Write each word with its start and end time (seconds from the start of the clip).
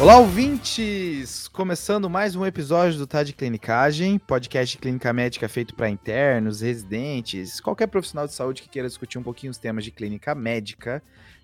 Olá, 0.00 0.16
ouvintes! 0.16 1.46
Começando 1.48 2.08
mais 2.08 2.34
um 2.34 2.46
episódio 2.46 2.98
do 2.98 3.06
Tá 3.06 3.22
de 3.22 3.34
Clinicagem, 3.34 4.18
podcast 4.18 4.74
de 4.74 4.80
clínica 4.80 5.12
médica 5.12 5.46
feito 5.46 5.74
para 5.74 5.90
internos, 5.90 6.62
residentes, 6.62 7.60
qualquer 7.60 7.86
profissional 7.86 8.26
de 8.26 8.32
saúde 8.32 8.62
que 8.62 8.68
queira 8.70 8.88
discutir 8.88 9.18
um 9.18 9.22
pouquinho 9.22 9.50
os 9.50 9.58
temas 9.58 9.84
de 9.84 9.90
clínica 9.90 10.34
médica. 10.34 11.02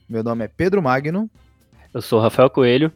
Meu 0.08 0.25
nome 0.25 0.46
é 0.46 0.48
Pedro 0.48 0.82
Magno. 0.82 1.29
Eu 1.93 2.00
sou 2.00 2.18
o 2.18 2.22
Rafael 2.22 2.48
Coelho. 2.48 2.90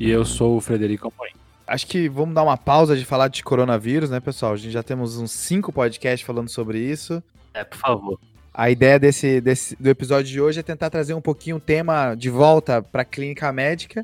E 0.00 0.08
eu 0.08 0.24
sou 0.24 0.56
o 0.56 0.60
Frederico 0.62 1.12
Amorim. 1.14 1.34
Acho 1.66 1.86
que 1.86 2.08
vamos 2.08 2.34
dar 2.34 2.42
uma 2.42 2.56
pausa 2.56 2.96
de 2.96 3.04
falar 3.04 3.28
de 3.28 3.44
coronavírus, 3.44 4.08
né, 4.08 4.20
pessoal? 4.20 4.54
A 4.54 4.56
gente 4.56 4.72
já 4.72 4.82
temos 4.82 5.18
uns 5.18 5.32
cinco 5.32 5.70
podcasts 5.70 6.26
falando 6.26 6.48
sobre 6.48 6.78
isso. 6.78 7.22
É, 7.52 7.62
por 7.62 7.76
favor. 7.76 8.18
A 8.54 8.70
ideia 8.70 8.98
desse, 8.98 9.38
desse 9.38 9.76
do 9.76 9.90
episódio 9.90 10.32
de 10.32 10.40
hoje 10.40 10.60
é 10.60 10.62
tentar 10.62 10.88
trazer 10.88 11.12
um 11.12 11.20
pouquinho 11.20 11.56
o 11.56 11.60
tema 11.60 12.14
de 12.14 12.30
volta 12.30 12.80
para 12.80 13.02
a 13.02 13.04
clínica 13.04 13.52
médica. 13.52 14.02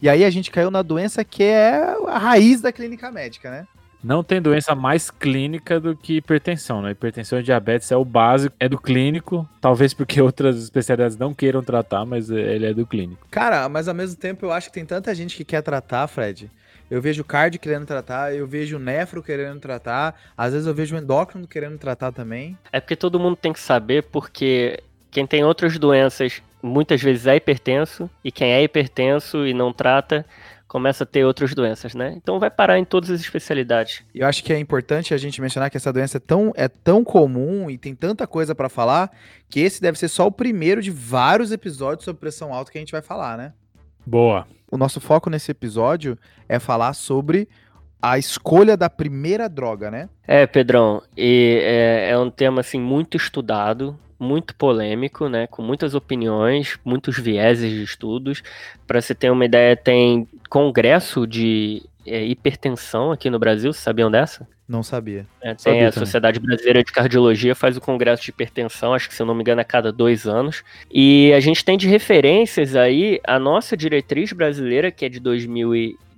E 0.00 0.08
aí 0.08 0.24
a 0.24 0.30
gente 0.30 0.50
caiu 0.50 0.70
na 0.70 0.82
doença 0.82 1.24
que 1.24 1.42
é 1.42 1.96
a 2.06 2.18
raiz 2.18 2.60
da 2.60 2.70
clínica 2.70 3.10
médica, 3.10 3.50
né? 3.50 3.66
Não 4.04 4.22
tem 4.22 4.40
doença 4.40 4.74
mais 4.74 5.10
clínica 5.10 5.80
do 5.80 5.96
que 5.96 6.18
hipertensão, 6.18 6.80
né? 6.80 6.92
Hipertensão 6.92 7.40
e 7.40 7.42
diabetes 7.42 7.90
é 7.90 7.96
o 7.96 8.04
básico, 8.04 8.54
é 8.60 8.68
do 8.68 8.78
clínico, 8.78 9.48
talvez 9.60 9.94
porque 9.94 10.20
outras 10.22 10.62
especialidades 10.62 11.16
não 11.16 11.34
queiram 11.34 11.62
tratar, 11.62 12.04
mas 12.04 12.30
ele 12.30 12.66
é 12.66 12.74
do 12.74 12.86
clínico. 12.86 13.26
Cara, 13.30 13.68
mas 13.68 13.88
ao 13.88 13.94
mesmo 13.94 14.16
tempo 14.16 14.46
eu 14.46 14.52
acho 14.52 14.68
que 14.68 14.74
tem 14.74 14.84
tanta 14.84 15.14
gente 15.14 15.36
que 15.36 15.44
quer 15.44 15.62
tratar, 15.62 16.06
Fred. 16.06 16.50
Eu 16.88 17.02
vejo 17.02 17.24
cardio 17.24 17.58
querendo 17.58 17.84
tratar, 17.84 18.32
eu 18.32 18.46
vejo 18.46 18.78
nefro 18.78 19.22
querendo 19.22 19.58
tratar, 19.58 20.14
às 20.36 20.52
vezes 20.52 20.68
eu 20.68 20.74
vejo 20.74 20.94
endócrino 20.94 21.48
querendo 21.48 21.76
tratar 21.78 22.12
também. 22.12 22.56
É 22.70 22.78
porque 22.78 22.94
todo 22.94 23.18
mundo 23.18 23.34
tem 23.34 23.52
que 23.52 23.58
saber, 23.58 24.04
porque 24.04 24.80
quem 25.10 25.26
tem 25.26 25.42
outras 25.42 25.78
doenças 25.78 26.40
muitas 26.66 27.00
vezes 27.02 27.26
é 27.26 27.36
hipertenso, 27.36 28.10
e 28.24 28.30
quem 28.30 28.52
é 28.52 28.62
hipertenso 28.62 29.46
e 29.46 29.54
não 29.54 29.72
trata 29.72 30.26
começa 30.66 31.04
a 31.04 31.06
ter 31.06 31.24
outras 31.24 31.54
doenças, 31.54 31.94
né? 31.94 32.14
Então 32.16 32.38
vai 32.38 32.50
parar 32.50 32.78
em 32.78 32.84
todas 32.84 33.08
as 33.08 33.20
especialidades. 33.20 34.02
Eu 34.14 34.26
acho 34.26 34.42
que 34.42 34.52
é 34.52 34.58
importante 34.58 35.14
a 35.14 35.16
gente 35.16 35.40
mencionar 35.40 35.70
que 35.70 35.76
essa 35.76 35.92
doença 35.92 36.18
é 36.18 36.20
tão, 36.20 36.52
é 36.56 36.68
tão 36.68 37.04
comum 37.04 37.70
e 37.70 37.78
tem 37.78 37.94
tanta 37.94 38.26
coisa 38.26 38.54
para 38.54 38.68
falar 38.68 39.10
que 39.48 39.60
esse 39.60 39.80
deve 39.80 39.98
ser 39.98 40.08
só 40.08 40.26
o 40.26 40.32
primeiro 40.32 40.82
de 40.82 40.90
vários 40.90 41.52
episódios 41.52 42.04
sobre 42.04 42.20
pressão 42.20 42.52
alta 42.52 42.70
que 42.72 42.78
a 42.78 42.80
gente 42.80 42.92
vai 42.92 43.00
falar, 43.00 43.38
né? 43.38 43.52
Boa. 44.04 44.46
O 44.70 44.76
nosso 44.76 45.00
foco 45.00 45.30
nesse 45.30 45.50
episódio 45.50 46.18
é 46.48 46.58
falar 46.58 46.92
sobre 46.92 47.48
a 48.02 48.18
escolha 48.18 48.76
da 48.76 48.90
primeira 48.90 49.48
droga, 49.48 49.90
né? 49.90 50.08
É, 50.26 50.46
Pedrão, 50.46 51.02
e 51.16 51.60
é, 51.62 52.10
é 52.10 52.18
um 52.18 52.30
tema 52.30 52.60
assim 52.60 52.80
muito 52.80 53.16
estudado, 53.16 53.98
muito 54.18 54.54
polêmico, 54.54 55.28
né, 55.28 55.46
com 55.46 55.62
muitas 55.62 55.94
opiniões, 55.94 56.78
muitos 56.84 57.18
vieses 57.18 57.70
de 57.70 57.82
estudos. 57.82 58.42
Para 58.86 59.00
você 59.00 59.14
ter 59.14 59.30
uma 59.30 59.44
ideia, 59.44 59.76
tem 59.76 60.28
congresso 60.48 61.26
de 61.26 61.82
é, 62.06 62.24
hipertensão 62.24 63.12
aqui 63.12 63.28
no 63.28 63.38
Brasil, 63.38 63.72
sabiam 63.72 64.10
dessa? 64.10 64.46
Não 64.68 64.82
sabia. 64.82 65.26
É, 65.40 65.48
tem 65.48 65.56
sabia 65.56 65.88
a 65.88 65.92
Sociedade 65.92 66.40
Brasileira 66.40 66.82
de 66.82 66.90
Cardiologia, 66.90 67.54
faz 67.54 67.76
o 67.76 67.80
congresso 67.80 68.22
de 68.22 68.30
hipertensão, 68.30 68.94
acho 68.94 69.08
que 69.08 69.14
se 69.14 69.22
eu 69.22 69.26
não 69.26 69.34
me 69.34 69.42
engano, 69.42 69.60
a 69.60 69.64
cada 69.64 69.92
dois 69.92 70.26
anos. 70.26 70.64
E 70.90 71.32
a 71.34 71.40
gente 71.40 71.64
tem 71.64 71.78
de 71.78 71.86
referências 71.86 72.74
aí 72.74 73.20
a 73.24 73.38
nossa 73.38 73.76
diretriz 73.76 74.32
brasileira, 74.32 74.90
que 74.90 75.04
é 75.04 75.08
de 75.08 75.20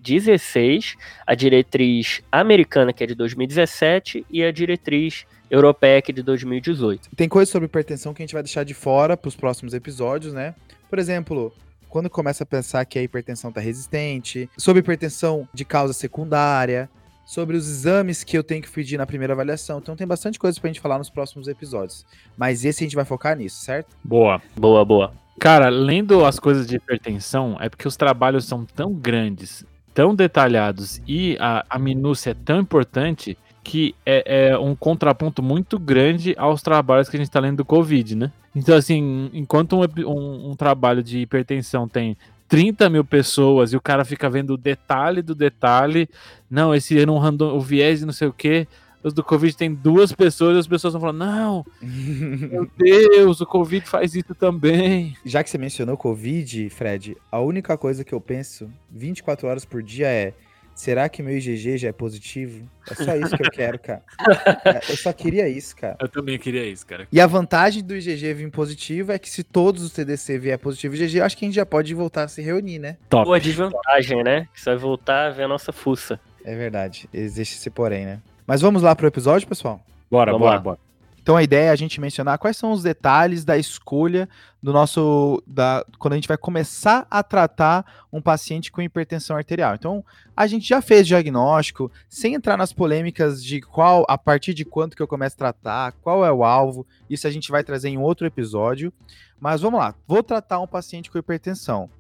2016, 0.08 0.96
a 1.26 1.34
diretriz 1.34 2.22
americana, 2.32 2.92
que 2.92 3.04
é 3.04 3.06
de 3.06 3.14
2017, 3.14 4.24
e 4.30 4.42
a 4.42 4.50
diretriz 4.50 5.26
europeia, 5.50 6.00
que 6.00 6.10
é 6.10 6.14
de 6.14 6.22
2018. 6.22 7.10
Tem 7.14 7.28
coisas 7.28 7.50
sobre 7.50 7.66
hipertensão 7.66 8.14
que 8.14 8.22
a 8.22 8.24
gente 8.24 8.32
vai 8.32 8.42
deixar 8.42 8.64
de 8.64 8.74
fora 8.74 9.16
para 9.16 9.28
os 9.28 9.36
próximos 9.36 9.74
episódios, 9.74 10.32
né? 10.32 10.54
Por 10.88 10.98
exemplo, 10.98 11.52
quando 11.88 12.08
começa 12.08 12.44
a 12.44 12.46
pensar 12.46 12.84
que 12.84 12.98
a 12.98 13.02
hipertensão 13.02 13.50
está 13.50 13.60
resistente, 13.60 14.48
sobre 14.56 14.80
hipertensão 14.80 15.48
de 15.52 15.64
causa 15.64 15.92
secundária, 15.92 16.88
sobre 17.24 17.56
os 17.56 17.68
exames 17.68 18.24
que 18.24 18.38
eu 18.38 18.42
tenho 18.42 18.62
que 18.62 18.70
pedir 18.70 18.96
na 18.96 19.06
primeira 19.06 19.34
avaliação. 19.34 19.78
Então 19.78 19.94
tem 19.94 20.06
bastante 20.06 20.38
coisa 20.38 20.58
pra 20.58 20.68
gente 20.68 20.80
falar 20.80 20.96
nos 20.96 21.10
próximos 21.10 21.46
episódios. 21.46 22.06
Mas 22.36 22.64
esse 22.64 22.82
a 22.82 22.86
gente 22.86 22.96
vai 22.96 23.04
focar 23.04 23.36
nisso, 23.36 23.62
certo? 23.62 23.94
Boa. 24.02 24.40
Boa, 24.56 24.82
boa. 24.84 25.12
Cara, 25.38 25.68
lendo 25.68 26.24
as 26.24 26.38
coisas 26.38 26.66
de 26.66 26.76
hipertensão, 26.76 27.56
é 27.60 27.68
porque 27.68 27.86
os 27.86 27.96
trabalhos 27.96 28.44
são 28.44 28.64
tão 28.64 28.92
grandes, 28.92 29.64
tão 29.98 30.14
detalhados 30.14 31.02
e 31.08 31.36
a, 31.40 31.66
a 31.68 31.76
minúcia 31.76 32.30
é 32.30 32.34
tão 32.34 32.60
importante 32.60 33.36
que 33.64 33.96
é, 34.06 34.50
é, 34.50 34.56
um 34.56 34.72
contraponto 34.72 35.42
muito 35.42 35.76
grande 35.76 36.36
aos 36.38 36.62
trabalhos 36.62 37.08
que 37.08 37.16
a 37.16 37.18
gente 37.18 37.26
está 37.26 37.40
lendo 37.40 37.56
do 37.56 37.64
Covid, 37.64 38.14
né? 38.14 38.30
Então, 38.54 38.76
assim, 38.76 39.28
enquanto 39.34 39.74
um, 39.76 39.82
um, 40.06 40.50
um 40.50 40.54
trabalho 40.54 41.02
de 41.02 41.18
hipertensão 41.18 41.88
tem 41.88 42.16
30 42.46 42.88
mil 42.88 43.04
pessoas 43.04 43.72
e 43.72 43.76
o 43.76 43.80
cara 43.80 44.04
fica 44.04 44.30
vendo 44.30 44.50
o 44.50 44.56
detalhe 44.56 45.20
do 45.20 45.34
detalhe. 45.34 46.08
Não, 46.48 46.72
esse 46.72 46.96
ano 46.96 47.18
random, 47.18 47.56
o 47.56 47.60
viés 47.60 48.00
não 48.02 48.12
sei 48.12 48.28
o 48.28 48.32
que. 48.32 48.68
Os 49.02 49.14
do 49.14 49.22
Covid 49.22 49.56
tem 49.56 49.72
duas 49.72 50.12
pessoas 50.12 50.56
e 50.56 50.60
as 50.60 50.66
pessoas 50.66 50.92
estão 50.92 51.00
falando, 51.00 51.18
não, 51.18 51.66
meu 51.80 52.68
Deus, 52.76 53.40
o 53.40 53.46
Covid 53.46 53.86
faz 53.86 54.14
isso 54.14 54.34
também. 54.34 55.16
Já 55.24 55.42
que 55.42 55.50
você 55.50 55.58
mencionou 55.58 55.96
Covid, 55.96 56.68
Fred, 56.70 57.16
a 57.30 57.40
única 57.40 57.76
coisa 57.78 58.04
que 58.04 58.12
eu 58.12 58.20
penso 58.20 58.70
24 58.90 59.46
horas 59.46 59.64
por 59.64 59.82
dia 59.82 60.08
é 60.08 60.34
Será 60.78 61.08
que 61.08 61.24
meu 61.24 61.36
IgG 61.36 61.76
já 61.76 61.88
é 61.88 61.92
positivo? 61.92 62.64
É 62.88 62.94
só 62.94 63.16
isso 63.16 63.36
que 63.36 63.42
eu 63.42 63.50
quero, 63.50 63.80
cara. 63.80 64.00
É, 64.64 64.92
eu 64.92 64.96
só 64.96 65.12
queria 65.12 65.48
isso, 65.48 65.74
cara. 65.74 65.96
Eu 66.00 66.08
também 66.08 66.38
queria 66.38 66.64
isso, 66.64 66.86
cara. 66.86 67.08
E 67.10 67.20
a 67.20 67.26
vantagem 67.26 67.82
do 67.82 67.96
IgG 67.96 68.32
vir 68.32 68.48
positivo 68.48 69.10
é 69.10 69.18
que 69.18 69.28
se 69.28 69.42
todos 69.42 69.82
os 69.82 69.90
TDC 69.90 70.38
vier 70.38 70.56
positivo 70.56 70.94
IgG, 70.94 71.20
acho 71.20 71.36
que 71.36 71.44
a 71.44 71.48
gente 71.48 71.56
já 71.56 71.66
pode 71.66 71.92
voltar 71.94 72.24
a 72.24 72.28
se 72.28 72.40
reunir, 72.40 72.78
né? 72.78 72.96
Top. 73.08 73.24
Boa 73.24 73.40
desvantagem, 73.40 74.22
né? 74.22 74.46
Que 74.54 74.60
você 74.60 74.70
vai 74.70 74.78
voltar 74.78 75.26
a 75.26 75.30
ver 75.30 75.42
a 75.42 75.48
nossa 75.48 75.72
fuça. 75.72 76.20
É 76.44 76.54
verdade. 76.54 77.08
Existe 77.12 77.56
esse 77.56 77.70
porém, 77.70 78.06
né? 78.06 78.20
Mas 78.48 78.62
vamos 78.62 78.80
lá 78.82 78.96
pro 78.96 79.06
episódio, 79.06 79.46
pessoal? 79.46 79.78
Bora, 80.10 80.32
Vamos 80.32 80.46
bora, 80.46 80.56
lá. 80.56 80.62
bora. 80.62 80.78
Então 81.20 81.36
a 81.36 81.42
ideia 81.42 81.66
é 81.66 81.70
a 81.70 81.76
gente 81.76 82.00
mencionar 82.00 82.38
quais 82.38 82.56
são 82.56 82.72
os 82.72 82.82
detalhes 82.82 83.44
da 83.44 83.58
escolha 83.58 84.26
do 84.62 84.72
nosso. 84.72 85.42
Da, 85.46 85.84
quando 85.98 86.14
a 86.14 86.16
gente 86.16 86.26
vai 86.26 86.38
começar 86.38 87.06
a 87.10 87.22
tratar 87.22 87.84
um 88.10 88.22
paciente 88.22 88.72
com 88.72 88.80
hipertensão 88.80 89.36
arterial. 89.36 89.74
Então, 89.74 90.02
a 90.34 90.46
gente 90.46 90.66
já 90.66 90.80
fez 90.80 91.06
diagnóstico, 91.06 91.92
sem 92.08 92.32
entrar 92.32 92.56
nas 92.56 92.72
polêmicas 92.72 93.44
de 93.44 93.60
qual, 93.60 94.06
a 94.08 94.16
partir 94.16 94.54
de 94.54 94.64
quanto 94.64 94.96
que 94.96 95.02
eu 95.02 95.06
começo 95.06 95.34
a 95.34 95.52
tratar, 95.52 95.92
qual 96.00 96.24
é 96.24 96.32
o 96.32 96.42
alvo. 96.42 96.86
Isso 97.10 97.26
a 97.26 97.30
gente 97.30 97.50
vai 97.50 97.62
trazer 97.62 97.90
em 97.90 97.98
outro 97.98 98.26
episódio. 98.26 98.90
Mas 99.38 99.60
vamos 99.60 99.78
lá, 99.78 99.94
vou 100.06 100.22
tratar 100.22 100.58
um 100.60 100.66
paciente 100.66 101.10
com 101.10 101.18
hipertensão. 101.18 101.90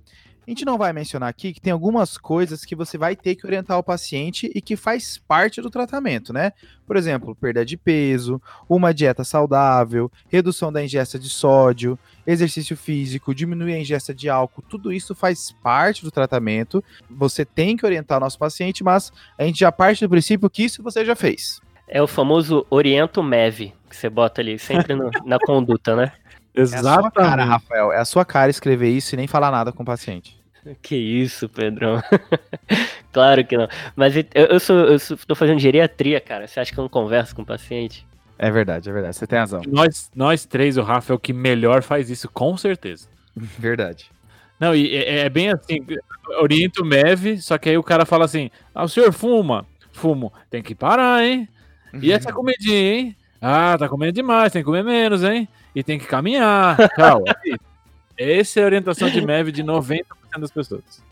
A 0.48 0.50
gente 0.50 0.64
não 0.64 0.78
vai 0.78 0.94
mencionar 0.94 1.28
aqui 1.28 1.52
que 1.52 1.60
tem 1.60 1.70
algumas 1.70 2.16
coisas 2.16 2.64
que 2.64 2.74
você 2.74 2.96
vai 2.96 3.14
ter 3.14 3.34
que 3.34 3.46
orientar 3.46 3.78
o 3.78 3.82
paciente 3.82 4.50
e 4.54 4.62
que 4.62 4.76
faz 4.76 5.18
parte 5.18 5.60
do 5.60 5.68
tratamento, 5.68 6.32
né? 6.32 6.54
Por 6.86 6.96
exemplo, 6.96 7.36
perda 7.36 7.66
de 7.66 7.76
peso, 7.76 8.40
uma 8.66 8.94
dieta 8.94 9.24
saudável, 9.24 10.10
redução 10.26 10.72
da 10.72 10.82
ingesta 10.82 11.18
de 11.18 11.28
sódio, 11.28 11.98
exercício 12.26 12.78
físico, 12.78 13.34
diminuir 13.34 13.74
a 13.74 13.78
ingesta 13.78 14.14
de 14.14 14.30
álcool, 14.30 14.64
tudo 14.66 14.90
isso 14.90 15.14
faz 15.14 15.52
parte 15.62 16.02
do 16.02 16.10
tratamento. 16.10 16.82
Você 17.10 17.44
tem 17.44 17.76
que 17.76 17.84
orientar 17.84 18.16
o 18.16 18.20
nosso 18.22 18.38
paciente, 18.38 18.82
mas 18.82 19.12
a 19.36 19.44
gente 19.44 19.58
já 19.58 19.70
parte 19.70 20.02
do 20.02 20.08
princípio 20.08 20.48
que 20.48 20.64
isso 20.64 20.82
você 20.82 21.04
já 21.04 21.14
fez. 21.14 21.60
É 21.86 22.00
o 22.00 22.06
famoso 22.06 22.66
oriento 22.70 23.22
MEV, 23.22 23.74
que 23.90 23.94
você 23.94 24.08
bota 24.08 24.40
ali 24.40 24.58
sempre 24.58 24.94
no, 24.94 25.10
na 25.26 25.38
conduta, 25.38 25.94
né? 25.94 26.10
Exatamente. 26.56 26.86
É 26.86 26.90
a 26.90 27.00
sua 27.02 27.10
cara, 27.10 27.44
Rafael. 27.44 27.92
É 27.92 27.98
a 27.98 28.04
sua 28.06 28.24
cara 28.24 28.50
escrever 28.50 28.88
isso 28.88 29.14
e 29.14 29.16
nem 29.18 29.26
falar 29.26 29.50
nada 29.50 29.72
com 29.72 29.82
o 29.82 29.86
paciente. 29.86 30.37
Que 30.82 30.96
isso, 30.96 31.48
Pedrão. 31.48 32.02
claro 33.12 33.44
que 33.44 33.56
não. 33.56 33.68
Mas 33.96 34.16
eu, 34.16 34.24
eu, 34.34 34.60
sou, 34.60 34.76
eu 34.76 34.98
sou, 34.98 35.16
tô 35.16 35.34
fazendo 35.34 35.58
geriatria, 35.58 36.20
cara. 36.20 36.46
Você 36.46 36.60
acha 36.60 36.72
que 36.72 36.78
eu 36.78 36.82
não 36.82 36.88
converso 36.88 37.34
com 37.34 37.42
o 37.42 37.46
paciente? 37.46 38.06
É 38.38 38.50
verdade, 38.50 38.88
é 38.88 38.92
verdade. 38.92 39.16
Você 39.16 39.26
tem 39.26 39.38
razão. 39.38 39.62
Nós, 39.66 40.10
nós 40.14 40.44
três, 40.44 40.76
o 40.76 40.82
Rafa 40.82 41.12
é 41.12 41.16
o 41.16 41.18
que 41.18 41.32
melhor 41.32 41.82
faz 41.82 42.08
isso, 42.10 42.28
com 42.28 42.56
certeza. 42.56 43.08
Verdade. 43.34 44.10
Não, 44.58 44.74
e 44.74 44.96
é, 44.96 45.20
é 45.20 45.28
bem 45.28 45.50
assim, 45.50 45.78
orienta 46.40 46.82
o 46.82 46.84
MEV, 46.84 47.40
só 47.40 47.56
que 47.56 47.68
aí 47.68 47.78
o 47.78 47.82
cara 47.82 48.04
fala 48.04 48.24
assim, 48.24 48.50
ah, 48.74 48.84
o 48.84 48.88
senhor 48.88 49.12
fuma? 49.12 49.64
Fumo. 49.92 50.32
Tem 50.50 50.62
que 50.62 50.74
parar, 50.74 51.24
hein? 51.24 51.48
E 52.02 52.10
essa 52.12 52.32
comidinha, 52.32 52.76
hein? 52.76 53.16
Ah, 53.40 53.76
tá 53.78 53.88
comendo 53.88 54.12
demais, 54.12 54.52
tem 54.52 54.62
que 54.62 54.66
comer 54.66 54.82
menos, 54.82 55.22
hein? 55.22 55.48
E 55.74 55.82
tem 55.82 55.98
que 55.98 56.06
caminhar. 56.06 56.76
Tchau. 56.96 57.22
Essa 58.16 58.60
é 58.60 58.62
a 58.64 58.66
orientação 58.66 59.08
de 59.08 59.24
MEV 59.24 59.52
de 59.52 59.62
90% 59.62 60.00
das 60.36 60.50
pessoas. 60.50 61.02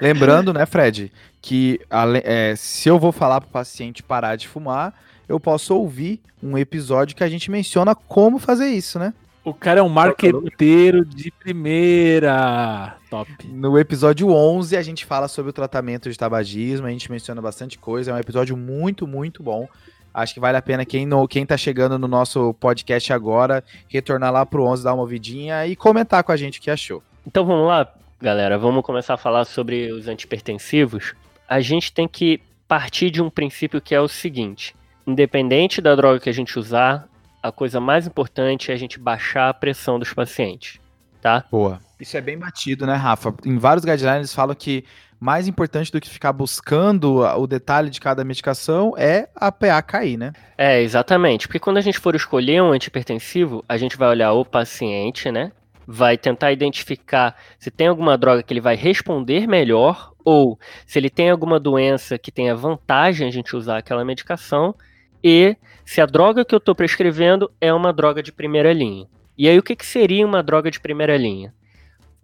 Lembrando, 0.00 0.52
né, 0.52 0.66
Fred, 0.66 1.12
que 1.40 1.80
é, 2.24 2.54
se 2.56 2.88
eu 2.88 2.98
vou 2.98 3.12
falar 3.12 3.40
para 3.40 3.48
o 3.48 3.52
paciente 3.52 4.02
parar 4.02 4.36
de 4.36 4.48
fumar, 4.48 4.94
eu 5.28 5.40
posso 5.40 5.74
ouvir 5.74 6.20
um 6.42 6.58
episódio 6.58 7.16
que 7.16 7.24
a 7.24 7.28
gente 7.28 7.50
menciona 7.50 7.94
como 7.94 8.38
fazer 8.38 8.68
isso, 8.68 8.98
né? 8.98 9.14
O 9.44 9.52
cara 9.52 9.80
é 9.80 9.82
um 9.82 9.88
marqueteiro 9.88 11.04
de 11.04 11.32
primeira. 11.32 12.96
Top. 13.10 13.28
No 13.48 13.76
episódio 13.76 14.28
11, 14.28 14.76
a 14.76 14.82
gente 14.82 15.04
fala 15.04 15.26
sobre 15.26 15.50
o 15.50 15.52
tratamento 15.52 16.08
de 16.08 16.16
tabagismo, 16.16 16.86
a 16.86 16.90
gente 16.90 17.10
menciona 17.10 17.42
bastante 17.42 17.76
coisa. 17.76 18.12
É 18.12 18.14
um 18.14 18.18
episódio 18.18 18.56
muito, 18.56 19.04
muito 19.04 19.42
bom. 19.42 19.68
Acho 20.14 20.34
que 20.34 20.40
vale 20.40 20.58
a 20.58 20.62
pena 20.62 20.84
quem, 20.84 21.06
no, 21.06 21.26
quem 21.26 21.44
tá 21.44 21.56
chegando 21.56 21.98
no 21.98 22.06
nosso 22.06 22.54
podcast 22.54 23.12
agora, 23.12 23.64
retornar 23.88 24.32
lá 24.32 24.46
pro 24.46 24.62
11, 24.64 24.84
dar 24.84 24.94
uma 24.94 25.02
ouvidinha 25.02 25.66
e 25.66 25.74
comentar 25.74 26.22
com 26.22 26.30
a 26.30 26.36
gente 26.36 26.60
o 26.60 26.62
que 26.62 26.70
achou. 26.70 27.02
Então 27.26 27.44
vamos 27.44 27.66
lá. 27.66 27.92
Galera, 28.22 28.56
vamos 28.56 28.84
começar 28.84 29.14
a 29.14 29.18
falar 29.18 29.44
sobre 29.44 29.90
os 29.90 30.06
antipertensivos. 30.06 31.12
A 31.48 31.60
gente 31.60 31.92
tem 31.92 32.06
que 32.06 32.40
partir 32.68 33.10
de 33.10 33.20
um 33.20 33.28
princípio 33.28 33.80
que 33.80 33.94
é 33.94 34.00
o 34.00 34.06
seguinte: 34.06 34.76
independente 35.04 35.80
da 35.82 35.94
droga 35.96 36.20
que 36.20 36.30
a 36.30 36.32
gente 36.32 36.56
usar, 36.58 37.08
a 37.42 37.50
coisa 37.50 37.80
mais 37.80 38.06
importante 38.06 38.70
é 38.70 38.74
a 38.74 38.78
gente 38.78 38.98
baixar 38.98 39.48
a 39.48 39.54
pressão 39.54 39.98
dos 39.98 40.14
pacientes, 40.14 40.80
tá? 41.20 41.44
Boa. 41.50 41.80
Isso 41.98 42.16
é 42.16 42.20
bem 42.20 42.38
batido, 42.38 42.86
né, 42.86 42.94
Rafa? 42.94 43.34
Em 43.44 43.58
vários 43.58 43.84
guidelines 43.84 44.18
eles 44.18 44.34
falam 44.34 44.54
que 44.54 44.84
mais 45.18 45.46
importante 45.48 45.90
do 45.90 46.00
que 46.00 46.08
ficar 46.08 46.32
buscando 46.32 47.18
o 47.20 47.46
detalhe 47.46 47.90
de 47.90 48.00
cada 48.00 48.24
medicação 48.24 48.94
é 48.96 49.28
a 49.34 49.52
PA 49.52 49.80
cair, 49.82 50.16
né? 50.16 50.32
É, 50.56 50.80
exatamente. 50.80 51.46
Porque 51.46 51.60
quando 51.60 51.76
a 51.76 51.80
gente 51.80 51.98
for 51.98 52.14
escolher 52.14 52.60
um 52.60 52.72
antipertensivo, 52.72 53.64
a 53.68 53.76
gente 53.76 53.96
vai 53.96 54.08
olhar 54.08 54.32
o 54.32 54.44
paciente, 54.44 55.30
né? 55.30 55.52
Vai 55.86 56.16
tentar 56.16 56.52
identificar 56.52 57.36
se 57.58 57.70
tem 57.70 57.88
alguma 57.88 58.16
droga 58.16 58.42
que 58.42 58.52
ele 58.52 58.60
vai 58.60 58.76
responder 58.76 59.46
melhor 59.46 60.12
ou 60.24 60.58
se 60.86 60.98
ele 60.98 61.10
tem 61.10 61.30
alguma 61.30 61.58
doença 61.58 62.18
que 62.18 62.30
tenha 62.30 62.54
vantagem 62.54 63.26
a 63.26 63.30
gente 63.30 63.56
usar 63.56 63.78
aquela 63.78 64.04
medicação 64.04 64.74
e 65.22 65.56
se 65.84 66.00
a 66.00 66.06
droga 66.06 66.44
que 66.44 66.54
eu 66.54 66.58
estou 66.58 66.74
prescrevendo 66.74 67.50
é 67.60 67.72
uma 67.72 67.92
droga 67.92 68.22
de 68.22 68.32
primeira 68.32 68.72
linha. 68.72 69.06
E 69.36 69.48
aí, 69.48 69.58
o 69.58 69.62
que, 69.62 69.76
que 69.76 69.86
seria 69.86 70.26
uma 70.26 70.42
droga 70.42 70.70
de 70.70 70.80
primeira 70.80 71.16
linha? 71.16 71.54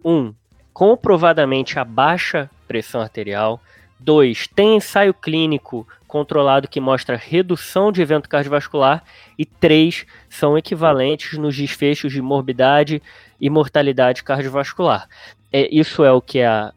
Um, 0.03 0.33
comprovadamente 0.73 1.79
a 1.79 1.83
baixa 1.83 2.49
pressão 2.67 3.01
arterial. 3.01 3.61
2. 3.99 4.47
Tem 4.47 4.77
ensaio 4.77 5.13
clínico 5.13 5.87
controlado 6.07 6.67
que 6.67 6.79
mostra 6.79 7.17
redução 7.17 7.91
de 7.91 8.01
evento 8.01 8.29
cardiovascular. 8.29 9.03
E 9.37 9.45
3. 9.45 10.05
São 10.29 10.57
equivalentes 10.57 11.37
nos 11.37 11.55
desfechos 11.55 12.11
de 12.11 12.21
morbidade 12.21 13.01
e 13.39 13.49
mortalidade 13.49 14.23
cardiovascular. 14.23 15.07
É, 15.51 15.67
isso 15.73 16.03
é 16.03 16.11
o 16.11 16.21
que 16.21 16.41
a, 16.41 16.73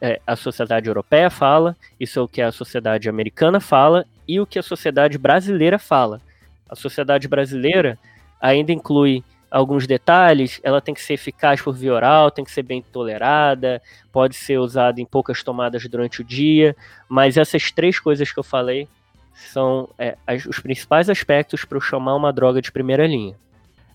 é, 0.00 0.20
a 0.26 0.36
Sociedade 0.36 0.88
Europeia 0.88 1.30
fala, 1.30 1.76
isso 1.98 2.18
é 2.18 2.22
o 2.22 2.28
que 2.28 2.42
a 2.42 2.52
Sociedade 2.52 3.08
Americana 3.08 3.60
fala 3.60 4.06
e 4.26 4.40
o 4.40 4.46
que 4.46 4.58
a 4.58 4.62
Sociedade 4.62 5.18
Brasileira 5.18 5.78
fala. 5.78 6.20
A 6.68 6.76
Sociedade 6.76 7.28
Brasileira 7.28 7.98
ainda 8.40 8.72
inclui 8.72 9.24
alguns 9.50 9.86
detalhes, 9.86 10.60
ela 10.64 10.80
tem 10.80 10.92
que 10.92 11.00
ser 11.00 11.14
eficaz 11.14 11.62
por 11.62 11.74
via 11.74 11.94
oral, 11.94 12.30
tem 12.30 12.44
que 12.44 12.50
ser 12.50 12.64
bem 12.64 12.82
tolerada, 12.82 13.80
pode 14.12 14.34
ser 14.34 14.58
usada 14.58 15.00
em 15.00 15.06
poucas 15.06 15.44
tomadas 15.44 15.86
durante 15.86 16.20
o 16.20 16.24
dia, 16.24 16.74
mas 17.08 17.36
essas 17.36 17.70
três 17.70 18.00
coisas 18.00 18.32
que 18.32 18.38
eu 18.38 18.42
falei 18.42 18.88
são 19.32 19.88
é, 19.96 20.16
as, 20.26 20.44
os 20.44 20.58
principais 20.58 21.08
aspectos 21.08 21.64
para 21.64 21.76
eu 21.76 21.80
chamar 21.80 22.16
uma 22.16 22.32
droga 22.32 22.60
de 22.60 22.72
primeira 22.72 23.06
linha. 23.06 23.36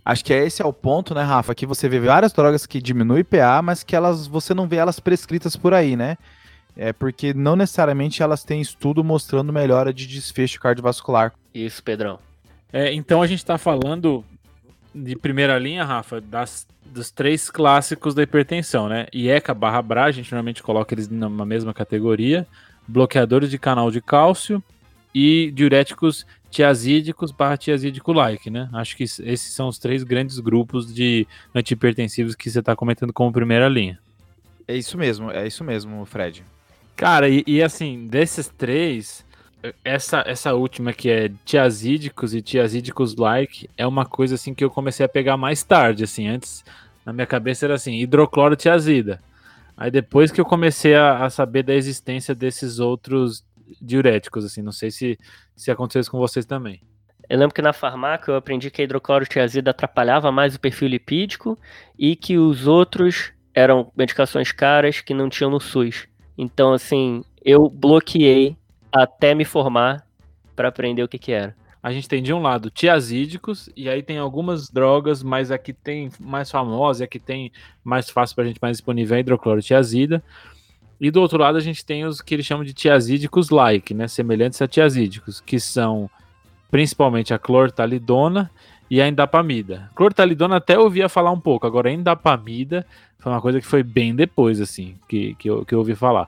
Acho 0.04 0.26
que 0.26 0.34
esse 0.34 0.62
é 0.62 0.66
o 0.66 0.74
ponto, 0.74 1.14
né, 1.14 1.22
Rafa? 1.22 1.54
Que 1.54 1.66
você 1.66 1.88
vê 1.88 2.00
várias 2.00 2.34
drogas 2.34 2.66
que 2.66 2.82
diminuem 2.82 3.24
PA, 3.24 3.62
mas 3.62 3.84
que 3.84 3.96
elas 3.96 4.28
você 4.28 4.54
não 4.54 4.68
vê 4.68 4.78
elas 4.78 5.00
prescritas 5.00 5.56
por 5.56 5.74
aí, 5.74 5.96
né? 5.96 6.18
É 6.76 6.94
porque 6.94 7.34
não 7.34 7.56
necessariamente 7.56 8.24
elas 8.24 8.44
têm 8.44 8.62
estudo 8.62 9.04
mostrando 9.04 9.52
melhora 9.52 9.94
de 9.94 10.08
desfecho 10.08 10.60
cardiovascular. 10.60 11.34
Isso, 11.54 11.84
Pedrão. 11.84 12.20
É, 12.72 12.94
então 12.94 13.22
a 13.22 13.28
gente 13.28 13.40
está 13.40 13.58
falando 13.58 14.24
de 14.94 15.16
primeira 15.16 15.58
linha, 15.60 15.84
Rafa, 15.84 16.22
das, 16.22 16.66
dos 16.86 17.12
três 17.12 17.50
clássicos 17.50 18.16
da 18.16 18.24
hipertensão, 18.24 18.88
né? 18.88 19.08
IECA 19.14 19.54
barra 19.54 19.82
BRA, 19.82 20.06
a 20.06 20.12
gente 20.12 20.32
normalmente 20.32 20.64
coloca 20.64 20.94
eles 20.94 21.10
na 21.10 21.30
mesma 21.46 21.74
categoria, 21.74 22.48
bloqueadores 22.88 23.50
de 23.50 23.60
canal 23.60 23.92
de 23.92 24.02
cálcio 24.02 24.64
e 25.14 25.52
diuréticos 25.54 26.26
tiazídicos 26.50 27.32
barra 27.32 27.58
tiazídico-like, 27.58 28.50
né? 28.50 28.70
Acho 28.74 28.98
que 28.98 29.04
esses 29.04 29.54
são 29.54 29.68
os 29.68 29.78
três 29.78 30.04
grandes 30.04 30.40
grupos 30.40 30.94
de 30.94 31.28
antihipertensivos 31.54 32.36
que 32.36 32.50
você 32.50 32.60
está 32.60 32.76
comentando 32.76 33.14
como 33.14 33.32
primeira 33.32 33.68
linha. 33.68 34.00
É 34.68 34.76
isso 34.76 34.98
mesmo, 34.98 35.32
é 35.32 35.46
isso 35.46 35.64
mesmo, 35.64 36.06
Fred. 36.06 36.44
Cara, 36.96 37.30
e, 37.30 37.44
e 37.48 37.62
assim, 37.62 38.08
desses 38.08 38.48
três, 38.48 39.26
essa, 39.84 40.24
essa 40.26 40.54
última 40.54 40.92
que 40.92 41.10
é 41.10 41.32
tiazídicos 41.46 42.34
e 42.34 42.42
tiazídicos 42.42 43.16
like 43.16 43.70
é 43.78 43.86
uma 43.86 44.06
coisa 44.06 44.36
assim 44.36 44.54
que 44.54 44.64
eu 44.64 44.70
comecei 44.70 45.06
a 45.06 45.10
pegar 45.10 45.38
mais 45.38 45.64
tarde, 45.64 46.04
assim, 46.04 46.28
antes 46.28 46.64
na 47.06 47.14
minha 47.14 47.26
cabeça 47.26 47.66
era 47.66 47.76
assim, 47.76 47.96
hidroclorotiazida. 47.96 49.22
Aí 49.76 49.90
depois 49.90 50.30
que 50.30 50.42
eu 50.42 50.46
comecei 50.46 50.94
a, 50.94 51.26
a, 51.26 51.30
saber 51.30 51.64
da 51.64 51.74
existência 51.74 52.36
desses 52.36 52.80
outros 52.80 53.44
diuréticos, 53.82 54.46
assim, 54.46 54.62
não 54.62 54.72
sei 54.72 54.92
se, 54.92 55.18
se 55.56 55.72
aconteceu 55.72 56.02
isso 56.02 56.12
com 56.12 56.18
vocês 56.18 56.46
também. 56.46 56.82
Eu 57.30 57.38
lembro 57.38 57.54
que 57.54 57.62
na 57.62 57.74
farmácia 57.74 58.32
eu 58.32 58.36
aprendi 58.36 58.72
que 58.72 58.82
a 58.82 58.86
hidroclorotiazida 58.86 59.70
atrapalhava 59.70 60.32
mais 60.32 60.56
o 60.56 60.60
perfil 60.60 60.88
lipídico 60.88 61.58
e 61.98 62.16
que 62.16 62.38
os 62.38 62.66
outros 62.66 63.32
eram 63.54 63.92
medicações 63.96 64.52
caras 64.52 65.02
que 65.02 65.14
não 65.14 65.30
tinham 65.30 65.52
no 65.52 65.60
SUS. 65.60 66.08
Então, 66.38 66.74
assim, 66.74 67.24
eu 67.44 67.70
bloqueei 67.70 68.58
até 68.92 69.36
me 69.36 69.46
formar 69.46 70.06
para 70.56 70.70
aprender 70.70 71.04
o 71.04 71.08
que 71.08 71.20
que 71.20 71.32
era. 71.32 71.56
A 71.82 71.92
gente 71.92 72.10
tem 72.10 72.22
de 72.22 72.34
um 72.34 72.42
lado 72.42 72.70
tiazídicos, 72.70 73.70
e 73.76 73.88
aí 73.88 74.04
tem 74.04 74.18
algumas 74.18 74.70
drogas, 74.70 75.24
mas 75.24 75.50
a 75.52 75.58
que 75.58 75.72
tem 75.72 76.12
mais 76.20 76.52
famosa, 76.52 77.06
a 77.06 77.08
que 77.08 77.20
tem 77.20 77.52
mais 77.84 78.10
fácil 78.10 78.36
para 78.36 78.44
a 78.44 78.48
gente 78.48 78.60
mais 78.62 78.78
disponível 78.78 79.16
é 79.16 79.18
a 79.18 79.22
hidroclorotiazida. 79.22 80.22
E 81.00 81.10
do 81.10 81.22
outro 81.22 81.38
lado 81.40 81.58
a 81.58 81.62
gente 81.62 81.86
tem 81.86 82.06
os 82.06 82.22
que 82.22 82.34
eles 82.34 82.46
chamam 82.46 82.66
de 82.66 82.74
tiazídicos 82.74 83.50
like, 83.50 83.94
né, 83.94 84.08
semelhantes 84.08 84.62
a 84.62 84.68
tiazídicos, 84.68 85.40
que 85.40 85.60
são 85.60 86.10
principalmente 86.70 87.34
a 87.34 87.40
clortalidona 87.40 88.52
e 88.90 89.02
a 89.02 89.08
indapamida. 89.08 89.90
Clortalidona 89.96 90.58
até 90.58 90.78
ouvia 90.78 91.08
falar 91.08 91.32
um 91.32 91.40
pouco, 91.40 91.66
agora 91.66 91.90
a 91.90 91.94
indapamida 91.94 92.86
foi 93.20 93.32
uma 93.32 93.42
coisa 93.42 93.60
que 93.60 93.68
foi 93.68 93.84
bem 93.84 94.16
depois, 94.16 94.60
assim, 94.60 94.96
que, 95.08 95.36
que, 95.36 95.50
eu, 95.50 95.66
que 95.66 95.74
eu 95.74 95.80
ouvi 95.80 95.96
falar. 95.96 96.28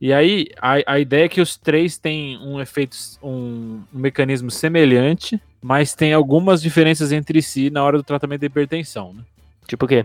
E 0.00 0.12
aí, 0.12 0.48
a, 0.60 0.94
a 0.94 0.98
ideia 0.98 1.26
é 1.26 1.28
que 1.28 1.40
os 1.40 1.56
três 1.56 1.96
têm 1.96 2.36
um 2.38 2.60
efeito, 2.60 2.96
um, 3.22 3.82
um 3.94 3.98
mecanismo 3.98 4.50
semelhante, 4.50 5.40
mas 5.62 5.94
tem 5.94 6.12
algumas 6.12 6.60
diferenças 6.60 7.12
entre 7.12 7.40
si 7.40 7.70
na 7.70 7.84
hora 7.84 7.98
do 7.98 8.02
tratamento 8.02 8.40
da 8.40 8.46
hipertensão, 8.46 9.14
né? 9.14 9.22
Tipo 9.66 9.84
o 9.84 9.88
quê? 9.88 10.04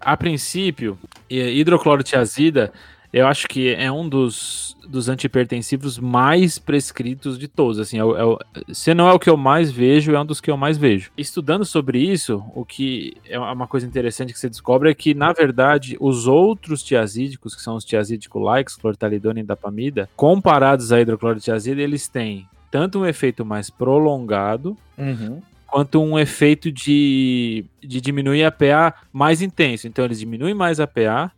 A 0.00 0.16
princípio, 0.16 0.98
hidroclorotiazida 1.28 2.72
eu 3.14 3.28
acho 3.28 3.46
que 3.46 3.72
é 3.72 3.92
um 3.92 4.08
dos, 4.08 4.76
dos 4.88 5.08
antihipertensivos 5.08 6.00
mais 6.00 6.58
prescritos 6.58 7.38
de 7.38 7.46
todos. 7.46 7.78
Assim, 7.78 7.96
é, 8.00 8.02
é, 8.02 8.74
se 8.74 8.92
não 8.92 9.08
é 9.08 9.12
o 9.12 9.20
que 9.20 9.30
eu 9.30 9.36
mais 9.36 9.70
vejo, 9.70 10.12
é 10.12 10.20
um 10.20 10.26
dos 10.26 10.40
que 10.40 10.50
eu 10.50 10.56
mais 10.56 10.76
vejo. 10.76 11.12
Estudando 11.16 11.64
sobre 11.64 12.00
isso, 12.00 12.44
o 12.56 12.64
que 12.64 13.16
é 13.28 13.38
uma 13.38 13.68
coisa 13.68 13.86
interessante 13.86 14.32
que 14.32 14.38
você 14.38 14.48
descobre 14.48 14.90
é 14.90 14.94
que, 14.94 15.14
na 15.14 15.32
verdade, 15.32 15.96
os 16.00 16.26
outros 16.26 16.82
tiazídicos, 16.82 17.54
que 17.54 17.62
são 17.62 17.76
os 17.76 17.84
tiazídico-likes, 17.84 18.74
clortalidona 18.74 19.38
e 19.38 19.44
dapamida, 19.44 20.10
comparados 20.16 20.90
à 20.90 21.00
hidroclorotiazida, 21.00 21.80
eles 21.80 22.08
têm 22.08 22.48
tanto 22.68 22.98
um 22.98 23.06
efeito 23.06 23.44
mais 23.44 23.70
prolongado, 23.70 24.76
uhum 24.98 25.40
quanto 25.74 26.00
um 26.00 26.16
efeito 26.16 26.70
de, 26.70 27.64
de 27.82 28.00
diminuir 28.00 28.44
a 28.44 28.52
PA 28.52 28.94
mais 29.12 29.42
intenso. 29.42 29.88
Então, 29.88 30.04
eles 30.04 30.20
diminuem 30.20 30.54
mais 30.54 30.78
a 30.78 30.86
PA, 30.86 31.32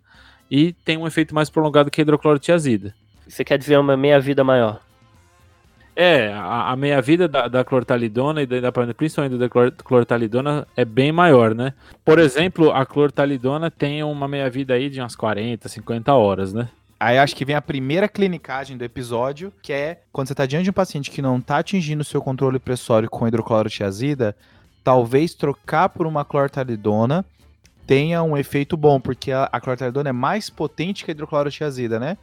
e 0.50 0.72
tem 0.72 0.96
um 0.96 1.06
efeito 1.06 1.34
mais 1.34 1.50
prolongado 1.50 1.90
que 1.90 2.00
a 2.00 2.02
hidroclorotiazida. 2.02 2.94
Você 3.26 3.44
quer 3.44 3.58
dizer 3.58 3.78
uma 3.78 3.96
meia-vida 3.96 4.44
maior? 4.44 4.80
É, 5.98 6.30
a, 6.30 6.72
a 6.72 6.76
meia-vida 6.76 7.26
da, 7.26 7.48
da, 7.48 7.64
clortalidona 7.64 8.42
e 8.42 8.46
da, 8.46 8.60
da 8.60 8.94
principalmente 8.94 9.38
da 9.38 9.48
clortalidona 9.48 10.68
é 10.76 10.84
bem 10.84 11.10
maior, 11.10 11.54
né? 11.54 11.72
Por 12.04 12.18
exemplo, 12.18 12.70
a 12.70 12.84
clortalidona 12.84 13.70
tem 13.70 14.02
uma 14.02 14.28
meia-vida 14.28 14.74
aí 14.74 14.90
de 14.90 15.00
umas 15.00 15.16
40, 15.16 15.66
50 15.68 16.12
horas, 16.12 16.52
né? 16.52 16.68
Aí 17.00 17.18
acho 17.18 17.34
que 17.34 17.46
vem 17.46 17.56
a 17.56 17.62
primeira 17.62 18.08
clinicagem 18.08 18.76
do 18.76 18.84
episódio, 18.84 19.52
que 19.62 19.72
é 19.72 20.02
quando 20.12 20.28
você 20.28 20.34
está 20.34 20.44
diante 20.44 20.64
de 20.64 20.70
um 20.70 20.74
paciente 20.74 21.10
que 21.10 21.22
não 21.22 21.38
está 21.38 21.58
atingindo 21.58 22.02
o 22.02 22.04
seu 22.04 22.20
controle 22.20 22.58
pressório 22.58 23.08
com 23.08 23.26
hidroclorotiazida, 23.26 24.36
talvez 24.84 25.34
trocar 25.34 25.88
por 25.88 26.06
uma 26.06 26.24
clortalidona 26.24 27.24
tenha 27.86 28.22
um 28.22 28.36
efeito 28.36 28.76
bom, 28.76 29.00
porque 29.00 29.30
a, 29.32 29.48
a 29.52 30.08
é 30.08 30.12
mais 30.12 30.50
potente 30.50 31.04
que 31.04 31.10
a 31.10 31.12
hidroclorotiazida, 31.12 32.00
né? 32.00 32.18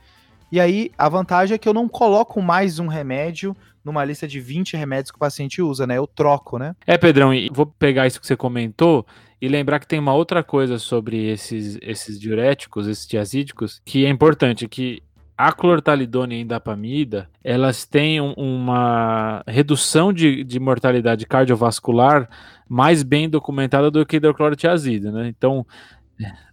E 0.51 0.59
aí, 0.59 0.91
a 0.97 1.09
vantagem 1.09 1.55
é 1.55 1.57
que 1.57 1.67
eu 1.67 1.73
não 1.73 1.87
coloco 1.87 2.41
mais 2.41 2.77
um 2.77 2.87
remédio 2.87 3.55
numa 3.83 4.05
lista 4.05 4.27
de 4.27 4.39
20 4.39 4.77
remédios 4.77 5.11
que 5.11 5.17
o 5.17 5.19
paciente 5.19 5.61
usa, 5.61 5.87
né? 5.87 5.97
Eu 5.97 6.05
troco, 6.05 6.57
né? 6.57 6.75
É, 6.85 6.97
Pedrão, 6.97 7.33
e 7.33 7.49
vou 7.51 7.65
pegar 7.65 8.05
isso 8.05 8.21
que 8.21 8.27
você 8.27 8.35
comentou 8.35 9.05
e 9.41 9.47
lembrar 9.47 9.79
que 9.79 9.87
tem 9.87 9.99
uma 9.99 10.13
outra 10.13 10.43
coisa 10.43 10.77
sobre 10.77 11.29
esses, 11.29 11.77
esses 11.81 12.19
diuréticos, 12.19 12.87
esses 12.87 13.05
tiazídicos, 13.05 13.81
que 13.83 14.05
é 14.05 14.09
importante, 14.09 14.67
que 14.67 15.01
a 15.37 15.51
clortalidona 15.51 16.33
e 16.33 16.37
a 16.37 16.41
indapamida, 16.41 17.29
elas 17.43 17.85
têm 17.85 18.21
uma 18.21 19.43
redução 19.47 20.13
de, 20.13 20.43
de 20.43 20.59
mortalidade 20.59 21.25
cardiovascular 21.25 22.29
mais 22.67 23.03
bem 23.03 23.29
documentada 23.29 23.89
do 23.89 24.05
que 24.05 24.17
hidroclorotiazida, 24.17 25.11
né? 25.11 25.27
Então, 25.27 25.65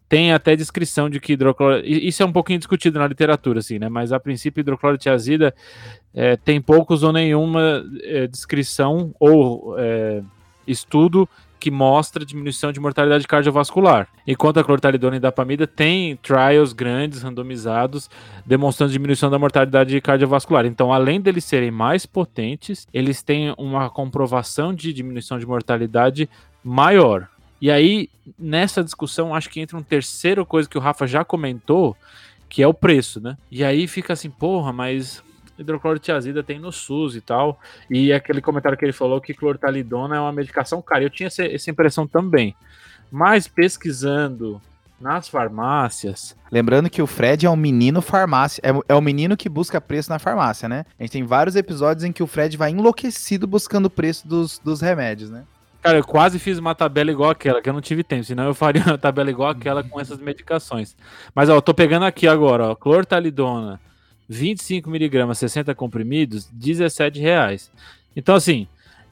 tem 0.09 0.33
até 0.33 0.57
descrição 0.57 1.09
de 1.09 1.21
que 1.21 1.35
hidrocloro... 1.35 1.87
Isso 1.87 2.23
é 2.23 2.27
um 2.27 2.33
pouquinho 2.33 2.59
discutido 2.59 2.99
na 2.99 3.07
literatura, 3.07 3.61
assim, 3.61 3.79
né? 3.79 3.89
Mas, 3.89 4.13
a 4.13 4.19
princípio, 4.19 4.61
hidroclorotiazida 4.61 5.55
é, 6.13 6.37
tem 6.37 6.61
poucos 6.61 7.03
ou 7.03 7.13
nenhuma 7.13 7.85
é, 8.03 8.27
descrição 8.27 9.15
ou 9.21 9.79
é, 9.79 10.23
estudo 10.67 11.29
que 11.61 11.71
mostra 11.71 12.25
diminuição 12.25 12.73
de 12.73 12.81
mortalidade 12.81 13.29
cardiovascular. 13.29 14.09
Enquanto 14.27 14.59
a 14.59 14.65
clortalidona 14.65 15.17
e 15.17 15.21
dapamida 15.21 15.67
tem 15.67 16.17
trials 16.17 16.73
grandes, 16.73 17.23
randomizados, 17.23 18.09
demonstrando 18.47 18.93
diminuição 18.93 19.31
da 19.31 19.39
mortalidade 19.39 20.01
cardiovascular. 20.01 20.65
Então, 20.65 20.93
além 20.93 21.21
deles 21.21 21.45
serem 21.45 21.71
mais 21.71 22.07
potentes, 22.07 22.89
eles 22.93 23.23
têm 23.23 23.55
uma 23.59 23.91
comprovação 23.91 24.75
de 24.75 24.93
diminuição 24.93 25.39
de 25.39 25.47
mortalidade 25.47 26.29
maior. 26.65 27.29
E 27.61 27.71
aí, 27.71 28.09
nessa 28.39 28.83
discussão, 28.83 29.35
acho 29.35 29.51
que 29.51 29.61
entra 29.61 29.77
um 29.77 29.83
terceiro 29.83 30.47
coisa 30.47 30.69
que 30.69 30.79
o 30.79 30.81
Rafa 30.81 31.07
já 31.07 31.23
comentou, 31.25 31.95
que 32.49 32.63
é 32.63 32.67
o 32.67 32.73
preço, 32.73 33.21
né? 33.21 33.37
E 33.51 33.63
aí 33.63 33.87
fica 33.87 34.15
assim, 34.15 34.31
porra, 34.31 34.73
mas 34.73 35.23
hidroclorotiazida 35.61 36.43
tem 36.43 36.59
no 36.59 36.73
SUS 36.73 37.17
e 37.17 37.21
tal. 37.21 37.61
E 37.89 38.13
aquele 38.13 38.41
comentário 38.41 38.77
que 38.77 38.85
ele 38.85 38.93
falou 38.93 39.21
que 39.21 39.35
clortalidona 39.35 40.17
é 40.17 40.21
uma 40.21 40.33
medicação 40.33 40.83
cara. 40.83 41.05
Eu 41.05 41.11
tinha 41.11 41.27
essa, 41.29 41.45
essa 41.45 41.71
impressão 41.71 42.07
também. 42.07 42.55
Mas 43.11 43.47
pesquisando 43.47 44.61
nas 45.01 45.29
farmácias. 45.29 46.37
Lembrando 46.53 46.91
que 46.91 47.01
o 47.01 47.07
Fred 47.07 47.47
é 47.47 47.51
um 47.51 47.57
menino 47.57 48.03
farmácia, 48.03 48.61
é, 48.63 48.93
é 48.93 48.95
o 48.95 49.01
menino 49.01 49.37
que 49.37 49.49
busca 49.49 49.81
preço 49.81 50.11
na 50.11 50.19
farmácia, 50.19 50.69
né? 50.69 50.85
A 50.99 51.03
gente 51.03 51.13
tem 51.13 51.25
vários 51.25 51.57
episódios 51.57 52.05
em 52.05 52.13
que 52.13 52.23
o 52.23 52.27
Fred 52.27 52.57
vai 52.57 52.71
enlouquecido 52.71 53.47
buscando 53.47 53.87
o 53.87 53.91
preço 53.91 54.29
dos, 54.29 54.59
dos 54.59 54.81
remédios, 54.81 55.31
né? 55.31 55.45
Cara, 55.83 55.97
eu 55.97 56.05
quase 56.05 56.39
fiz 56.39 56.59
uma 56.59 56.75
tabela 56.75 57.11
igual 57.11 57.31
aquela, 57.31 57.63
que 57.63 57.69
eu 57.69 57.73
não 57.73 57.81
tive 57.81 58.05
tempo, 58.05 58.25
senão 58.25 58.45
eu 58.45 58.55
faria 58.55 58.83
uma 58.85 58.99
tabela 58.99 59.31
igual 59.31 59.49
aquela 59.49 59.83
com 59.83 59.99
essas 59.99 60.19
medicações. 60.19 60.95
Mas, 61.35 61.49
ó, 61.49 61.55
eu 61.55 61.63
tô 61.63 61.73
pegando 61.73 62.05
aqui 62.05 62.29
agora, 62.29 62.69
ó, 62.69 62.75
clortalidona, 62.75 63.81
25 64.31 64.89
miligramas, 64.89 65.39
60 65.39 65.75
comprimidos, 65.75 66.49
17 66.53 67.19
reais. 67.19 67.69
Então, 68.15 68.37
assim, 68.37 68.69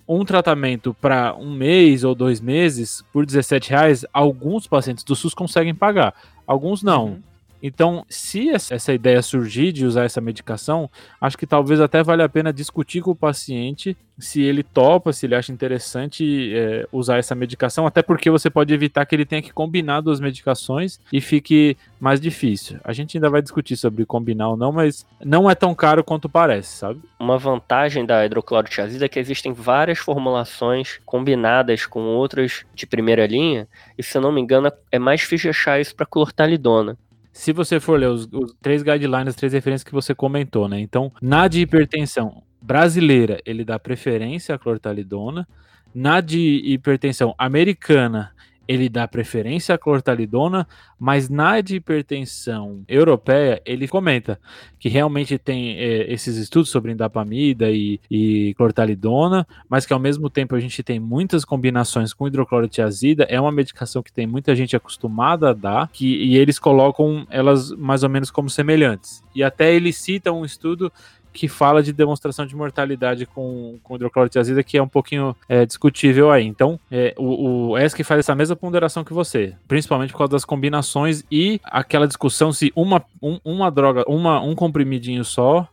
um 0.06 0.24
tratamento 0.24 0.94
para 0.94 1.34
um 1.34 1.52
mês 1.52 2.04
ou 2.04 2.14
dois 2.14 2.40
meses 2.40 3.04
por 3.12 3.26
17 3.26 3.70
reais, 3.70 4.06
alguns 4.12 4.68
pacientes 4.68 5.02
do 5.02 5.16
SUS 5.16 5.34
conseguem 5.34 5.74
pagar, 5.74 6.14
alguns 6.46 6.84
não. 6.84 7.06
Uhum. 7.06 7.22
Então, 7.62 8.04
se 8.08 8.50
essa 8.50 8.92
ideia 8.92 9.20
surgir 9.22 9.72
de 9.72 9.84
usar 9.84 10.04
essa 10.04 10.20
medicação, 10.20 10.90
acho 11.20 11.36
que 11.36 11.46
talvez 11.46 11.80
até 11.80 12.02
valha 12.02 12.24
a 12.24 12.28
pena 12.28 12.52
discutir 12.52 13.02
com 13.02 13.10
o 13.10 13.16
paciente 13.16 13.96
se 14.18 14.42
ele 14.42 14.62
topa, 14.62 15.12
se 15.12 15.26
ele 15.26 15.34
acha 15.34 15.52
interessante 15.52 16.52
é, 16.52 16.86
usar 16.90 17.18
essa 17.18 17.34
medicação, 17.34 17.86
até 17.86 18.02
porque 18.02 18.30
você 18.30 18.50
pode 18.50 18.74
evitar 18.74 19.06
que 19.06 19.14
ele 19.14 19.24
tenha 19.24 19.40
que 19.40 19.52
combinar 19.52 20.00
duas 20.00 20.18
medicações 20.18 21.00
e 21.12 21.20
fique 21.20 21.76
mais 22.00 22.20
difícil. 22.20 22.78
A 22.82 22.92
gente 22.92 23.16
ainda 23.16 23.30
vai 23.30 23.40
discutir 23.40 23.76
sobre 23.76 24.04
combinar 24.04 24.48
ou 24.48 24.56
não, 24.56 24.72
mas 24.72 25.06
não 25.24 25.48
é 25.48 25.54
tão 25.54 25.74
caro 25.74 26.02
quanto 26.02 26.28
parece, 26.28 26.78
sabe? 26.78 27.00
Uma 27.18 27.38
vantagem 27.38 28.04
da 28.04 28.24
hidroclorotiazida 28.26 29.04
é 29.04 29.08
que 29.08 29.20
existem 29.20 29.52
várias 29.52 29.98
formulações 29.98 30.98
combinadas 31.06 31.86
com 31.86 32.00
outras 32.00 32.64
de 32.74 32.86
primeira 32.86 33.26
linha, 33.26 33.68
e 33.96 34.02
se 34.02 34.18
eu 34.18 34.22
não 34.22 34.32
me 34.32 34.40
engano, 34.40 34.72
é 34.90 34.98
mais 34.98 35.20
difícil 35.20 35.50
achar 35.50 35.80
isso 35.80 35.94
para 35.94 36.06
clortalidona 36.06 36.96
se 37.38 37.52
você 37.52 37.78
for 37.78 38.00
ler 38.00 38.08
os, 38.08 38.28
os, 38.32 38.52
três 38.60 38.82
guidelines, 38.82 39.28
as 39.28 39.36
três 39.36 39.52
referências 39.52 39.84
que 39.84 39.92
você 39.92 40.12
comentou, 40.12 40.68
né? 40.68 40.80
Então, 40.80 41.12
na 41.22 41.46
de 41.46 41.60
hipertensão 41.60 42.42
brasileira, 42.60 43.40
ele 43.46 43.64
dá 43.64 43.78
preferência 43.78 44.56
à 44.56 44.58
clortalidona. 44.58 45.46
Na 45.94 46.20
de 46.20 46.60
hipertensão 46.64 47.36
americana, 47.38 48.32
ele 48.68 48.90
dá 48.90 49.08
preferência 49.08 49.74
à 49.74 49.78
clortalidona, 49.78 50.68
mas 51.00 51.30
na 51.30 51.62
de 51.62 51.76
hipertensão 51.76 52.82
europeia, 52.86 53.62
ele 53.64 53.88
comenta 53.88 54.38
que 54.78 54.90
realmente 54.90 55.38
tem 55.38 55.78
é, 55.78 56.12
esses 56.12 56.36
estudos 56.36 56.68
sobre 56.68 56.92
indapamida 56.92 57.70
e, 57.70 57.98
e 58.10 58.52
clortalidona, 58.58 59.46
mas 59.68 59.86
que 59.86 59.92
ao 59.94 59.98
mesmo 59.98 60.28
tempo 60.28 60.54
a 60.54 60.60
gente 60.60 60.82
tem 60.82 61.00
muitas 61.00 61.46
combinações 61.46 62.12
com 62.12 62.28
hidroclorotiazida, 62.28 63.24
é 63.24 63.40
uma 63.40 63.50
medicação 63.50 64.02
que 64.02 64.12
tem 64.12 64.26
muita 64.26 64.54
gente 64.54 64.76
acostumada 64.76 65.50
a 65.50 65.54
dar, 65.54 65.88
que, 65.88 66.06
e 66.06 66.36
eles 66.36 66.58
colocam 66.58 67.26
elas 67.30 67.70
mais 67.70 68.02
ou 68.02 68.10
menos 68.10 68.30
como 68.30 68.50
semelhantes. 68.50 69.24
E 69.34 69.42
até 69.42 69.74
ele 69.74 69.92
cita 69.92 70.30
um 70.30 70.44
estudo 70.44 70.92
que 71.32 71.48
fala 71.48 71.82
de 71.82 71.92
demonstração 71.92 72.46
de 72.46 72.56
mortalidade 72.56 73.26
com, 73.26 73.78
com 73.82 73.96
hidroclorotiazida, 73.96 74.62
que 74.62 74.78
é 74.78 74.82
um 74.82 74.88
pouquinho 74.88 75.36
é, 75.48 75.64
discutível 75.64 76.30
aí. 76.30 76.46
Então, 76.46 76.78
é, 76.90 77.14
o, 77.16 77.70
o 77.70 77.78
ESC 77.78 78.02
faz 78.04 78.20
essa 78.20 78.34
mesma 78.34 78.56
ponderação 78.56 79.04
que 79.04 79.12
você, 79.12 79.54
principalmente 79.66 80.12
por 80.12 80.18
causa 80.18 80.32
das 80.32 80.44
combinações 80.44 81.24
e 81.30 81.60
aquela 81.64 82.06
discussão 82.06 82.52
se 82.52 82.72
uma, 82.74 83.02
um, 83.22 83.38
uma 83.44 83.70
droga, 83.70 84.04
uma, 84.06 84.40
um 84.40 84.54
comprimidinho 84.54 85.24
só 85.24 85.68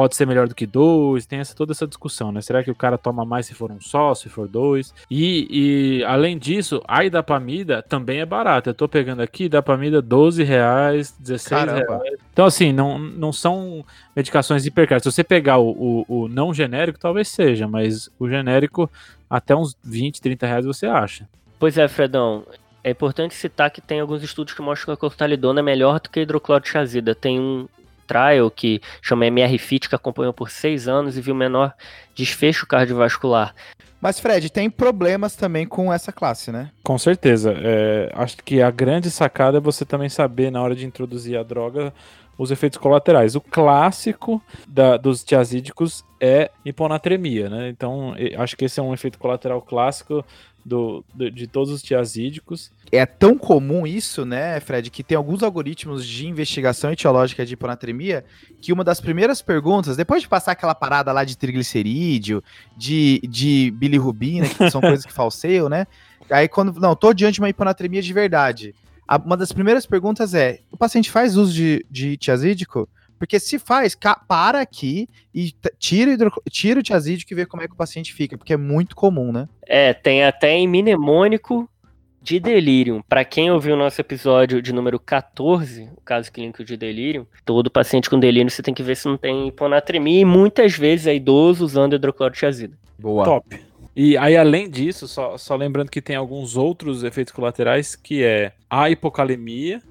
pode 0.00 0.16
ser 0.16 0.24
melhor 0.24 0.48
do 0.48 0.54
que 0.54 0.64
dois, 0.64 1.26
tem 1.26 1.40
essa, 1.40 1.54
toda 1.54 1.72
essa 1.72 1.86
discussão, 1.86 2.32
né? 2.32 2.40
Será 2.40 2.64
que 2.64 2.70
o 2.70 2.74
cara 2.74 2.96
toma 2.96 3.22
mais 3.22 3.44
se 3.44 3.52
for 3.52 3.70
um 3.70 3.78
só, 3.82 4.14
se 4.14 4.30
for 4.30 4.48
dois? 4.48 4.94
E, 5.10 5.98
e 5.98 6.04
além 6.04 6.38
disso, 6.38 6.82
a 6.88 7.04
idapamida 7.04 7.82
também 7.82 8.18
é 8.18 8.24
barata. 8.24 8.70
Eu 8.70 8.74
tô 8.74 8.88
pegando 8.88 9.20
aqui, 9.20 9.44
idapamida 9.44 10.00
12 10.00 10.42
reais, 10.42 11.14
16 11.20 11.48
Caramba. 11.50 11.98
reais. 11.98 12.18
Então, 12.32 12.46
assim, 12.46 12.72
não, 12.72 12.98
não 12.98 13.30
são 13.30 13.84
medicações 14.16 14.64
hipercaras. 14.64 15.02
Se 15.02 15.12
você 15.12 15.22
pegar 15.22 15.58
o, 15.58 15.68
o, 15.68 16.04
o, 16.08 16.28
não 16.28 16.54
genérico, 16.54 16.98
talvez 16.98 17.28
seja, 17.28 17.68
mas 17.68 18.08
o 18.18 18.26
genérico, 18.26 18.90
até 19.28 19.54
uns 19.54 19.76
20, 19.84 20.18
30 20.18 20.46
reais 20.46 20.64
você 20.64 20.86
acha. 20.86 21.28
Pois 21.58 21.76
é, 21.76 21.86
Fredão. 21.86 22.46
É 22.82 22.90
importante 22.90 23.34
citar 23.34 23.70
que 23.70 23.82
tem 23.82 24.00
alguns 24.00 24.22
estudos 24.22 24.54
que 24.54 24.62
mostram 24.62 24.86
que 24.86 24.92
a 24.92 24.96
cortalidona 24.96 25.60
é 25.60 25.62
melhor 25.62 26.00
do 26.00 26.08
que 26.08 26.20
a 26.20 26.22
hidroclorotiazida. 26.22 27.14
Tem 27.14 27.38
um, 27.38 27.68
trial 28.10 28.50
que 28.50 28.80
chama 29.00 29.26
MR-FIT, 29.26 29.88
que 29.88 29.94
acompanhou 29.94 30.32
por 30.32 30.50
seis 30.50 30.88
anos 30.88 31.16
e 31.16 31.20
viu 31.20 31.32
menor 31.32 31.72
desfecho 32.12 32.66
cardiovascular. 32.66 33.54
Mas, 34.00 34.18
Fred, 34.18 34.50
tem 34.50 34.68
problemas 34.68 35.36
também 35.36 35.64
com 35.64 35.92
essa 35.92 36.10
classe, 36.10 36.50
né? 36.50 36.70
Com 36.82 36.98
certeza. 36.98 37.54
É, 37.56 38.10
acho 38.14 38.38
que 38.38 38.60
a 38.60 38.70
grande 38.70 39.10
sacada 39.10 39.58
é 39.58 39.60
você 39.60 39.84
também 39.84 40.08
saber, 40.08 40.50
na 40.50 40.60
hora 40.60 40.74
de 40.74 40.86
introduzir 40.86 41.38
a 41.38 41.42
droga, 41.44 41.92
os 42.36 42.50
efeitos 42.50 42.78
colaterais. 42.78 43.36
O 43.36 43.40
clássico 43.40 44.42
da, 44.66 44.96
dos 44.96 45.22
tiazídicos 45.22 46.02
é 46.18 46.50
hiponatremia, 46.64 47.48
né? 47.48 47.68
Então, 47.68 48.14
acho 48.38 48.56
que 48.56 48.64
esse 48.64 48.80
é 48.80 48.82
um 48.82 48.94
efeito 48.94 49.18
colateral 49.18 49.60
clássico 49.60 50.24
do, 50.64 51.04
do, 51.14 51.30
de 51.30 51.46
todos 51.46 51.72
os 51.72 51.82
tiazídicos. 51.82 52.70
É 52.92 53.06
tão 53.06 53.36
comum 53.36 53.86
isso, 53.86 54.24
né, 54.24 54.58
Fred, 54.60 54.90
que 54.90 55.02
tem 55.02 55.16
alguns 55.16 55.42
algoritmos 55.42 56.04
de 56.04 56.26
investigação 56.26 56.92
etiológica 56.92 57.46
de 57.46 57.54
hiponatremia 57.54 58.24
que 58.60 58.72
uma 58.72 58.84
das 58.84 59.00
primeiras 59.00 59.40
perguntas, 59.40 59.96
depois 59.96 60.22
de 60.22 60.28
passar 60.28 60.52
aquela 60.52 60.74
parada 60.74 61.12
lá 61.12 61.24
de 61.24 61.36
triglicerídeo, 61.36 62.42
de, 62.76 63.20
de 63.28 63.72
bilirrubina, 63.76 64.48
que 64.48 64.70
são 64.70 64.80
coisas 64.80 65.06
que 65.06 65.12
falseiam, 65.14 65.68
né? 65.68 65.86
Aí 66.28 66.48
quando, 66.48 66.78
não, 66.80 66.94
tô 66.94 67.12
diante 67.12 67.34
de 67.34 67.40
uma 67.40 67.48
hiponatremia 67.48 68.02
de 68.02 68.12
verdade. 68.12 68.74
uma 69.24 69.36
das 69.36 69.52
primeiras 69.52 69.86
perguntas 69.86 70.34
é, 70.34 70.60
o 70.70 70.76
paciente 70.76 71.10
faz 71.10 71.36
uso 71.36 71.52
de, 71.52 71.84
de 71.90 72.16
tiazídico? 72.16 72.88
Porque 73.20 73.38
se 73.38 73.58
faz, 73.58 73.94
para 74.26 74.62
aqui 74.62 75.06
e 75.34 75.52
tira, 75.78 76.10
hidro, 76.10 76.32
tira 76.48 76.80
o 76.80 76.82
tiazídico 76.82 77.34
e 77.34 77.36
vê 77.36 77.44
como 77.44 77.62
é 77.62 77.68
que 77.68 77.74
o 77.74 77.76
paciente 77.76 78.14
fica, 78.14 78.38
porque 78.38 78.54
é 78.54 78.56
muito 78.56 78.96
comum, 78.96 79.30
né? 79.30 79.46
É, 79.66 79.92
tem 79.92 80.24
até 80.24 80.52
em 80.52 80.66
mnemônico 80.66 81.68
de 82.22 82.40
delírio. 82.40 83.04
Para 83.06 83.22
quem 83.22 83.50
ouviu 83.50 83.74
o 83.74 83.78
nosso 83.78 84.00
episódio 84.00 84.62
de 84.62 84.72
número 84.72 84.98
14, 84.98 85.90
o 85.94 86.00
caso 86.00 86.32
clínico 86.32 86.64
de 86.64 86.78
delírio, 86.78 87.28
todo 87.44 87.70
paciente 87.70 88.08
com 88.08 88.18
delírio 88.18 88.50
você 88.50 88.62
tem 88.62 88.72
que 88.72 88.82
ver 88.82 88.96
se 88.96 89.06
não 89.06 89.18
tem 89.18 89.48
hiponatremia 89.48 90.22
e 90.22 90.24
muitas 90.24 90.74
vezes 90.74 91.06
é 91.06 91.14
idoso 91.14 91.62
usando 91.62 91.96
hidroclorotiazida. 91.96 92.74
Boa. 92.98 93.26
Top. 93.26 93.60
E 93.94 94.16
aí, 94.16 94.34
além 94.34 94.70
disso, 94.70 95.06
só, 95.06 95.36
só 95.36 95.54
lembrando 95.56 95.90
que 95.90 96.00
tem 96.00 96.16
alguns 96.16 96.56
outros 96.56 97.04
efeitos 97.04 97.34
colaterais, 97.34 97.94
que 97.94 98.24
é 98.24 98.52
a 98.70 98.88
hipocalemia, 98.88 99.82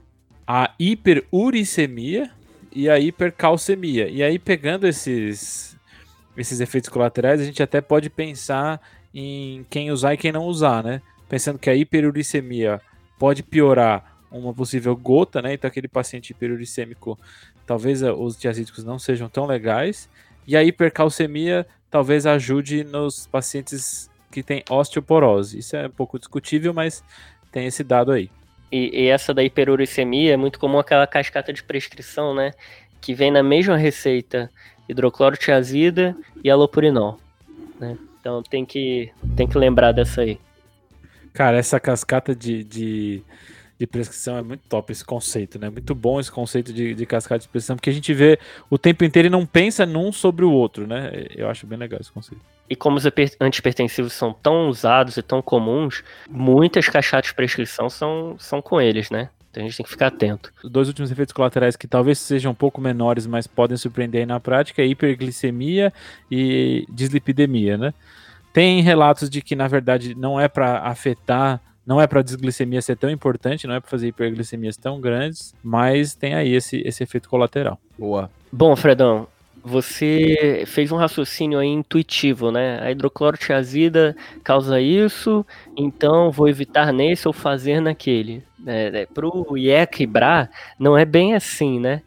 a 0.47 0.73
hiperuricemia, 0.79 2.31
e 2.71 2.89
a 2.89 2.99
hipercalcemia. 2.99 4.07
E 4.07 4.23
aí, 4.23 4.37
pegando 4.39 4.87
esses, 4.87 5.77
esses 6.37 6.59
efeitos 6.59 6.89
colaterais, 6.89 7.41
a 7.41 7.45
gente 7.45 7.61
até 7.61 7.81
pode 7.81 8.09
pensar 8.09 8.81
em 9.13 9.65
quem 9.69 9.91
usar 9.91 10.13
e 10.13 10.17
quem 10.17 10.31
não 10.31 10.45
usar, 10.45 10.83
né? 10.83 11.01
Pensando 11.27 11.59
que 11.59 11.69
a 11.69 11.75
hiperuricemia 11.75 12.81
pode 13.17 13.43
piorar 13.43 14.17
uma 14.31 14.53
possível 14.53 14.95
gota, 14.95 15.41
né? 15.41 15.53
Então, 15.53 15.67
aquele 15.67 15.87
paciente 15.87 16.31
hiperuricêmico, 16.31 17.17
talvez 17.65 18.01
os 18.01 18.37
diazídicos 18.37 18.83
não 18.83 18.99
sejam 18.99 19.27
tão 19.27 19.45
legais. 19.45 20.09
E 20.47 20.55
a 20.55 20.63
hipercalcemia 20.63 21.65
talvez 21.89 22.25
ajude 22.25 22.83
nos 22.83 23.27
pacientes 23.27 24.09
que 24.31 24.43
têm 24.43 24.63
osteoporose. 24.69 25.57
Isso 25.57 25.75
é 25.75 25.87
um 25.87 25.91
pouco 25.91 26.19
discutível, 26.19 26.73
mas 26.73 27.03
tem 27.51 27.65
esse 27.65 27.83
dado 27.83 28.11
aí. 28.11 28.29
E, 28.71 29.03
e, 29.03 29.07
essa 29.07 29.33
da 29.33 29.43
hiperuricemia 29.43 30.33
é 30.33 30.37
muito 30.37 30.59
comum 30.59 30.79
aquela 30.79 31.07
cascata 31.07 31.51
de 31.51 31.63
prescrição, 31.63 32.33
né? 32.33 32.51
Que 33.01 33.13
vem 33.13 33.31
na 33.31 33.41
mesma 33.41 33.77
receita 33.77 34.49
hidroclorotiazida 34.87 36.15
e 36.43 36.49
alopurinol, 36.49 37.19
né? 37.79 37.97
Então 38.19 38.43
tem 38.43 38.65
que, 38.65 39.11
tem 39.35 39.47
que 39.47 39.57
lembrar 39.57 39.91
dessa 39.91 40.21
aí. 40.21 40.39
Cara, 41.33 41.57
essa 41.57 41.79
cascata 41.79 42.35
de, 42.35 42.63
de, 42.63 43.23
de 43.79 43.87
prescrição 43.87 44.37
é 44.37 44.41
muito 44.41 44.61
top, 44.67 44.91
esse 44.91 45.05
conceito, 45.05 45.57
né? 45.57 45.69
Muito 45.69 45.95
bom 45.95 46.19
esse 46.19 46.31
conceito 46.31 46.73
de, 46.73 46.93
de 46.93 47.05
cascata 47.05 47.39
de 47.39 47.47
prescrição, 47.47 47.75
porque 47.75 47.89
a 47.89 47.93
gente 47.93 48.13
vê 48.13 48.39
o 48.69 48.77
tempo 48.77 49.03
inteiro 49.03 49.27
e 49.27 49.31
não 49.31 49.45
pensa 49.45 49.85
num 49.85 50.11
sobre 50.11 50.43
o 50.43 50.51
outro, 50.51 50.85
né? 50.85 51.11
Eu 51.35 51.49
acho 51.49 51.65
bem 51.65 51.77
legal 51.77 51.99
esse 52.01 52.11
conceito. 52.11 52.43
E 52.69 52.75
como 52.75 52.97
os 52.97 53.03
antipertensivos 53.39 54.13
são 54.13 54.31
tão 54.31 54.69
usados 54.69 55.17
e 55.17 55.23
tão 55.23 55.41
comuns, 55.41 56.03
muitas 56.29 56.87
caixatas 56.87 57.29
de 57.29 57.35
prescrição 57.35 57.89
são, 57.89 58.35
são 58.37 58.61
com 58.61 58.79
eles, 58.79 59.09
né? 59.09 59.29
Então 59.49 59.63
a 59.63 59.65
gente 59.65 59.77
tem 59.77 59.83
que 59.83 59.91
ficar 59.91 60.07
atento. 60.07 60.53
Os 60.63 60.69
dois 60.69 60.87
últimos 60.87 61.11
efeitos 61.11 61.33
colaterais 61.33 61.75
que 61.75 61.87
talvez 61.87 62.19
sejam 62.19 62.51
um 62.51 62.55
pouco 62.55 62.79
menores, 62.79 63.25
mas 63.25 63.47
podem 63.47 63.75
surpreender 63.75 64.21
aí 64.21 64.25
na 64.25 64.39
prática, 64.39 64.81
é 64.81 64.85
hiperglicemia 64.85 65.91
e 66.29 66.85
dislipidemia, 66.89 67.77
né? 67.77 67.93
Tem 68.53 68.81
relatos 68.81 69.29
de 69.29 69.41
que, 69.41 69.55
na 69.55 69.67
verdade, 69.67 70.15
não 70.15 70.39
é 70.39 70.47
para 70.47 70.79
afetar, 70.81 71.61
não 71.85 71.99
é 71.99 72.05
para 72.05 72.21
desglicemia 72.21 72.81
ser 72.81 72.97
tão 72.97 73.09
importante, 73.09 73.65
não 73.65 73.75
é 73.75 73.79
para 73.79 73.89
fazer 73.89 74.07
hiperglicemias 74.07 74.77
tão 74.77 75.01
grandes, 75.01 75.55
mas 75.63 76.13
tem 76.13 76.35
aí 76.35 76.53
esse, 76.53 76.81
esse 76.85 77.03
efeito 77.03 77.29
colateral. 77.29 77.79
Boa. 77.97 78.29
Bom, 78.51 78.75
Fredão, 78.75 79.27
você 79.63 80.63
fez 80.65 80.91
um 80.91 80.97
raciocínio 80.97 81.59
aí 81.59 81.67
intuitivo, 81.67 82.51
né? 82.51 82.79
A 82.81 82.91
hidroclorotiazida 82.91 84.15
causa 84.43 84.79
isso, 84.79 85.45
então 85.77 86.31
vou 86.31 86.47
evitar 86.47 86.91
nesse 86.91 87.27
ou 87.27 87.33
fazer 87.33 87.81
naquele. 87.81 88.43
É, 88.65 89.01
é, 89.01 89.05
pro 89.05 89.57
IECA 89.57 90.03
e 90.03 90.07
BRA, 90.07 90.49
não 90.77 90.97
é 90.97 91.05
bem 91.05 91.35
assim, 91.35 91.79
né? 91.79 92.01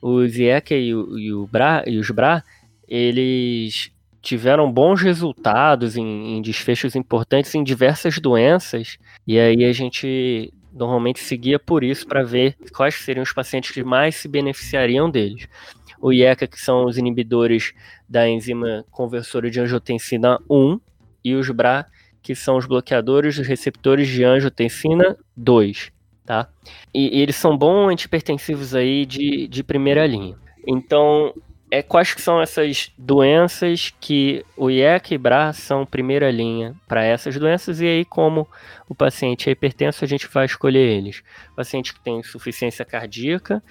Os 0.00 0.36
IECA 0.36 0.74
e, 0.74 0.94
o, 0.94 1.18
e, 1.18 1.32
o 1.32 1.46
BRA, 1.46 1.84
e 1.86 1.98
os 1.98 2.10
BRA, 2.10 2.42
eles 2.88 3.90
tiveram 4.22 4.70
bons 4.70 5.00
resultados 5.00 5.96
em, 5.96 6.36
em 6.36 6.42
desfechos 6.42 6.96
importantes 6.96 7.54
em 7.54 7.62
diversas 7.62 8.18
doenças, 8.18 8.98
e 9.26 9.38
aí 9.38 9.64
a 9.64 9.72
gente 9.72 10.52
normalmente 10.72 11.20
seguia 11.20 11.58
por 11.58 11.82
isso 11.82 12.06
para 12.06 12.22
ver 12.22 12.54
quais 12.74 12.94
seriam 12.96 13.22
os 13.22 13.32
pacientes 13.32 13.70
que 13.70 13.82
mais 13.82 14.16
se 14.16 14.28
beneficiariam 14.28 15.10
deles. 15.10 15.48
O 16.00 16.12
IECA, 16.12 16.46
que 16.46 16.60
são 16.60 16.84
os 16.84 16.98
inibidores 16.98 17.72
da 18.08 18.28
enzima 18.28 18.84
conversora 18.90 19.50
de 19.50 19.60
angiotensina 19.60 20.38
1, 20.48 20.80
e 21.24 21.34
os 21.34 21.50
BRA, 21.50 21.86
que 22.22 22.34
são 22.34 22.56
os 22.56 22.66
bloqueadores 22.66 23.36
dos 23.36 23.46
receptores 23.46 24.08
de 24.08 24.24
angiotensina 24.24 25.16
2, 25.36 25.90
tá? 26.24 26.48
E, 26.94 27.18
e 27.18 27.22
eles 27.22 27.36
são 27.36 27.56
bons 27.56 27.88
antipertensivos 27.90 28.74
aí 28.74 29.06
de, 29.06 29.48
de 29.48 29.62
primeira 29.62 30.06
linha. 30.06 30.36
Então, 30.66 31.32
é, 31.70 31.82
quais 31.82 32.14
são 32.18 32.40
essas 32.40 32.92
doenças 32.96 33.92
que 34.00 34.44
o 34.56 34.70
IEC 34.70 35.14
e 35.14 35.18
BRA 35.18 35.52
são 35.52 35.84
primeira 35.84 36.30
linha 36.30 36.74
para 36.86 37.04
essas 37.04 37.36
doenças, 37.36 37.80
e 37.80 37.86
aí, 37.86 38.04
como 38.04 38.48
o 38.88 38.94
paciente 38.94 39.48
é 39.48 39.52
hipertenso, 39.52 40.04
a 40.04 40.08
gente 40.08 40.28
vai 40.28 40.46
escolher 40.46 40.96
eles. 40.96 41.22
Paciente 41.56 41.92
que 41.92 42.00
tem 42.00 42.20
insuficiência 42.20 42.84
cardíaca, 42.84 43.62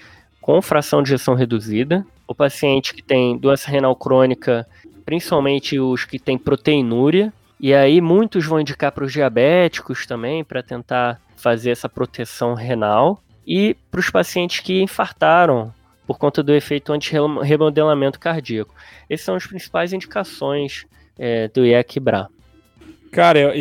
com 0.42 0.62
fração 0.62 1.02
de 1.02 1.10
ejeção 1.10 1.36
reduzida, 1.36 2.06
o 2.28 2.36
paciente 2.36 2.94
que 2.94 3.04
tem 3.04 3.38
doença 3.38 3.70
renal 3.70 3.96
crônica, 3.96 4.68
principalmente 5.06 5.80
os 5.80 6.06
que 6.06 6.20
têm 6.20 6.38
proteinúria, 6.38 7.32
e 7.60 7.74
aí 7.74 8.02
muitos 8.02 8.46
vão 8.46 8.60
indicar 8.60 8.92
para 8.92 9.06
os 9.06 9.14
diabéticos 9.14 10.06
também, 10.06 10.44
para 10.44 10.64
tentar 10.64 11.22
fazer 11.36 11.72
essa 11.72 11.88
proteção 11.88 12.54
renal, 12.54 13.22
e 13.46 13.76
para 13.92 14.00
os 14.00 14.10
pacientes 14.10 14.60
que 14.60 14.82
infartaram 14.82 15.74
por 16.08 16.18
conta 16.18 16.44
do 16.44 16.54
efeito 16.54 16.94
anti-remodelamento 16.94 18.20
cardíaco. 18.20 18.74
Essas 19.10 19.26
são 19.26 19.36
as 19.36 19.46
principais 19.46 19.94
indicações 19.94 20.86
é, 21.18 21.48
do 21.48 21.66
IEC-BRA. 21.66 22.28
Cara, 23.12 23.40
eu, 23.40 23.52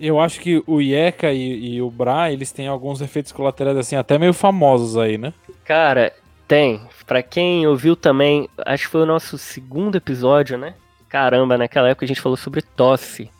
eu 0.00 0.20
acho 0.20 0.40
que 0.40 0.62
o 0.66 0.80
IECA 0.80 1.32
e, 1.32 1.74
e, 1.74 1.82
o 1.82 1.90
BRA, 1.90 2.30
eles 2.30 2.52
têm 2.52 2.68
alguns 2.68 3.00
efeitos 3.00 3.32
colaterais 3.32 3.76
assim, 3.76 3.96
até 3.96 4.16
meio 4.16 4.32
famosos 4.32 4.96
aí, 4.96 5.18
né? 5.18 5.34
Cara, 5.64 6.12
tem. 6.52 6.82
Para 7.06 7.22
quem 7.22 7.66
ouviu 7.66 7.96
também, 7.96 8.46
acho 8.66 8.84
que 8.84 8.90
foi 8.90 9.00
o 9.00 9.06
nosso 9.06 9.38
segundo 9.38 9.96
episódio, 9.96 10.58
né? 10.58 10.74
Caramba, 11.08 11.56
naquela 11.56 11.88
época 11.88 12.04
a 12.04 12.08
gente 12.08 12.20
falou 12.20 12.36
sobre 12.36 12.60
tosse. 12.60 13.30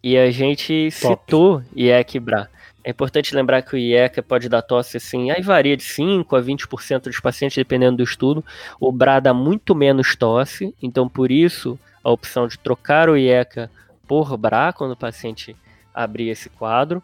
E 0.00 0.16
a 0.16 0.30
gente 0.30 0.90
Top. 1.02 1.20
citou 1.20 1.62
IECA 1.74 2.16
e 2.16 2.20
BRA. 2.20 2.48
É 2.84 2.90
importante 2.90 3.34
lembrar 3.34 3.62
que 3.62 3.74
o 3.74 3.76
IECA 3.76 4.22
pode 4.22 4.48
dar 4.48 4.62
tosse 4.62 4.96
assim, 4.96 5.32
aí 5.32 5.42
varia 5.42 5.76
de 5.76 5.82
5 5.82 6.36
a 6.36 6.40
20% 6.40 7.02
dos 7.02 7.18
pacientes, 7.18 7.56
dependendo 7.56 7.96
do 7.96 8.04
estudo. 8.04 8.44
O 8.78 8.92
BRA 8.92 9.18
dá 9.18 9.34
muito 9.34 9.74
menos 9.74 10.14
tosse, 10.14 10.72
então 10.80 11.08
por 11.08 11.32
isso 11.32 11.76
a 12.02 12.12
opção 12.12 12.46
de 12.46 12.56
trocar 12.60 13.10
o 13.10 13.16
IECA 13.16 13.68
por 14.06 14.36
BRA 14.36 14.72
quando 14.72 14.92
o 14.92 14.96
paciente 14.96 15.56
abrir 15.92 16.28
esse 16.28 16.48
quadro. 16.48 17.02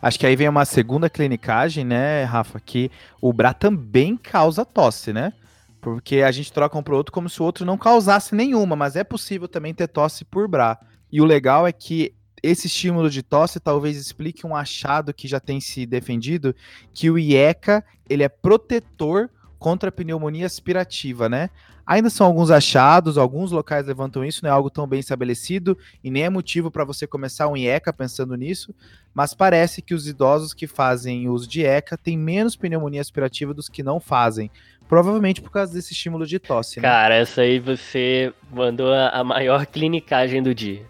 Acho 0.00 0.18
que 0.18 0.26
aí 0.26 0.36
vem 0.36 0.48
uma 0.48 0.64
segunda 0.64 1.10
clinicagem, 1.10 1.84
né, 1.84 2.24
Rafa, 2.24 2.60
que 2.60 2.90
o 3.20 3.32
BRA 3.32 3.52
também 3.52 4.16
causa 4.16 4.64
tosse, 4.64 5.12
né? 5.12 5.32
Porque 5.80 6.16
a 6.16 6.30
gente 6.30 6.52
troca 6.52 6.78
um 6.78 6.82
pro 6.82 6.96
outro 6.96 7.12
como 7.12 7.28
se 7.28 7.40
o 7.40 7.44
outro 7.44 7.64
não 7.64 7.78
causasse 7.78 8.34
nenhuma, 8.34 8.76
mas 8.76 8.96
é 8.96 9.04
possível 9.04 9.48
também 9.48 9.72
ter 9.72 9.88
tosse 9.88 10.24
por 10.24 10.46
BRA. 10.46 10.78
E 11.10 11.20
o 11.20 11.24
legal 11.24 11.66
é 11.66 11.72
que 11.72 12.14
esse 12.42 12.66
estímulo 12.66 13.10
de 13.10 13.22
tosse 13.22 13.60
talvez 13.60 13.96
explique 13.96 14.46
um 14.46 14.54
achado 14.54 15.12
que 15.12 15.28
já 15.28 15.40
tem 15.40 15.60
se 15.60 15.84
defendido, 15.86 16.54
que 16.92 17.10
o 17.10 17.18
IECA, 17.18 17.84
ele 18.08 18.22
é 18.22 18.28
protetor 18.28 19.30
contra 19.60 19.90
a 19.90 19.92
pneumonia 19.92 20.46
aspirativa, 20.46 21.28
né? 21.28 21.50
Ainda 21.86 22.08
são 22.08 22.26
alguns 22.26 22.50
achados, 22.50 23.18
alguns 23.18 23.52
locais 23.52 23.86
levantam 23.86 24.24
isso, 24.24 24.42
não 24.42 24.50
é 24.50 24.52
algo 24.52 24.70
tão 24.70 24.86
bem 24.86 25.00
estabelecido 25.00 25.76
e 26.02 26.10
nem 26.10 26.24
é 26.24 26.30
motivo 26.30 26.70
para 26.70 26.82
você 26.82 27.06
começar 27.06 27.46
um 27.46 27.56
IECA 27.56 27.92
pensando 27.92 28.34
nisso, 28.36 28.74
mas 29.12 29.34
parece 29.34 29.82
que 29.82 29.92
os 29.92 30.08
idosos 30.08 30.54
que 30.54 30.66
fazem 30.66 31.28
uso 31.28 31.46
de 31.46 31.60
IECA 31.60 31.98
têm 31.98 32.16
menos 32.16 32.56
pneumonia 32.56 33.00
aspirativa 33.00 33.52
dos 33.52 33.68
que 33.68 33.82
não 33.82 34.00
fazem. 34.00 34.50
Provavelmente 34.88 35.42
por 35.42 35.50
causa 35.50 35.72
desse 35.74 35.92
estímulo 35.92 36.26
de 36.26 36.38
tosse. 36.38 36.80
Né? 36.80 36.88
Cara, 36.88 37.14
essa 37.14 37.42
aí 37.42 37.60
você 37.60 38.32
mandou 38.50 38.92
a 38.92 39.22
maior 39.22 39.66
clinicagem 39.66 40.42
do 40.42 40.54
dia. 40.54 40.82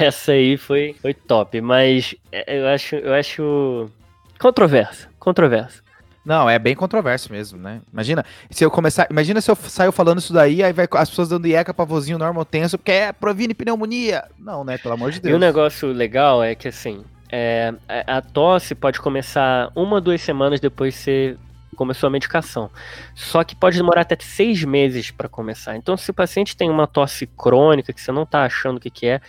Essa 0.00 0.32
aí 0.32 0.56
foi, 0.56 0.96
foi 1.02 1.12
top, 1.12 1.60
mas 1.60 2.14
é, 2.32 2.58
eu 2.58 2.66
acho, 2.68 2.96
eu 2.96 3.12
acho 3.12 3.90
controverso, 4.38 5.08
controverso. 5.18 5.85
Não, 6.26 6.50
é 6.50 6.58
bem 6.58 6.74
controverso 6.74 7.30
mesmo, 7.30 7.56
né? 7.56 7.80
Imagina 7.92 8.24
se 8.50 8.64
eu 8.64 8.68
começar, 8.68 9.06
imagina 9.08 9.40
se 9.40 9.48
eu 9.48 9.54
saio 9.54 9.92
falando 9.92 10.18
isso 10.18 10.32
daí, 10.32 10.60
aí 10.60 10.72
vai 10.72 10.88
as 10.90 11.08
pessoas 11.08 11.28
dando 11.28 11.46
IECA 11.46 11.72
pra 11.72 11.84
vozinho 11.84 12.18
normotenso, 12.18 12.76
porque 12.76 12.90
é 12.90 13.12
provine 13.12 13.54
pneumonia. 13.54 14.24
Não, 14.36 14.64
né? 14.64 14.76
Pelo 14.76 14.94
amor 14.94 15.12
de 15.12 15.20
Deus. 15.20 15.32
E 15.32 15.36
o 15.36 15.38
negócio 15.38 15.92
legal 15.92 16.42
é 16.42 16.56
que 16.56 16.66
assim, 16.66 17.04
é, 17.30 17.72
a 17.88 18.20
tosse 18.20 18.74
pode 18.74 19.00
começar 19.00 19.70
uma, 19.72 20.00
duas 20.00 20.20
semanas 20.20 20.58
depois 20.58 20.94
de 20.94 21.00
você 21.00 21.38
começou 21.76 22.08
a 22.08 22.10
medicação. 22.10 22.70
Só 23.14 23.44
que 23.44 23.54
pode 23.54 23.76
demorar 23.76 24.00
até 24.00 24.16
seis 24.18 24.64
meses 24.64 25.12
para 25.12 25.28
começar. 25.28 25.76
Então, 25.76 25.96
se 25.96 26.10
o 26.10 26.14
paciente 26.14 26.56
tem 26.56 26.68
uma 26.68 26.88
tosse 26.88 27.26
crônica 27.26 27.92
que 27.92 28.00
você 28.00 28.10
não 28.10 28.24
está 28.24 28.42
achando 28.42 28.78
o 28.78 28.80
que, 28.80 28.90
que 28.90 29.06
é, 29.06 29.20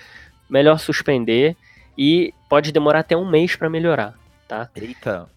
melhor 0.50 0.80
suspender 0.80 1.56
e 1.96 2.34
pode 2.50 2.72
demorar 2.72 3.00
até 3.00 3.16
um 3.16 3.30
mês 3.30 3.56
para 3.56 3.70
melhorar, 3.70 4.16
tá? 4.48 4.70
Eita, 4.76 5.28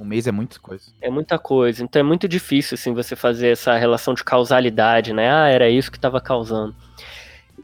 um 0.00 0.04
mês 0.04 0.26
é 0.26 0.32
muita 0.32 0.58
coisa. 0.58 0.90
É 1.00 1.10
muita 1.10 1.38
coisa, 1.38 1.84
então 1.84 2.00
é 2.00 2.02
muito 2.02 2.26
difícil 2.26 2.74
assim 2.74 2.94
você 2.94 3.14
fazer 3.14 3.48
essa 3.48 3.76
relação 3.76 4.14
de 4.14 4.24
causalidade, 4.24 5.12
né? 5.12 5.30
Ah, 5.30 5.48
era 5.48 5.68
isso 5.68 5.90
que 5.90 5.98
estava 5.98 6.20
causando. 6.20 6.74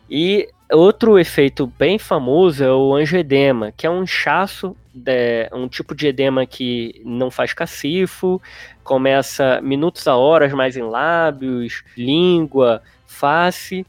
E 0.08 0.46
outro 0.70 1.18
efeito 1.18 1.66
bem 1.78 1.98
famoso 1.98 2.62
é 2.62 2.70
o 2.70 2.94
angioedema, 2.94 3.72
que 3.72 3.86
é 3.86 3.90
um 3.90 4.02
inchaço, 4.02 4.76
é, 5.06 5.48
um 5.50 5.66
tipo 5.66 5.94
de 5.94 6.08
edema 6.08 6.44
que 6.44 7.00
não 7.06 7.30
faz 7.30 7.54
cacifo, 7.54 8.40
começa 8.84 9.58
minutos 9.62 10.06
a 10.06 10.14
horas 10.14 10.52
mais 10.52 10.76
em 10.76 10.82
lábios, 10.82 11.82
língua, 11.96 12.82
face, 13.06 13.86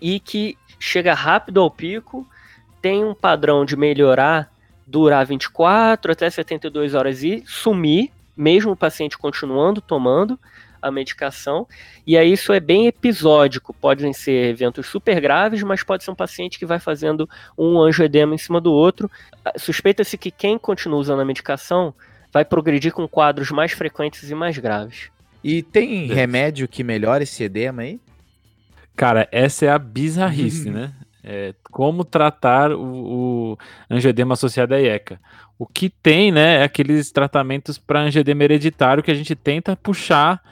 e 0.00 0.18
que 0.18 0.58
chega 0.80 1.14
rápido 1.14 1.60
ao 1.60 1.70
pico, 1.70 2.26
tem 2.82 3.04
um 3.04 3.14
padrão 3.14 3.64
de 3.64 3.76
melhorar, 3.76 4.50
durar 4.90 5.24
24 5.24 6.12
até 6.12 6.28
72 6.28 6.94
horas 6.94 7.22
e 7.22 7.44
sumir, 7.46 8.10
mesmo 8.36 8.72
o 8.72 8.76
paciente 8.76 9.16
continuando 9.16 9.80
tomando 9.80 10.38
a 10.82 10.90
medicação. 10.90 11.66
E 12.06 12.16
aí 12.16 12.32
isso 12.32 12.52
é 12.52 12.58
bem 12.58 12.86
episódico, 12.86 13.72
podem 13.74 14.12
ser 14.12 14.50
eventos 14.50 14.86
super 14.86 15.20
graves, 15.20 15.62
mas 15.62 15.82
pode 15.82 16.02
ser 16.02 16.10
um 16.10 16.14
paciente 16.14 16.58
que 16.58 16.66
vai 16.66 16.78
fazendo 16.78 17.28
um 17.56 17.80
angioedema 17.80 18.34
em 18.34 18.38
cima 18.38 18.60
do 18.60 18.72
outro. 18.72 19.10
Suspeita-se 19.56 20.18
que 20.18 20.30
quem 20.30 20.58
continua 20.58 20.98
usando 20.98 21.20
a 21.20 21.24
medicação 21.24 21.94
vai 22.32 22.44
progredir 22.44 22.92
com 22.92 23.06
quadros 23.06 23.50
mais 23.50 23.72
frequentes 23.72 24.30
e 24.30 24.34
mais 24.34 24.56
graves. 24.58 25.10
E 25.42 25.62
tem 25.62 26.06
remédio 26.06 26.68
que 26.68 26.82
melhora 26.82 27.22
esse 27.22 27.42
edema 27.42 27.82
aí? 27.82 28.00
Cara, 28.96 29.28
essa 29.32 29.66
é 29.66 29.68
a 29.68 29.78
bizarrice, 29.78 30.68
né? 30.70 30.92
É, 31.22 31.54
como 31.70 32.04
tratar 32.04 32.72
o, 32.72 33.52
o 33.52 33.58
angioedema 33.90 34.34
associado 34.34 34.74
à 34.74 34.80
IECA. 34.80 35.20
O 35.58 35.66
que 35.66 35.90
tem, 35.90 36.32
né, 36.32 36.60
é 36.60 36.62
aqueles 36.62 37.12
tratamentos 37.12 37.76
para 37.76 38.00
angioedema 38.00 38.44
hereditário 38.44 39.02
que 39.02 39.10
a 39.10 39.14
gente 39.14 39.34
tenta 39.34 39.76
puxar 39.76 40.42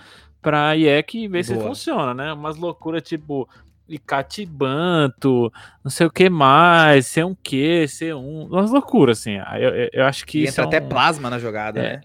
para 0.42 0.74
IECA 0.76 1.16
e 1.16 1.28
ver 1.28 1.46
Boa. 1.46 1.58
se 1.58 1.66
funciona, 1.66 2.12
né? 2.12 2.32
Umas 2.32 2.56
loucuras 2.56 3.02
tipo 3.02 3.48
icatibanto, 3.88 5.50
não 5.82 5.90
sei 5.90 6.06
o 6.06 6.10
que 6.10 6.28
mais, 6.28 7.06
ser 7.06 7.24
um 7.24 7.34
que, 7.34 7.88
ser 7.88 8.14
um, 8.14 8.44
umas 8.44 8.70
loucuras 8.70 9.20
assim. 9.20 9.36
Eu, 9.58 9.74
eu, 9.74 9.90
eu 9.94 10.04
acho 10.04 10.26
que 10.26 10.40
e 10.40 10.46
entra 10.46 10.64
até 10.64 10.80
plasma 10.80 11.30
na 11.30 11.38
jogada, 11.38 11.80
é, 11.80 11.96
né? 11.96 12.00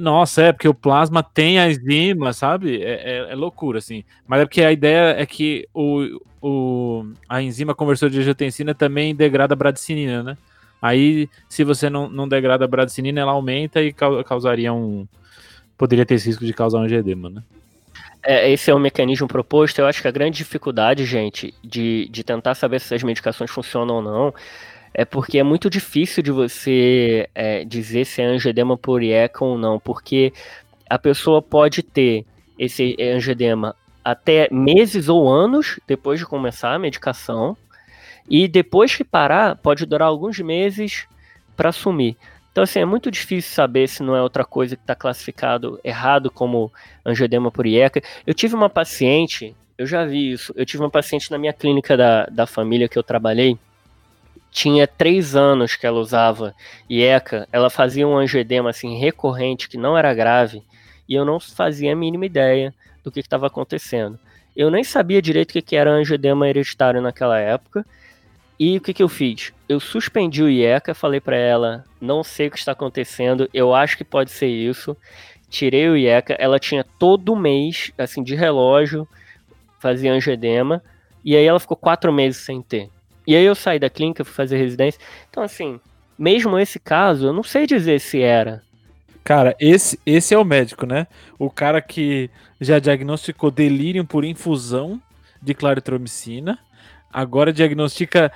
Nossa, 0.00 0.42
é, 0.42 0.52
porque 0.52 0.68
o 0.68 0.74
plasma 0.74 1.24
tem 1.24 1.58
a 1.58 1.68
enzima, 1.68 2.32
sabe? 2.32 2.80
É, 2.80 2.92
é, 2.92 3.32
é, 3.32 3.34
loucura, 3.34 3.80
assim. 3.80 4.04
Mas 4.28 4.40
é 4.40 4.44
porque 4.44 4.62
a 4.62 4.70
ideia 4.70 5.20
é 5.20 5.26
que 5.26 5.68
o, 5.74 6.20
o, 6.40 7.12
a 7.28 7.42
enzima 7.42 7.74
conversora 7.74 8.08
de 8.08 8.20
angiotensina 8.20 8.72
também 8.72 9.12
degrada 9.12 9.54
a 9.54 9.56
bradicinina, 9.56 10.22
né? 10.22 10.38
Aí, 10.80 11.28
se 11.48 11.64
você 11.64 11.90
não, 11.90 12.08
não 12.08 12.28
degrada 12.28 12.64
a 12.64 12.68
bradicinina, 12.68 13.20
ela 13.20 13.32
aumenta 13.32 13.82
e 13.82 13.92
causaria 13.92 14.72
um. 14.72 15.04
Poderia 15.76 16.06
ter 16.06 16.14
esse 16.14 16.28
risco 16.28 16.46
de 16.46 16.52
causar 16.52 16.78
um 16.78 16.82
angedema, 16.82 17.28
né? 17.28 17.42
É, 18.22 18.48
esse 18.52 18.70
é 18.70 18.74
o 18.74 18.78
mecanismo 18.78 19.26
proposto. 19.26 19.80
Eu 19.80 19.86
acho 19.86 20.00
que 20.00 20.06
a 20.06 20.12
grande 20.12 20.36
dificuldade, 20.36 21.04
gente, 21.04 21.52
de, 21.64 22.08
de 22.08 22.22
tentar 22.22 22.54
saber 22.54 22.80
se 22.80 22.94
as 22.94 23.02
medicações 23.02 23.50
funcionam 23.50 23.96
ou 23.96 24.02
não, 24.02 24.34
é 24.98 25.04
porque 25.04 25.38
é 25.38 25.44
muito 25.44 25.70
difícil 25.70 26.24
de 26.24 26.32
você 26.32 27.30
é, 27.32 27.64
dizer 27.64 28.04
se 28.04 28.20
é 28.20 28.24
angedema 28.24 28.76
por 28.76 29.00
IECA 29.00 29.44
ou 29.44 29.56
não, 29.56 29.78
porque 29.78 30.32
a 30.90 30.98
pessoa 30.98 31.40
pode 31.40 31.84
ter 31.84 32.26
esse 32.58 32.96
angedema 33.00 33.76
até 34.04 34.48
meses 34.50 35.08
ou 35.08 35.28
anos 35.32 35.78
depois 35.86 36.18
de 36.18 36.26
começar 36.26 36.74
a 36.74 36.80
medicação, 36.80 37.56
e 38.28 38.48
depois 38.48 38.96
que 38.96 39.04
parar, 39.04 39.54
pode 39.54 39.86
durar 39.86 40.08
alguns 40.08 40.40
meses 40.40 41.06
para 41.56 41.70
sumir. 41.70 42.16
Então, 42.50 42.64
assim, 42.64 42.80
é 42.80 42.84
muito 42.84 43.08
difícil 43.08 43.54
saber 43.54 43.86
se 43.86 44.02
não 44.02 44.16
é 44.16 44.20
outra 44.20 44.44
coisa 44.44 44.74
que 44.74 44.82
está 44.82 44.96
classificado 44.96 45.78
errado 45.84 46.28
como 46.28 46.72
angedema 47.06 47.52
por 47.52 47.68
IECA. 47.68 48.02
Eu 48.26 48.34
tive 48.34 48.56
uma 48.56 48.68
paciente, 48.68 49.54
eu 49.78 49.86
já 49.86 50.04
vi 50.04 50.32
isso, 50.32 50.52
eu 50.56 50.66
tive 50.66 50.82
uma 50.82 50.90
paciente 50.90 51.30
na 51.30 51.38
minha 51.38 51.52
clínica 51.52 51.96
da, 51.96 52.26
da 52.26 52.46
família 52.48 52.88
que 52.88 52.98
eu 52.98 53.02
trabalhei, 53.04 53.56
tinha 54.58 54.88
três 54.88 55.36
anos 55.36 55.76
que 55.76 55.86
ela 55.86 56.00
usava 56.00 56.52
IECA, 56.90 57.46
ela 57.52 57.70
fazia 57.70 58.08
um 58.08 58.18
angedema 58.18 58.70
assim 58.70 58.98
recorrente 58.98 59.68
que 59.68 59.78
não 59.78 59.96
era 59.96 60.12
grave 60.12 60.64
e 61.08 61.14
eu 61.14 61.24
não 61.24 61.38
fazia 61.38 61.92
a 61.92 61.96
mínima 61.96 62.26
ideia 62.26 62.74
do 63.04 63.12
que 63.12 63.20
estava 63.20 63.46
acontecendo. 63.46 64.18
Eu 64.56 64.68
nem 64.68 64.82
sabia 64.82 65.22
direito 65.22 65.56
o 65.56 65.62
que 65.62 65.76
era 65.76 65.92
angedema 65.92 66.48
hereditário 66.48 67.00
naquela 67.00 67.38
época. 67.38 67.86
E 68.58 68.78
o 68.78 68.80
que, 68.80 68.92
que 68.92 69.02
eu 69.04 69.08
fiz? 69.08 69.52
Eu 69.68 69.78
suspendi 69.78 70.42
o 70.42 70.50
IECA, 70.50 70.92
falei 70.92 71.20
para 71.20 71.36
ela, 71.36 71.84
não 72.00 72.24
sei 72.24 72.48
o 72.48 72.50
que 72.50 72.58
está 72.58 72.72
acontecendo, 72.72 73.48
eu 73.54 73.72
acho 73.72 73.96
que 73.96 74.02
pode 74.02 74.32
ser 74.32 74.48
isso. 74.48 74.96
Tirei 75.48 75.88
o 75.88 75.96
IECA, 75.96 76.34
ela 76.34 76.58
tinha 76.58 76.84
todo 76.98 77.36
mês, 77.36 77.92
assim, 77.96 78.24
de 78.24 78.34
relógio, 78.34 79.06
fazia 79.78 80.12
angedema, 80.12 80.82
e 81.24 81.36
aí 81.36 81.44
ela 81.44 81.60
ficou 81.60 81.76
quatro 81.76 82.12
meses 82.12 82.42
sem 82.42 82.60
ter. 82.60 82.90
E 83.28 83.36
aí 83.36 83.44
eu 83.44 83.54
saí 83.54 83.78
da 83.78 83.90
clínica, 83.90 84.24
fui 84.24 84.32
fazer 84.32 84.56
residência. 84.56 84.98
Então, 85.28 85.42
assim, 85.42 85.78
mesmo 86.18 86.58
esse 86.58 86.80
caso, 86.80 87.26
eu 87.26 87.32
não 87.34 87.42
sei 87.42 87.66
dizer 87.66 88.00
se 88.00 88.22
era. 88.22 88.62
Cara, 89.22 89.54
esse, 89.60 90.00
esse 90.06 90.32
é 90.32 90.38
o 90.38 90.44
médico, 90.46 90.86
né? 90.86 91.06
O 91.38 91.50
cara 91.50 91.82
que 91.82 92.30
já 92.58 92.78
diagnosticou 92.78 93.50
delírio 93.50 94.02
por 94.02 94.24
infusão 94.24 94.98
de 95.42 95.52
claritromicina, 95.52 96.58
agora 97.12 97.52
diagnostica 97.52 98.32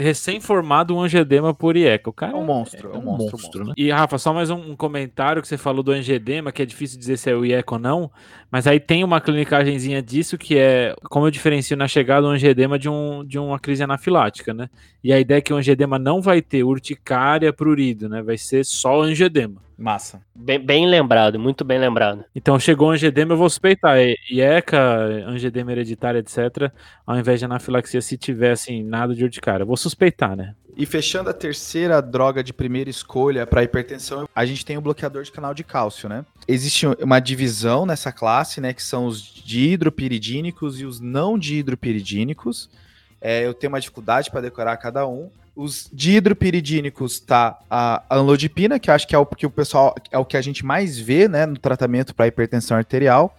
recém-formado 0.00 0.96
um 0.96 1.00
angedema 1.00 1.54
por 1.54 1.76
IECA. 1.76 2.10
O 2.10 2.12
cara 2.12 2.32
é 2.32 2.36
um 2.36 2.44
monstro, 2.44 2.90
é, 2.92 2.96
é 2.96 2.98
um, 2.98 3.02
monstro, 3.02 3.38
monstro, 3.38 3.64
né? 3.64 3.74
E 3.76 3.90
Rafa, 3.90 4.18
só 4.18 4.32
mais 4.32 4.50
um, 4.50 4.72
um, 4.72 4.76
comentário 4.76 5.40
que 5.40 5.46
você 5.46 5.56
falou 5.56 5.84
do 5.84 5.92
angedema, 5.92 6.50
que 6.50 6.62
é 6.62 6.66
difícil 6.66 6.98
dizer 6.98 7.16
se 7.16 7.30
é 7.30 7.34
o 7.34 7.44
IECA 7.44 7.74
ou 7.74 7.80
não, 7.80 8.10
mas 8.50 8.66
aí 8.66 8.80
tem 8.80 9.04
uma 9.04 9.20
clinicagenzinha 9.20 10.02
disso 10.02 10.38
que 10.38 10.56
é 10.56 10.94
como 11.10 11.26
eu 11.26 11.30
diferencio 11.30 11.76
na 11.76 11.86
chegada 11.86 12.26
o 12.26 12.30
angedema 12.30 12.78
de, 12.78 12.88
um, 12.88 13.24
de 13.24 13.38
uma 13.38 13.58
crise 13.58 13.82
anafilática, 13.82 14.54
né? 14.54 14.70
E 15.04 15.12
a 15.12 15.20
ideia 15.20 15.38
é 15.38 15.42
que 15.42 15.52
o 15.52 15.56
angedema 15.56 15.98
não 15.98 16.20
vai 16.20 16.40
ter 16.40 16.64
urticária, 16.64 17.52
prurido, 17.52 18.08
né? 18.08 18.22
Vai 18.22 18.38
ser 18.38 18.64
só 18.64 19.02
angedema. 19.02 19.60
Massa. 19.76 20.20
Bem, 20.34 20.58
bem, 20.58 20.86
lembrado, 20.86 21.38
muito 21.38 21.64
bem 21.64 21.78
lembrado. 21.78 22.24
Então 22.34 22.58
chegou 22.58 22.90
angedema, 22.90 23.34
eu 23.34 23.36
vou 23.36 23.48
suspeitar. 23.48 23.96
IECA, 24.28 24.80
angedema 25.26 25.70
hereditária, 25.70 26.18
etc. 26.18 26.72
Ao 27.06 27.16
invés 27.16 27.38
de 27.38 27.44
anafilaxia, 27.44 28.00
se 28.00 28.16
tivesse 28.16 28.72
assim, 28.72 28.82
nada 28.82 29.14
de 29.14 29.22
urticária. 29.22 29.62
Eu 29.62 29.66
vou 29.68 29.76
suspeitar, 29.76 30.34
né? 30.34 30.54
E 30.78 30.86
fechando 30.86 31.28
a 31.28 31.32
terceira 31.32 32.00
droga 32.00 32.40
de 32.40 32.52
primeira 32.52 32.88
escolha 32.88 33.44
para 33.44 33.64
hipertensão, 33.64 34.28
a 34.32 34.46
gente 34.46 34.64
tem 34.64 34.78
o 34.78 34.80
bloqueador 34.80 35.24
de 35.24 35.32
canal 35.32 35.52
de 35.52 35.64
cálcio, 35.64 36.08
né? 36.08 36.24
Existe 36.46 36.86
uma 36.86 37.18
divisão 37.18 37.84
nessa 37.84 38.12
classe, 38.12 38.60
né? 38.60 38.72
Que 38.72 38.82
são 38.82 39.06
os 39.06 39.20
dihidropiridínicos 39.20 40.80
e 40.80 40.84
os 40.84 41.00
não 41.00 41.36
dihidropiridínicos. 41.36 42.70
É, 43.20 43.44
eu 43.44 43.52
tenho 43.52 43.72
uma 43.72 43.80
dificuldade 43.80 44.30
para 44.30 44.40
decorar 44.40 44.76
cada 44.76 45.04
um. 45.04 45.28
Os 45.56 45.90
dihidropiridínicos 45.92 47.18
tá 47.18 47.58
a 47.68 48.04
anlodipina, 48.08 48.78
que 48.78 48.88
acho 48.88 49.08
que 49.08 49.16
é 49.16 49.18
o 49.18 49.26
que 49.26 49.46
o 49.46 49.50
pessoal 49.50 49.96
é 50.12 50.16
o 50.16 50.24
que 50.24 50.36
a 50.36 50.40
gente 50.40 50.64
mais 50.64 50.96
vê, 50.96 51.26
né, 51.26 51.44
no 51.44 51.58
tratamento 51.58 52.14
para 52.14 52.28
hipertensão 52.28 52.76
arterial. 52.76 53.36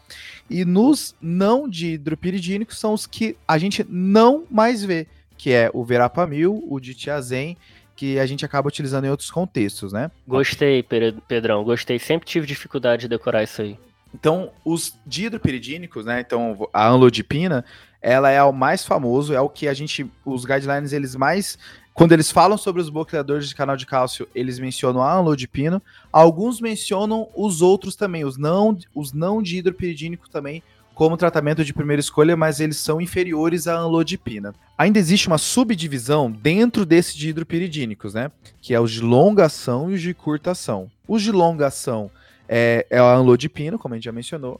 E 0.49 0.65
nos 0.65 1.15
não 1.21 1.69
dihidropiridínicos 1.69 2.77
são 2.77 2.93
os 2.93 3.07
que 3.07 3.37
a 3.47 3.57
gente 3.57 3.85
não 3.87 4.43
mais 4.51 4.83
vê, 4.83 5.07
que 5.39 5.53
é 5.53 5.71
o 5.73 5.85
verapamil, 5.85 6.61
o 6.67 6.81
ditiazem, 6.81 7.55
que 7.95 8.19
a 8.19 8.25
gente 8.25 8.43
acaba 8.43 8.67
utilizando 8.67 9.05
em 9.05 9.09
outros 9.09 9.31
contextos, 9.31 9.93
né? 9.93 10.11
Gostei, 10.27 10.83
Pedrão, 10.83 11.63
gostei. 11.63 11.97
Sempre 11.97 12.27
tive 12.27 12.45
dificuldade 12.45 13.03
de 13.03 13.07
decorar 13.07 13.41
isso 13.41 13.61
aí. 13.61 13.79
Então, 14.13 14.51
os 14.65 14.99
dihidropiridínicos, 15.07 16.05
né? 16.05 16.19
Então, 16.19 16.67
a 16.73 16.87
anlodipina, 16.87 17.63
ela 18.01 18.29
é 18.29 18.43
o 18.43 18.51
mais 18.51 18.83
famoso, 18.85 19.33
é 19.33 19.39
o 19.39 19.47
que 19.47 19.69
a 19.69 19.73
gente, 19.73 20.05
os 20.25 20.43
guidelines, 20.43 20.91
eles 20.91 21.15
mais 21.15 21.57
quando 21.93 22.13
eles 22.13 22.31
falam 22.31 22.57
sobre 22.57 22.81
os 22.81 22.89
bloqueadores 22.89 23.49
de 23.49 23.55
canal 23.55 23.75
de 23.75 23.85
cálcio, 23.85 24.25
eles 24.33 24.57
mencionam 24.57 25.03
a 25.03 25.13
anlodipina. 25.13 25.81
Alguns 26.13 26.61
mencionam 26.61 27.27
os 27.35 27.61
outros 27.61 27.93
também, 27.93 28.23
os 28.23 28.37
não, 28.37 28.77
os 28.95 29.11
não 29.11 29.41
dihidropiridínico 29.41 30.29
também, 30.29 30.63
como 30.99 31.15
tratamento 31.15 31.63
de 31.63 31.73
primeira 31.73 32.01
escolha, 32.01 32.35
mas 32.35 32.59
eles 32.59 32.75
são 32.75 32.99
inferiores 32.99 33.69
à 33.69 33.77
anlodipina. 33.77 34.53
Ainda 34.77 34.99
existe 34.99 35.29
uma 35.29 35.37
subdivisão 35.37 36.29
dentro 36.29 36.85
desses 36.85 37.15
dihidropiridínicos, 37.15 38.13
né? 38.13 38.29
Que 38.61 38.73
é 38.73 38.81
os 38.81 38.91
de 38.91 38.99
longa 38.99 39.45
ação 39.45 39.89
e 39.89 39.93
os 39.93 40.01
de 40.01 40.13
curta 40.13 40.51
ação. 40.51 40.91
Os 41.07 41.21
de 41.21 41.31
longa 41.31 41.67
ação 41.67 42.11
é, 42.49 42.85
é 42.89 42.99
a 42.99 43.13
anlodipina, 43.13 43.77
como 43.77 43.93
a 43.93 43.97
gente 43.97 44.03
já 44.03 44.11
mencionou, 44.11 44.59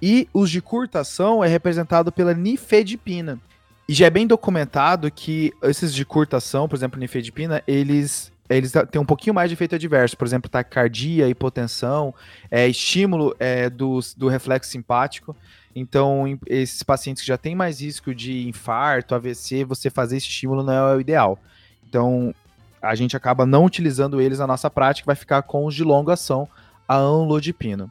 e 0.00 0.28
os 0.32 0.48
de 0.48 0.62
curta 0.62 1.00
ação 1.00 1.42
é 1.42 1.48
representado 1.48 2.12
pela 2.12 2.34
nifedipina. 2.34 3.40
E 3.88 3.92
já 3.92 4.06
é 4.06 4.10
bem 4.10 4.28
documentado 4.28 5.10
que 5.10 5.52
esses 5.60 5.92
de 5.92 6.04
curta 6.04 6.36
ação, 6.36 6.68
por 6.68 6.76
exemplo, 6.76 7.00
nifedipina, 7.00 7.64
eles 7.66 8.30
eles 8.48 8.72
têm 8.90 9.00
um 9.00 9.06
pouquinho 9.06 9.32
mais 9.32 9.48
de 9.48 9.54
efeito 9.54 9.76
adverso, 9.76 10.16
por 10.16 10.26
exemplo, 10.26 10.50
taquicardia, 10.50 11.28
hipotensão, 11.28 12.12
é, 12.50 12.66
estímulo 12.66 13.34
é, 13.38 13.70
do, 13.70 14.00
do 14.16 14.26
reflexo 14.26 14.72
simpático. 14.72 15.36
Então, 15.74 16.38
esses 16.46 16.82
pacientes 16.82 17.22
que 17.22 17.28
já 17.28 17.38
têm 17.38 17.54
mais 17.54 17.80
risco 17.80 18.14
de 18.14 18.48
infarto, 18.48 19.14
AVC, 19.14 19.64
você 19.64 19.88
fazer 19.88 20.16
esse 20.16 20.26
estímulo 20.26 20.62
não 20.62 20.72
é 20.72 20.96
o 20.96 21.00
ideal. 21.00 21.38
Então, 21.88 22.34
a 22.82 22.94
gente 22.94 23.16
acaba 23.16 23.46
não 23.46 23.64
utilizando 23.64 24.20
eles 24.20 24.38
na 24.38 24.46
nossa 24.46 24.68
prática, 24.70 25.06
vai 25.06 25.16
ficar 25.16 25.42
com 25.42 25.64
os 25.66 25.74
de 25.74 25.84
longa 25.84 26.14
ação, 26.14 26.48
a 26.88 26.96
anlodipina. 26.96 27.90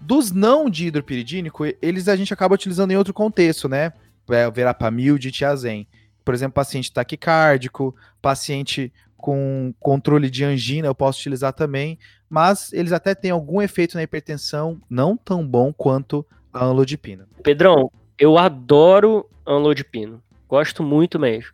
Dos 0.00 0.32
não 0.32 0.68
de 0.68 0.86
hidropiridínico, 0.86 1.64
eles 1.80 2.08
a 2.08 2.16
gente 2.16 2.34
acaba 2.34 2.54
utilizando 2.54 2.90
em 2.90 2.96
outro 2.96 3.14
contexto, 3.14 3.68
né? 3.68 3.92
é, 4.34 4.50
verapamil 4.50 5.18
de 5.18 5.30
tiazem. 5.30 5.86
Por 6.24 6.34
exemplo, 6.34 6.54
paciente 6.54 6.92
taquicárdico, 6.92 7.94
paciente 8.20 8.92
com 9.16 9.72
controle 9.80 10.28
de 10.28 10.44
angina, 10.44 10.88
eu 10.88 10.94
posso 10.94 11.20
utilizar 11.20 11.52
também, 11.52 11.98
mas 12.28 12.72
eles 12.72 12.92
até 12.92 13.14
têm 13.14 13.30
algum 13.30 13.62
efeito 13.62 13.96
na 13.96 14.02
hipertensão, 14.02 14.80
não 14.90 15.16
tão 15.16 15.46
bom 15.46 15.72
quanto 15.72 16.26
a 16.56 16.64
anlodipina. 16.64 17.28
Pedrão, 17.42 17.90
eu 18.18 18.38
adoro 18.38 19.28
anlodipina, 19.44 20.20
gosto 20.48 20.82
muito 20.82 21.18
mesmo. 21.18 21.52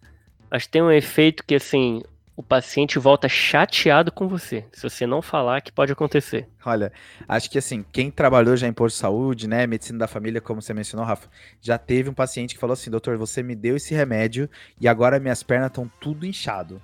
Mas 0.51 0.67
tem 0.67 0.83
um 0.83 0.91
efeito 0.91 1.45
que, 1.45 1.55
assim, 1.55 2.03
o 2.37 2.43
paciente 2.43 2.99
volta 2.99 3.29
chateado 3.29 4.11
com 4.11 4.27
você. 4.27 4.65
Se 4.73 4.83
você 4.83 5.07
não 5.07 5.21
falar, 5.21 5.61
que 5.61 5.71
pode 5.71 5.93
acontecer. 5.93 6.49
Olha, 6.65 6.93
acho 7.29 7.51
que 7.51 7.59
assim, 7.59 7.85
quem 7.93 8.11
trabalhou 8.11 8.57
já 8.57 8.67
em 8.67 8.73
posto 8.73 8.97
de 8.97 9.01
saúde, 9.01 9.49
né, 9.49 9.67
medicina 9.67 9.99
da 9.99 10.09
família, 10.09 10.41
como 10.41 10.61
você 10.61 10.73
mencionou, 10.73 11.07
Rafa, 11.07 11.29
já 11.61 11.77
teve 11.79 12.09
um 12.09 12.15
paciente 12.15 12.55
que 12.55 12.61
falou 12.61 12.75
assim, 12.75 12.91
doutor, 12.91 13.17
você 13.17 13.43
me 13.43 13.55
deu 13.55 13.77
esse 13.77 13.95
remédio 13.95 14.49
e 14.81 14.89
agora 14.89 15.21
minhas 15.21 15.43
pernas 15.43 15.69
estão 15.69 15.91
tudo 16.01 16.27
inchado. 16.27 16.81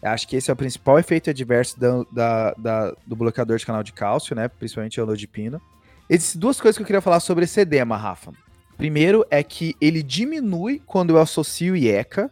Acho 0.00 0.26
que 0.26 0.36
esse 0.36 0.50
é 0.50 0.54
o 0.54 0.56
principal 0.56 0.98
efeito 0.98 1.30
adverso 1.30 1.78
da, 1.78 2.04
da, 2.10 2.54
da, 2.54 2.96
do 3.06 3.14
bloqueador 3.14 3.56
de 3.56 3.66
canal 3.66 3.82
de 3.82 3.92
cálcio, 3.92 4.34
né, 4.34 4.48
principalmente 4.48 5.00
o 5.00 5.04
lodipina. 5.04 5.60
Existem 6.08 6.40
duas 6.40 6.60
coisas 6.60 6.76
que 6.76 6.82
eu 6.82 6.86
queria 6.86 7.00
falar 7.00 7.20
sobre 7.20 7.44
esse 7.44 7.60
edema, 7.60 7.96
Rafa. 7.96 8.32
Primeiro 8.76 9.24
é 9.30 9.42
que 9.42 9.76
ele 9.80 10.02
diminui 10.02 10.80
quando 10.84 11.10
eu 11.10 11.18
associo 11.18 11.76
IECA, 11.76 12.30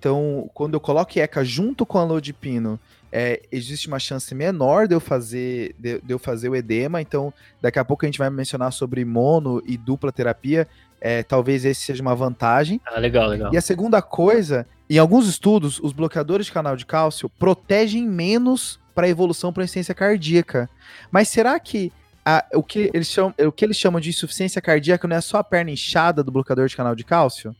então, 0.00 0.50
quando 0.54 0.72
eu 0.72 0.80
coloco 0.80 1.18
ECA 1.18 1.44
junto 1.44 1.84
com 1.84 1.98
a 1.98 2.04
Lodipino, 2.04 2.80
é, 3.12 3.42
existe 3.52 3.86
uma 3.86 3.98
chance 3.98 4.34
menor 4.34 4.88
de 4.88 4.94
eu 4.94 5.00
fazer 5.00 5.74
de, 5.78 6.00
de, 6.00 6.12
eu 6.14 6.18
fazer 6.18 6.48
o 6.48 6.56
edema. 6.56 7.02
Então, 7.02 7.34
daqui 7.60 7.78
a 7.78 7.84
pouco 7.84 8.06
a 8.06 8.08
gente 8.08 8.18
vai 8.18 8.30
mencionar 8.30 8.72
sobre 8.72 9.04
mono 9.04 9.62
e 9.66 9.76
dupla 9.76 10.10
terapia. 10.10 10.66
É, 10.98 11.22
talvez 11.22 11.66
esse 11.66 11.82
seja 11.82 12.00
uma 12.00 12.14
vantagem. 12.14 12.80
Ah, 12.86 12.98
legal, 12.98 13.28
legal. 13.28 13.52
E 13.52 13.58
a 13.58 13.60
segunda 13.60 14.00
coisa 14.00 14.66
Em 14.88 14.98
alguns 14.98 15.28
estudos, 15.28 15.78
os 15.80 15.92
bloqueadores 15.92 16.46
de 16.46 16.52
canal 16.52 16.76
de 16.76 16.86
cálcio 16.86 17.28
protegem 17.28 18.06
menos 18.06 18.80
para 18.94 19.06
a 19.06 19.10
evolução 19.10 19.52
para 19.52 19.64
insuficiência 19.64 19.94
cardíaca. 19.94 20.68
Mas 21.12 21.28
será 21.28 21.60
que 21.60 21.92
a, 22.24 22.44
o, 22.54 22.62
que 22.62 22.90
eles 22.92 23.08
chamam, 23.08 23.34
o 23.38 23.52
que 23.52 23.64
eles 23.64 23.76
chamam 23.76 24.00
de 24.00 24.10
insuficiência 24.10 24.60
cardíaca 24.60 25.08
não 25.08 25.16
é 25.16 25.20
só 25.20 25.38
a 25.38 25.44
perna 25.44 25.70
inchada 25.70 26.22
do 26.22 26.30
bloqueador 26.30 26.68
de 26.68 26.76
canal 26.76 26.94
de 26.94 27.04
cálcio? 27.04 27.54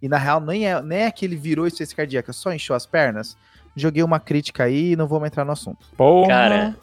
E 0.00 0.08
na 0.08 0.18
real 0.18 0.40
nem 0.40 0.66
é, 0.66 0.82
nem 0.82 0.98
é 1.00 1.10
que 1.10 1.24
ele 1.24 1.36
virou 1.36 1.66
insuficiência 1.66 1.96
cardíaca, 1.96 2.32
só 2.32 2.52
inchou 2.52 2.76
as 2.76 2.86
pernas? 2.86 3.36
Joguei 3.74 4.02
uma 4.02 4.20
crítica 4.20 4.64
aí 4.64 4.92
e 4.92 4.96
não 4.96 5.06
vou 5.06 5.24
entrar 5.24 5.44
no 5.44 5.52
assunto. 5.52 5.86
Porra. 5.96 6.28
Cara, 6.28 6.76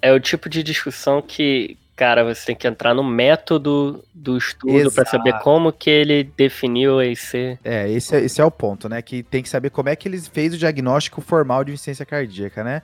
é 0.00 0.12
o 0.12 0.20
tipo 0.20 0.48
de 0.48 0.62
discussão 0.62 1.20
que, 1.20 1.76
cara, 1.94 2.24
você 2.24 2.46
tem 2.46 2.56
que 2.56 2.66
entrar 2.66 2.94
no 2.94 3.04
método 3.04 4.02
do 4.14 4.38
estudo 4.38 4.90
para 4.90 5.04
saber 5.04 5.38
como 5.40 5.70
que 5.72 5.90
ele 5.90 6.24
definiu 6.24 7.02
esse. 7.02 7.58
É, 7.62 7.90
esse 7.90 8.16
é, 8.16 8.20
esse 8.20 8.40
é 8.40 8.44
o 8.44 8.50
ponto, 8.50 8.88
né? 8.88 9.02
Que 9.02 9.22
tem 9.22 9.42
que 9.42 9.48
saber 9.48 9.68
como 9.68 9.90
é 9.90 9.96
que 9.96 10.08
ele 10.08 10.18
fez 10.18 10.54
o 10.54 10.58
diagnóstico 10.58 11.20
formal 11.20 11.62
de 11.62 11.72
insuficiência 11.72 12.06
cardíaca, 12.06 12.64
né? 12.64 12.82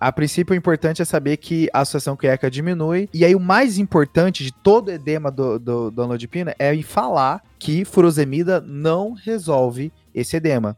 A 0.00 0.12
princípio, 0.12 0.54
o 0.54 0.56
importante 0.56 1.02
é 1.02 1.04
saber 1.04 1.36
que 1.38 1.68
a 1.72 1.80
associação 1.80 2.16
QECA 2.16 2.48
diminui. 2.48 3.08
E 3.12 3.24
aí, 3.24 3.34
o 3.34 3.40
mais 3.40 3.78
importante 3.78 4.44
de 4.44 4.52
todo 4.52 4.92
edema 4.92 5.30
do, 5.30 5.58
do, 5.58 5.90
do 5.90 6.02
é 6.58 6.72
em 6.74 6.82
falar 6.82 7.42
que 7.58 7.84
furosemida 7.84 8.60
não 8.60 9.12
resolve 9.12 9.92
esse 10.14 10.36
edema. 10.36 10.76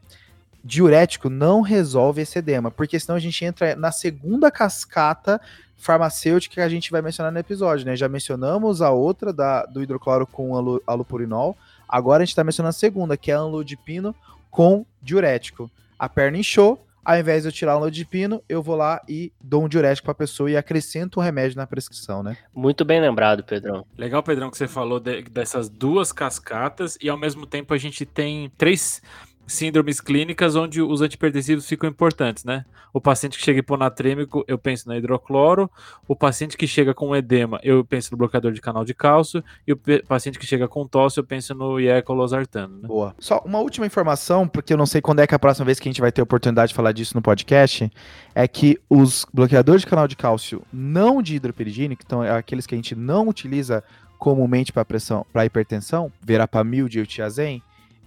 Diurético 0.64 1.28
não 1.28 1.60
resolve 1.60 2.22
esse 2.22 2.38
edema, 2.38 2.70
porque 2.70 2.98
senão 2.98 3.16
a 3.16 3.20
gente 3.20 3.44
entra 3.44 3.76
na 3.76 3.92
segunda 3.92 4.50
cascata 4.50 5.40
farmacêutica 5.76 6.56
que 6.56 6.60
a 6.60 6.68
gente 6.68 6.90
vai 6.90 7.00
mencionar 7.00 7.32
no 7.32 7.38
episódio, 7.38 7.86
né? 7.86 7.96
Já 7.96 8.08
mencionamos 8.08 8.82
a 8.82 8.90
outra 8.90 9.32
da, 9.32 9.64
do 9.64 9.82
hidrocloro 9.82 10.26
com 10.26 10.80
alupurinol, 10.86 11.56
agora 11.88 12.22
a 12.22 12.24
gente 12.24 12.32
está 12.32 12.44
mencionando 12.44 12.70
a 12.70 12.78
segunda, 12.78 13.16
que 13.16 13.30
é 13.30 13.34
anlodipino 13.34 14.14
com 14.50 14.84
diurético. 15.02 15.70
A 15.98 16.08
perna 16.08 16.36
inchou, 16.38 16.86
ao 17.04 17.18
invés 17.18 17.42
de 17.42 17.48
eu 17.48 17.52
tirar 17.52 17.76
o 17.76 18.06
pino, 18.06 18.42
eu 18.48 18.62
vou 18.62 18.76
lá 18.76 19.00
e 19.08 19.32
dou 19.40 19.64
um 19.64 19.68
diurético 19.68 20.06
para 20.06 20.12
a 20.12 20.14
pessoa 20.14 20.50
e 20.50 20.56
acrescento 20.56 21.18
o 21.18 21.22
remédio 21.22 21.56
na 21.56 21.66
prescrição, 21.66 22.22
né? 22.22 22.36
Muito 22.54 22.84
bem 22.84 23.00
lembrado, 23.00 23.42
Pedrão. 23.42 23.86
Legal, 23.96 24.22
Pedrão, 24.22 24.50
que 24.50 24.56
você 24.56 24.68
falou 24.68 25.00
de, 25.00 25.22
dessas 25.22 25.68
duas 25.68 26.12
cascatas 26.12 26.98
e 27.00 27.08
ao 27.08 27.18
mesmo 27.18 27.46
tempo 27.46 27.72
a 27.74 27.78
gente 27.78 28.04
tem 28.04 28.50
três 28.56 29.02
síndromes 29.50 30.00
clínicas 30.00 30.54
onde 30.54 30.80
os 30.80 31.00
antipertensivos 31.00 31.66
ficam 31.66 31.90
importantes, 31.90 32.44
né? 32.44 32.64
O 32.92 33.00
paciente 33.00 33.36
que 33.36 33.44
chega 33.44 33.58
hiponatrêmico, 33.58 34.44
eu 34.46 34.56
penso 34.56 34.88
na 34.88 34.96
hidrocloro. 34.96 35.70
O 36.06 36.14
paciente 36.14 36.56
que 36.56 36.66
chega 36.66 36.94
com 36.94 37.14
edema, 37.14 37.60
eu 37.62 37.84
penso 37.84 38.12
no 38.12 38.18
bloqueador 38.18 38.52
de 38.52 38.60
canal 38.60 38.84
de 38.84 38.94
cálcio. 38.94 39.42
E 39.66 39.72
o 39.72 39.80
paciente 40.06 40.38
que 40.38 40.46
chega 40.46 40.68
com 40.68 40.86
tosse, 40.86 41.18
eu 41.18 41.24
penso 41.24 41.54
no 41.54 41.78
iecolosartano, 41.80 42.78
né? 42.78 42.88
Boa. 42.88 43.14
Só 43.18 43.42
uma 43.44 43.58
última 43.58 43.86
informação, 43.86 44.46
porque 44.46 44.72
eu 44.72 44.78
não 44.78 44.86
sei 44.86 45.00
quando 45.00 45.20
é 45.20 45.26
que 45.26 45.34
é 45.34 45.36
a 45.36 45.38
próxima 45.38 45.66
vez 45.66 45.80
que 45.80 45.88
a 45.88 45.90
gente 45.90 46.00
vai 46.00 46.12
ter 46.12 46.22
oportunidade 46.22 46.70
de 46.70 46.74
falar 46.74 46.92
disso 46.92 47.14
no 47.16 47.22
podcast, 47.22 47.90
é 48.34 48.46
que 48.46 48.78
os 48.88 49.26
bloqueadores 49.32 49.82
de 49.82 49.88
canal 49.88 50.06
de 50.06 50.16
cálcio 50.16 50.62
não 50.72 51.20
de 51.20 51.36
hidroperigine, 51.36 51.96
que 51.96 52.04
são 52.08 52.22
aqueles 52.22 52.66
que 52.66 52.74
a 52.74 52.78
gente 52.78 52.94
não 52.94 53.28
utiliza 53.28 53.82
comumente 54.18 54.72
para 54.72 54.84
pressão, 54.84 55.26
para 55.32 55.46
hipertensão, 55.46 56.12
verapamil, 56.22 56.88
diltiazem, 56.88 57.62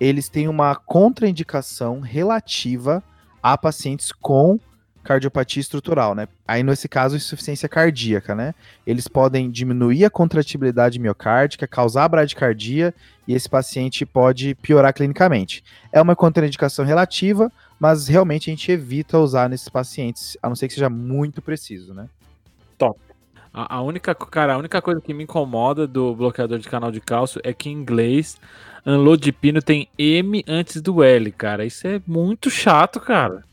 eles 0.08 0.28
têm 0.28 0.48
uma 0.48 0.76
contraindicação 0.76 2.00
relativa 2.02 3.04
a 3.42 3.58
pacientes 3.58 4.12
com 4.12 4.60
cardiopatia 5.04 5.60
estrutural, 5.60 6.16
né? 6.16 6.28
Aí, 6.48 6.64
nesse 6.64 6.88
caso, 6.88 7.16
insuficiência 7.16 7.68
cardíaca, 7.68 8.34
né? 8.34 8.54
Eles 8.88 9.08
podem 9.08 9.52
diminuir 9.52 10.06
a 10.06 10.10
contratibilidade 10.10 10.98
miocárdica, 10.98 11.68
causar 11.68 12.08
bradicardia 12.08 12.94
e 13.28 13.34
esse 13.34 13.50
paciente 13.50 14.06
pode 14.06 14.56
piorar 14.56 14.94
clinicamente. 14.94 15.64
É 15.92 16.02
uma 16.02 16.16
contraindicação 16.16 16.86
relativa, 16.86 17.52
mas 17.78 18.08
realmente 18.08 18.50
a 18.50 18.54
gente 18.54 18.72
evita 18.72 19.20
usar 19.20 19.50
nesses 19.50 19.68
pacientes, 19.68 20.38
a 20.42 20.48
não 20.48 20.56
ser 20.56 20.70
que 20.70 20.74
seja 20.74 20.90
muito 20.90 21.42
preciso, 21.42 21.94
né? 21.94 22.08
Top. 22.78 22.98
A, 23.54 23.76
a 23.76 23.82
única, 23.82 24.16
cara, 24.16 24.54
a 24.54 24.58
única 24.58 24.82
coisa 24.82 25.02
que 25.02 25.14
me 25.14 25.26
incomoda 25.26 25.86
do 25.86 26.16
bloqueador 26.16 26.60
de 26.60 26.68
canal 26.68 26.92
de 26.92 27.02
cálcio 27.02 27.42
é 27.44 27.54
que 27.54 27.70
em 27.70 27.74
inglês 27.74 28.38
Anlodipino 28.86 29.62
tem 29.62 29.88
M 29.98 30.44
antes 30.48 30.82
do 30.82 31.04
L, 31.04 31.32
cara. 31.32 31.66
Isso 31.66 31.88
é 31.88 32.02
muito 32.06 32.50
chato, 32.50 33.00
cara. 33.00 33.44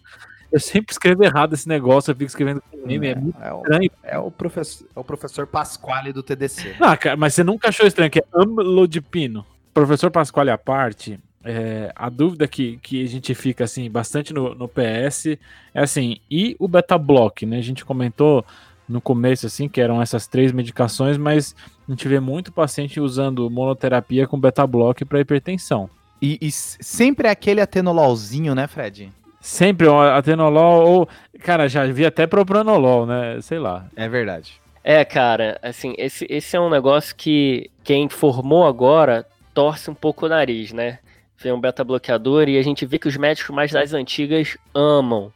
Eu 0.53 0.59
sempre 0.59 0.93
escrevo 0.93 1.23
errado 1.23 1.55
esse 1.55 1.69
negócio, 1.69 2.11
eu 2.11 2.15
fico 2.17 2.27
escrevendo 2.29 2.61
com 2.61 2.91
M, 2.91 3.07
é, 3.07 3.11
é 3.11 3.15
muito 3.15 3.41
é 3.41 3.55
estranho. 3.55 3.91
O, 3.91 4.07
é, 4.07 4.19
o 4.19 4.31
professor, 4.31 4.87
é 4.97 5.01
o 5.01 5.05
professor 5.05 5.47
Pasquale 5.47 6.13
do 6.13 6.23
TDC. 6.23 6.77
Ah, 6.81 6.97
cara, 6.97 7.17
mas 7.17 7.35
você 7.35 7.45
nunca 7.45 7.69
achou 7.69 7.87
estranho 7.87 8.11
que 8.11 8.19
é 8.19 8.25
amlodipino? 8.33 9.47
Professor 9.73 10.11
Pasquale 10.11 10.51
à 10.51 10.59
parte, 10.59 11.21
é, 11.45 11.93
a 11.95 12.09
dúvida 12.09 12.49
que, 12.49 12.79
que 12.83 13.05
a 13.05 13.09
gente 13.09 13.35
fica 13.35 13.65
assim 13.65 13.89
bastante 13.89 14.35
no, 14.35 14.55
no 14.55 14.69
PS 14.69 15.39
é 15.73 15.81
assim, 15.81 16.19
e 16.31 16.57
o 16.59 16.67
beta 16.67 16.99
block, 16.99 17.47
né? 17.47 17.59
A 17.59 17.63
gente 17.63 17.85
comentou 17.85 18.45
no 18.91 19.01
começo, 19.01 19.47
assim, 19.47 19.69
que 19.69 19.81
eram 19.81 20.03
essas 20.03 20.27
três 20.27 20.53
medicações, 20.53 21.17
mas 21.17 21.55
a 21.89 21.93
gente 21.93 22.07
vê 22.09 22.19
muito 22.19 22.53
paciente 22.53 23.01
usando 23.01 23.49
monoterapia 23.49 24.27
com 24.27 24.39
beta-block 24.39 25.05
para 25.05 25.21
hipertensão. 25.21 25.89
E, 26.21 26.39
e, 26.43 26.51
sempre 26.51 27.29
é 27.29 27.31
aquele 27.31 27.61
atenololzinho, 27.61 28.55
né, 28.55 28.67
Fred? 28.67 29.11
Sempre 29.41 29.87
o 29.87 29.99
atenolol 29.99 30.87
ou, 30.87 31.09
cara, 31.39 31.67
já 31.67 31.87
vi 31.87 32.05
até 32.05 32.27
propranolol, 32.27 33.07
né? 33.07 33.41
Sei 33.41 33.59
lá. 33.59 33.87
É 33.97 34.07
verdade. 34.07 34.61
É, 34.85 35.03
cara, 35.05 35.59
assim, 35.63 35.95
esse, 35.97 36.27
esse 36.29 36.57
é 36.57 36.61
um 36.61 36.69
negócio 36.69 37.15
que 37.17 37.71
quem 37.83 38.09
formou 38.09 38.67
agora 38.67 39.25
torce 39.55 39.91
um 39.91 39.95
pouco 39.95 40.27
o 40.27 40.29
nariz, 40.29 40.73
né? 40.73 40.99
Vê 41.39 41.53
um 41.53 41.61
beta-bloqueador 41.61 42.49
e 42.49 42.59
a 42.59 42.63
gente 42.63 42.85
vê 42.85 42.99
que 42.99 43.09
os 43.09 43.17
médicos 43.17 43.55
mais 43.55 43.73
das 43.73 43.95
antigas 43.95 44.59
amam. 44.75 45.33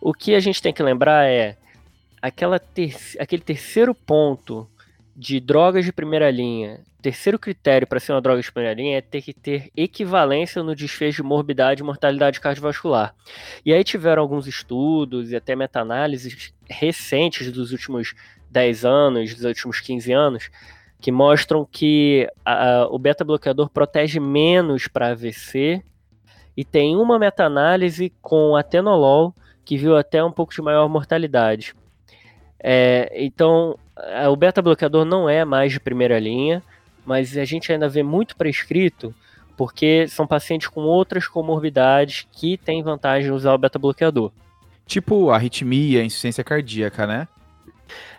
O 0.00 0.14
que 0.14 0.34
a 0.34 0.40
gente 0.40 0.62
tem 0.62 0.72
que 0.72 0.82
lembrar 0.82 1.26
é 1.26 1.56
aquela 2.26 2.58
ter 2.58 2.94
aquele 3.18 3.42
terceiro 3.42 3.94
ponto 3.94 4.68
de 5.14 5.40
drogas 5.40 5.84
de 5.84 5.92
primeira 5.92 6.30
linha, 6.30 6.80
terceiro 7.00 7.38
critério 7.38 7.86
para 7.86 8.00
ser 8.00 8.12
uma 8.12 8.20
droga 8.20 8.42
de 8.42 8.52
primeira 8.52 8.74
linha 8.74 8.98
é 8.98 9.00
ter 9.00 9.22
que 9.22 9.32
ter 9.32 9.70
equivalência 9.76 10.62
no 10.62 10.74
desfecho 10.74 11.22
de 11.22 11.28
morbidade 11.28 11.80
e 11.80 11.84
mortalidade 11.84 12.40
cardiovascular. 12.40 13.14
E 13.64 13.72
aí 13.72 13.84
tiveram 13.84 14.22
alguns 14.22 14.46
estudos 14.46 15.30
e 15.30 15.36
até 15.36 15.54
meta-análises 15.54 16.52
recentes 16.68 17.50
dos 17.52 17.70
últimos 17.70 18.14
10 18.50 18.84
anos, 18.84 19.34
dos 19.34 19.44
últimos 19.44 19.80
15 19.80 20.12
anos, 20.12 20.50
que 21.00 21.12
mostram 21.12 21.64
que 21.64 22.28
a, 22.44 22.88
o 22.90 22.98
beta-bloqueador 22.98 23.70
protege 23.70 24.18
menos 24.18 24.88
para 24.88 25.12
AVC 25.12 25.82
e 26.56 26.64
tem 26.64 26.96
uma 26.96 27.18
meta-análise 27.18 28.12
com 28.20 28.56
atenolol 28.56 29.32
que 29.64 29.76
viu 29.76 29.96
até 29.96 30.22
um 30.24 30.32
pouco 30.32 30.52
de 30.52 30.60
maior 30.60 30.88
mortalidade. 30.88 31.74
É, 32.58 33.12
então, 33.14 33.78
o 34.30 34.36
beta-bloqueador 34.36 35.04
não 35.04 35.28
é 35.28 35.44
mais 35.44 35.72
de 35.72 35.80
primeira 35.80 36.18
linha, 36.18 36.62
mas 37.04 37.36
a 37.36 37.44
gente 37.44 37.72
ainda 37.72 37.88
vê 37.88 38.02
muito 38.02 38.36
prescrito 38.36 39.14
porque 39.56 40.06
são 40.08 40.26
pacientes 40.26 40.68
com 40.68 40.82
outras 40.82 41.26
comorbidades 41.26 42.26
que 42.30 42.58
têm 42.58 42.82
vantagem 42.82 43.30
em 43.30 43.32
usar 43.32 43.54
o 43.54 43.58
beta-bloqueador. 43.58 44.30
Tipo 44.86 45.30
arritmia, 45.30 46.04
insuficiência 46.04 46.44
cardíaca, 46.44 47.06
né? 47.06 47.26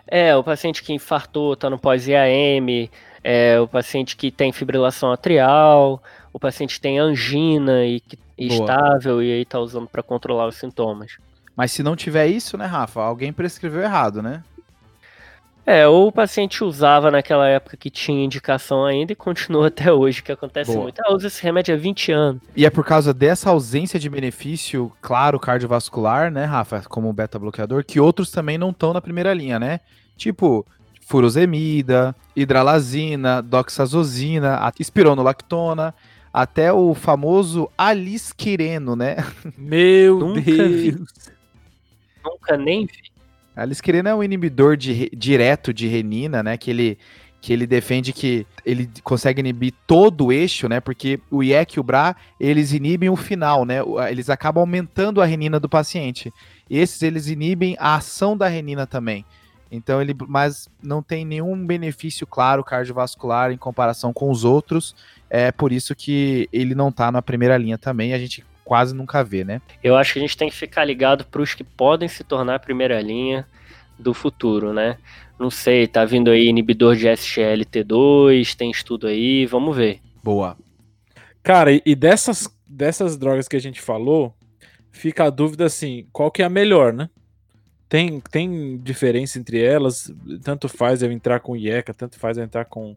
É, 0.06 0.34
o 0.34 0.42
paciente 0.42 0.82
que 0.82 0.92
infartou, 0.92 1.52
está 1.52 1.70
no 1.70 1.78
pós-IAM, 1.78 2.90
é, 3.22 3.60
o 3.60 3.68
paciente 3.68 4.16
que 4.16 4.30
tem 4.30 4.52
fibrilação 4.52 5.12
atrial, 5.12 6.02
o 6.32 6.40
paciente 6.40 6.74
que 6.76 6.80
tem 6.80 6.98
angina 6.98 7.84
e 7.84 8.00
que 8.00 8.18
estável 8.36 9.22
e 9.22 9.32
aí 9.32 9.42
está 9.42 9.58
usando 9.58 9.86
para 9.86 10.02
controlar 10.02 10.46
os 10.46 10.56
sintomas. 10.56 11.18
Mas 11.58 11.72
se 11.72 11.82
não 11.82 11.96
tiver 11.96 12.28
isso, 12.28 12.56
né, 12.56 12.66
Rafa? 12.66 13.00
Alguém 13.00 13.32
prescreveu 13.32 13.82
errado, 13.82 14.22
né? 14.22 14.44
É, 15.66 15.88
ou 15.88 16.06
o 16.06 16.12
paciente 16.12 16.62
usava 16.62 17.10
naquela 17.10 17.48
época 17.48 17.76
que 17.76 17.90
tinha 17.90 18.24
indicação 18.24 18.84
ainda 18.84 19.10
e 19.10 19.16
continua 19.16 19.66
até 19.68 19.92
hoje, 19.92 20.22
que 20.22 20.30
acontece 20.30 20.70
Boa. 20.70 20.84
muito. 20.84 21.00
Ah, 21.04 21.12
usa 21.12 21.26
esse 21.26 21.42
remédio 21.42 21.74
há 21.74 21.76
20 21.76 22.12
anos. 22.12 22.42
E 22.54 22.64
é 22.64 22.70
por 22.70 22.84
causa 22.84 23.12
dessa 23.12 23.50
ausência 23.50 23.98
de 23.98 24.08
benefício, 24.08 24.92
claro, 25.02 25.40
cardiovascular, 25.40 26.30
né, 26.30 26.44
Rafa, 26.44 26.80
como 26.88 27.12
beta-bloqueador, 27.12 27.84
que 27.84 27.98
outros 27.98 28.30
também 28.30 28.56
não 28.56 28.70
estão 28.70 28.92
na 28.92 29.00
primeira 29.00 29.34
linha, 29.34 29.58
né? 29.58 29.80
Tipo, 30.16 30.64
furosemida, 31.08 32.14
hidralazina, 32.36 33.42
doxazosina, 33.42 34.72
espironolactona, 34.78 35.92
até 36.32 36.72
o 36.72 36.94
famoso 36.94 37.68
alisquireno, 37.76 38.94
né? 38.94 39.16
Meu 39.58 40.34
Deus! 40.40 41.37
Nunca 42.24 42.56
nem 42.56 42.86
vi. 42.86 43.08
A 43.56 43.64
é 44.08 44.14
um 44.14 44.22
inibidor 44.22 44.76
de, 44.76 45.10
direto 45.12 45.74
de 45.74 45.88
renina, 45.88 46.44
né? 46.44 46.56
Que 46.56 46.70
ele, 46.70 46.98
que 47.40 47.52
ele 47.52 47.66
defende 47.66 48.12
que 48.12 48.46
ele 48.64 48.88
consegue 49.02 49.40
inibir 49.40 49.74
todo 49.84 50.26
o 50.26 50.32
eixo, 50.32 50.68
né? 50.68 50.78
Porque 50.78 51.18
o 51.28 51.42
IEC 51.42 51.76
e 51.76 51.80
o 51.80 51.82
BRA, 51.82 52.14
eles 52.38 52.72
inibem 52.72 53.08
o 53.08 53.16
final, 53.16 53.64
né? 53.64 53.78
Eles 54.08 54.30
acabam 54.30 54.60
aumentando 54.60 55.20
a 55.20 55.26
renina 55.26 55.58
do 55.58 55.68
paciente. 55.68 56.32
Esses, 56.70 57.02
eles 57.02 57.26
inibem 57.26 57.76
a 57.80 57.96
ação 57.96 58.36
da 58.36 58.46
renina 58.46 58.86
também. 58.86 59.24
Então 59.70 60.00
ele, 60.00 60.14
mas 60.26 60.68
não 60.82 61.02
tem 61.02 61.24
nenhum 61.24 61.66
benefício 61.66 62.26
claro 62.26 62.64
cardiovascular 62.64 63.52
em 63.52 63.56
comparação 63.56 64.12
com 64.12 64.30
os 64.30 64.44
outros. 64.44 64.94
É 65.28 65.52
por 65.52 65.72
isso 65.72 65.94
que 65.94 66.48
ele 66.52 66.74
não 66.74 66.88
está 66.88 67.12
na 67.12 67.20
primeira 67.20 67.56
linha 67.56 67.76
também. 67.76 68.14
A 68.14 68.18
gente 68.18 68.44
quase 68.68 68.94
nunca 68.94 69.24
vê, 69.24 69.44
né? 69.44 69.62
Eu 69.82 69.96
acho 69.96 70.12
que 70.12 70.18
a 70.18 70.22
gente 70.22 70.36
tem 70.36 70.50
que 70.50 70.54
ficar 70.54 70.84
ligado 70.84 71.24
para 71.24 71.40
os 71.40 71.54
que 71.54 71.64
podem 71.64 72.06
se 72.06 72.22
tornar 72.22 72.56
a 72.56 72.58
primeira 72.58 73.00
linha 73.00 73.46
do 73.98 74.12
futuro, 74.12 74.74
né? 74.74 74.98
Não 75.38 75.50
sei, 75.50 75.86
tá 75.86 76.04
vindo 76.04 76.30
aí 76.30 76.48
inibidor 76.48 76.94
de 76.94 77.06
SGLT2, 77.06 78.54
tem 78.54 78.70
estudo 78.70 79.06
aí, 79.06 79.46
vamos 79.46 79.74
ver. 79.74 80.00
Boa. 80.22 80.54
Cara, 81.42 81.70
e 81.72 81.94
dessas, 81.94 82.46
dessas 82.68 83.16
drogas 83.16 83.48
que 83.48 83.56
a 83.56 83.60
gente 83.60 83.80
falou, 83.80 84.34
fica 84.92 85.24
a 85.24 85.30
dúvida 85.30 85.64
assim, 85.64 86.06
qual 86.12 86.30
que 86.30 86.42
é 86.42 86.44
a 86.44 86.50
melhor, 86.50 86.92
né? 86.92 87.08
Tem, 87.88 88.20
tem 88.20 88.76
diferença 88.76 89.38
entre 89.38 89.62
elas, 89.62 90.12
tanto 90.44 90.68
faz 90.68 91.02
eu 91.02 91.10
entrar 91.10 91.40
com 91.40 91.56
IECA, 91.56 91.94
tanto 91.94 92.18
faz 92.18 92.36
eu 92.36 92.44
entrar 92.44 92.66
com. 92.66 92.94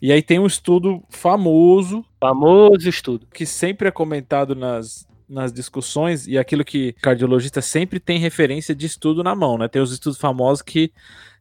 E 0.00 0.12
aí 0.12 0.22
tem 0.22 0.38
um 0.38 0.46
estudo 0.46 1.02
famoso. 1.10 2.04
Famoso 2.20 2.88
estudo. 2.88 3.26
Que 3.32 3.44
sempre 3.44 3.88
é 3.88 3.90
comentado 3.90 4.54
nas, 4.54 5.06
nas 5.28 5.52
discussões, 5.52 6.26
e 6.26 6.38
aquilo 6.38 6.64
que 6.64 6.92
cardiologista 6.94 7.60
sempre 7.60 8.00
tem 8.00 8.18
referência 8.18 8.74
de 8.74 8.86
estudo 8.86 9.22
na 9.22 9.34
mão, 9.34 9.58
né? 9.58 9.68
Tem 9.68 9.82
os 9.82 9.92
estudos 9.92 10.18
famosos 10.18 10.62
que 10.62 10.92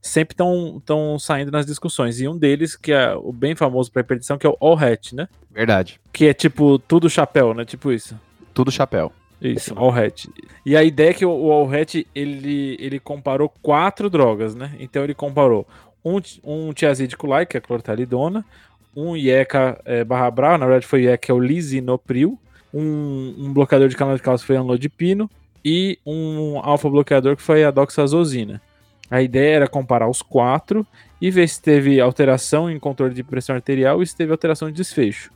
sempre 0.01 0.33
estão 0.33 1.17
saindo 1.19 1.51
nas 1.51 1.65
discussões. 1.65 2.19
E 2.19 2.27
um 2.27 2.37
deles, 2.37 2.75
que 2.75 2.91
é 2.91 3.15
o 3.15 3.31
bem 3.31 3.55
famoso 3.55 3.91
para 3.91 4.01
hipertensão, 4.01 4.37
que 4.37 4.47
é 4.47 4.49
o 4.49 4.57
All-Hat, 4.59 5.15
né? 5.15 5.27
Verdade. 5.51 5.99
Que 6.11 6.27
é 6.27 6.33
tipo 6.33 6.79
tudo 6.79 7.09
chapéu, 7.09 7.53
né? 7.53 7.65
Tipo 7.65 7.91
isso. 7.91 8.19
Tudo 8.53 8.71
chapéu. 8.71 9.11
Isso, 9.39 9.77
All 9.77 9.91
Hat. 9.91 10.27
E 10.65 10.75
a 10.75 10.83
ideia 10.83 11.11
é 11.11 11.13
que 11.13 11.25
o 11.25 11.51
All 11.51 11.71
Hat, 11.71 12.07
ele, 12.15 12.75
ele 12.79 12.99
comparou 12.99 13.49
quatro 13.61 14.09
drogas, 14.09 14.55
né? 14.55 14.75
Então 14.79 15.03
ele 15.03 15.13
comparou 15.13 15.67
um, 16.15 16.69
um 16.69 16.73
like, 17.23 17.51
que 17.51 17.57
é 17.57 17.59
a 17.59 17.61
clortalidona, 17.61 18.45
um 18.95 19.15
IECA 19.15 19.79
é, 19.85 20.03
barra 20.03 20.29
brau, 20.31 20.57
na 20.57 20.65
verdade 20.65 20.87
foi 20.87 21.03
IECA, 21.03 21.17
que 21.17 21.31
é 21.31 21.33
o 21.33 21.39
lisinopril, 21.39 22.39
um, 22.73 23.35
um 23.37 23.53
bloqueador 23.53 23.87
de 23.87 23.95
canal 23.95 24.15
de 24.15 24.21
cálcio 24.21 24.45
foi 24.45 24.55
anlodipino 24.55 25.29
e 25.63 25.99
um 26.05 26.59
alfa 26.59 26.89
bloqueador 26.89 27.35
que 27.35 27.41
foi 27.41 27.63
a 27.63 27.71
doxazosina. 27.71 28.61
A 29.09 29.21
ideia 29.21 29.55
era 29.55 29.67
comparar 29.67 30.09
os 30.09 30.21
quatro 30.21 30.85
e 31.21 31.31
ver 31.31 31.47
se 31.47 31.61
teve 31.61 31.99
alteração 31.99 32.69
em 32.69 32.79
controle 32.79 33.13
de 33.13 33.23
pressão 33.23 33.55
arterial 33.55 34.01
e 34.01 34.07
se 34.07 34.15
teve 34.15 34.31
alteração 34.31 34.69
de 34.69 34.75
desfecho. 34.75 35.31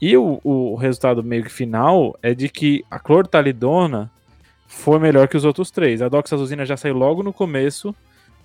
E 0.00 0.16
o, 0.16 0.40
o 0.44 0.74
resultado 0.74 1.22
meio 1.22 1.44
que 1.44 1.50
final 1.50 2.16
é 2.22 2.34
de 2.34 2.48
que 2.48 2.84
a 2.90 2.98
clortalidona 2.98 4.10
foi 4.66 4.98
melhor 4.98 5.28
que 5.28 5.36
os 5.36 5.44
outros 5.44 5.70
três. 5.70 6.02
A 6.02 6.08
doxazosina 6.08 6.64
já 6.64 6.76
saiu 6.76 6.96
logo 6.96 7.22
no 7.22 7.32
começo, 7.32 7.94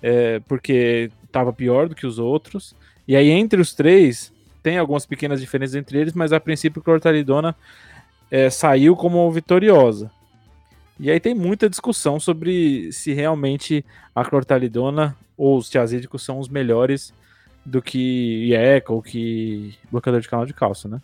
é, 0.02 0.40
porque 0.40 1.10
estava 1.30 1.52
pior 1.52 1.88
do 1.88 1.94
que 1.94 2.06
os 2.06 2.18
outros. 2.18 2.74
E 3.06 3.16
aí, 3.16 3.30
entre 3.30 3.60
os 3.60 3.72
três, 3.72 4.32
tem 4.62 4.78
algumas 4.78 5.06
pequenas 5.06 5.40
diferenças 5.40 5.76
entre 5.76 5.98
eles, 5.98 6.12
mas 6.12 6.32
a 6.32 6.40
princípio, 6.40 6.82
clortalidona 6.82 7.56
é, 8.30 8.50
saiu 8.50 8.94
como 8.94 9.30
vitoriosa. 9.30 10.10
E 10.98 11.10
aí 11.10 11.18
tem 11.18 11.34
muita 11.34 11.68
discussão 11.68 12.20
sobre 12.20 12.92
se 12.92 13.12
realmente 13.14 13.84
a 14.14 14.24
clortalidona 14.24 15.16
ou 15.36 15.56
os 15.56 15.70
tiazídicos 15.70 16.22
são 16.22 16.38
os 16.38 16.48
melhores 16.48 17.14
do 17.64 17.80
que 17.80 18.48
IECA 18.50 18.92
ou 18.92 19.00
que 19.00 19.74
bloqueador 19.90 20.20
de 20.20 20.28
canal 20.28 20.44
de 20.44 20.52
cálcio, 20.52 20.90
né? 20.90 21.00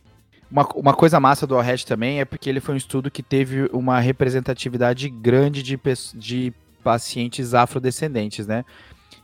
Uma, 0.51 0.69
uma 0.75 0.95
coisa 0.95 1.19
massa 1.19 1.47
do 1.47 1.57
Allred 1.57 1.85
também 1.87 2.21
é 2.21 2.25
porque 2.25 2.49
ele 2.49 2.61
foi 2.61 2.75
um 2.75 2.79
estudo 2.79 3.11
que 3.11 3.23
teve 3.23 3.69
uma 3.73 3.99
representatividade 3.99 5.09
grande 5.09 5.63
de, 5.63 5.79
de 6.15 6.53
pacientes 6.85 7.55
afrodescendentes, 7.55 8.47
né? 8.47 8.65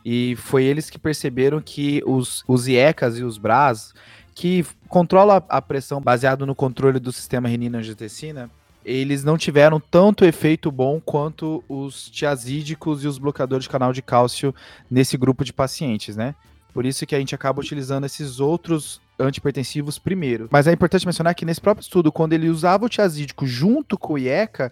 E 0.05 0.35
foi 0.35 0.63
eles 0.63 0.89
que 0.89 0.99
perceberam 0.99 1.61
que 1.61 2.03
os, 2.05 2.43
os 2.47 2.67
IECAs 2.67 3.17
e 3.17 3.23
os 3.23 3.37
BRAS, 3.37 3.93
que 4.35 4.65
controla 4.89 5.43
a 5.47 5.61
pressão 5.61 6.01
baseado 6.01 6.45
no 6.45 6.55
controle 6.55 6.99
do 6.99 7.11
sistema 7.11 7.47
renina-angiotensina, 7.47 8.49
eles 8.85 9.23
não 9.23 9.37
tiveram 9.37 9.79
tanto 9.79 10.25
efeito 10.25 10.69
bom 10.71 10.99
quanto 10.99 11.63
os 11.69 12.09
tiazídicos 12.09 13.03
e 13.03 13.07
os 13.07 13.17
bloqueadores 13.17 13.63
de 13.63 13.69
canal 13.69 13.93
de 13.93 14.01
cálcio 14.01 14.53
nesse 14.91 15.15
grupo 15.15 15.45
de 15.45 15.53
pacientes, 15.53 16.17
né? 16.17 16.35
Por 16.73 16.85
isso 16.85 17.05
que 17.05 17.15
a 17.15 17.19
gente 17.19 17.35
acaba 17.35 17.61
utilizando 17.61 18.05
esses 18.05 18.39
outros 18.39 18.99
antipertensivos 19.17 19.99
primeiro. 19.99 20.47
Mas 20.51 20.67
é 20.67 20.73
importante 20.73 21.05
mencionar 21.05 21.35
que 21.35 21.45
nesse 21.45 21.61
próprio 21.61 21.83
estudo, 21.83 22.11
quando 22.11 22.33
ele 22.33 22.49
usava 22.49 22.85
o 22.85 22.89
tiazídico 22.89 23.45
junto 23.45 23.97
com 23.97 24.13
o 24.13 24.17
IECA, 24.17 24.71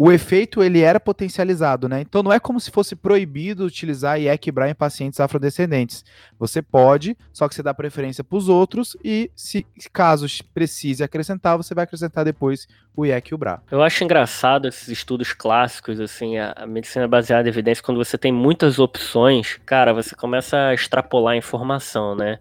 o 0.00 0.12
efeito 0.12 0.62
ele 0.62 0.80
era 0.80 1.00
potencializado, 1.00 1.88
né? 1.88 2.00
Então 2.02 2.22
não 2.22 2.32
é 2.32 2.38
como 2.38 2.60
se 2.60 2.70
fosse 2.70 2.94
proibido 2.94 3.64
utilizar 3.64 4.16
IEC 4.20 4.52
BRA 4.52 4.70
em 4.70 4.74
pacientes 4.74 5.18
afrodescendentes. 5.18 6.04
Você 6.38 6.62
pode, 6.62 7.18
só 7.32 7.48
que 7.48 7.54
você 7.56 7.64
dá 7.64 7.74
preferência 7.74 8.22
para 8.22 8.38
os 8.38 8.48
outros 8.48 8.96
e 9.04 9.28
se 9.34 9.66
caso 9.92 10.24
precise 10.54 11.02
acrescentar, 11.02 11.56
você 11.56 11.74
vai 11.74 11.82
acrescentar 11.82 12.24
depois 12.24 12.68
o 12.96 13.04
IEC 13.04 13.32
e 13.32 13.34
o 13.34 13.38
BRA. 13.38 13.60
Eu 13.72 13.82
acho 13.82 14.04
engraçado 14.04 14.68
esses 14.68 14.86
estudos 14.86 15.32
clássicos, 15.32 15.98
assim, 15.98 16.38
a, 16.38 16.52
a 16.54 16.64
medicina 16.64 17.08
baseada 17.08 17.48
em 17.48 17.50
evidência, 17.50 17.82
quando 17.82 17.98
você 17.98 18.16
tem 18.16 18.30
muitas 18.30 18.78
opções, 18.78 19.58
cara, 19.66 19.92
você 19.92 20.14
começa 20.14 20.56
a 20.56 20.74
extrapolar 20.74 21.34
a 21.34 21.38
informação, 21.38 22.14
né? 22.14 22.38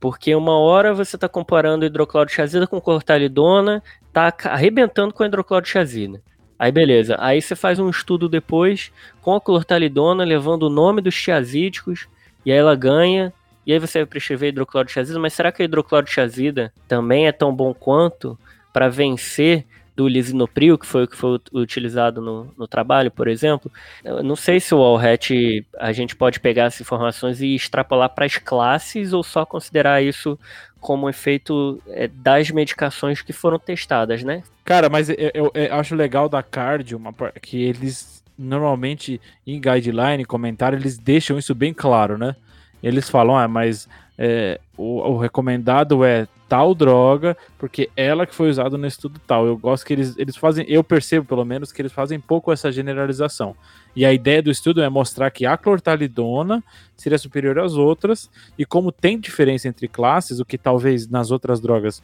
Porque 0.00 0.34
uma 0.34 0.58
hora 0.58 0.94
você 0.94 1.16
está 1.16 1.28
comparando 1.28 1.84
hidroclorotiazida 1.84 2.66
com 2.66 2.80
cortalidona, 2.80 3.82
tá 4.14 4.34
arrebentando 4.44 5.12
com 5.12 5.22
a 5.22 5.26
hidroclorotiazida. 5.26 6.22
Aí 6.60 6.70
beleza, 6.70 7.16
aí 7.18 7.40
você 7.40 7.56
faz 7.56 7.78
um 7.78 7.88
estudo 7.88 8.28
depois 8.28 8.92
com 9.22 9.34
a 9.34 9.40
clortalidona, 9.40 10.24
levando 10.24 10.64
o 10.64 10.68
nome 10.68 11.00
dos 11.00 11.14
tiazídicos, 11.14 12.06
e 12.44 12.52
aí 12.52 12.58
ela 12.58 12.76
ganha, 12.76 13.32
e 13.66 13.72
aí 13.72 13.78
você 13.78 14.00
vai 14.00 14.06
prescrever 14.06 14.50
hidroclorotiazida, 14.50 15.18
mas 15.18 15.32
será 15.32 15.50
que 15.50 15.62
a 15.62 15.64
hidroclorotiazida 15.64 16.70
também 16.86 17.26
é 17.26 17.32
tão 17.32 17.50
bom 17.50 17.72
quanto 17.72 18.38
para 18.74 18.90
vencer 18.90 19.64
do 20.00 20.08
lisinopril, 20.08 20.78
que 20.78 20.86
foi 20.86 21.04
o 21.04 21.06
que 21.06 21.14
foi 21.14 21.38
utilizado 21.52 22.22
no, 22.22 22.50
no 22.56 22.66
trabalho, 22.66 23.10
por 23.10 23.28
exemplo. 23.28 23.70
Eu 24.02 24.22
não 24.22 24.34
sei 24.34 24.58
se 24.58 24.74
o 24.74 24.82
Allhat 24.82 25.62
a 25.78 25.92
gente 25.92 26.16
pode 26.16 26.40
pegar 26.40 26.64
essas 26.64 26.80
informações 26.80 27.42
e 27.42 27.54
extrapolar 27.54 28.08
para 28.08 28.24
as 28.24 28.38
classes 28.38 29.12
ou 29.12 29.22
só 29.22 29.44
considerar 29.44 30.02
isso 30.02 30.38
como 30.80 31.06
efeito 31.06 31.82
é, 31.88 32.08
das 32.08 32.50
medicações 32.50 33.20
que 33.20 33.34
foram 33.34 33.58
testadas, 33.58 34.22
né? 34.22 34.42
Cara, 34.64 34.88
mas 34.88 35.10
eu, 35.10 35.16
eu, 35.34 35.52
eu 35.54 35.74
acho 35.74 35.94
legal 35.94 36.30
da 36.30 36.42
cardio 36.42 36.96
uma, 36.96 37.12
que 37.42 37.62
eles 37.62 38.24
normalmente 38.38 39.20
em 39.46 39.60
guideline, 39.60 40.24
comentário, 40.24 40.78
eles 40.78 40.96
deixam 40.96 41.38
isso 41.38 41.54
bem 41.54 41.74
claro, 41.74 42.16
né? 42.16 42.34
Eles 42.82 43.08
falam, 43.08 43.36
ah, 43.36 43.48
mas 43.48 43.88
é, 44.16 44.60
o, 44.76 45.00
o 45.00 45.18
recomendado 45.18 46.04
é 46.04 46.26
tal 46.50 46.74
droga, 46.74 47.36
porque 47.56 47.88
ela 47.96 48.26
que 48.26 48.34
foi 48.34 48.50
usada 48.50 48.76
no 48.76 48.84
estudo 48.84 49.20
tal. 49.24 49.46
Eu 49.46 49.56
gosto 49.56 49.86
que 49.86 49.92
eles, 49.92 50.18
eles 50.18 50.36
fazem, 50.36 50.66
eu 50.68 50.82
percebo 50.82 51.24
pelo 51.24 51.44
menos 51.44 51.70
que 51.70 51.80
eles 51.80 51.92
fazem 51.92 52.18
pouco 52.18 52.50
essa 52.50 52.72
generalização. 52.72 53.54
E 53.94 54.04
a 54.04 54.12
ideia 54.12 54.42
do 54.42 54.50
estudo 54.50 54.82
é 54.82 54.88
mostrar 54.88 55.30
que 55.30 55.46
a 55.46 55.56
clortalidona 55.56 56.62
seria 56.96 57.18
superior 57.18 57.58
às 57.60 57.74
outras, 57.74 58.28
e 58.58 58.64
como 58.64 58.90
tem 58.90 59.18
diferença 59.18 59.68
entre 59.68 59.86
classes, 59.86 60.40
o 60.40 60.44
que 60.44 60.58
talvez 60.58 61.08
nas 61.08 61.30
outras 61.30 61.60
drogas, 61.60 62.02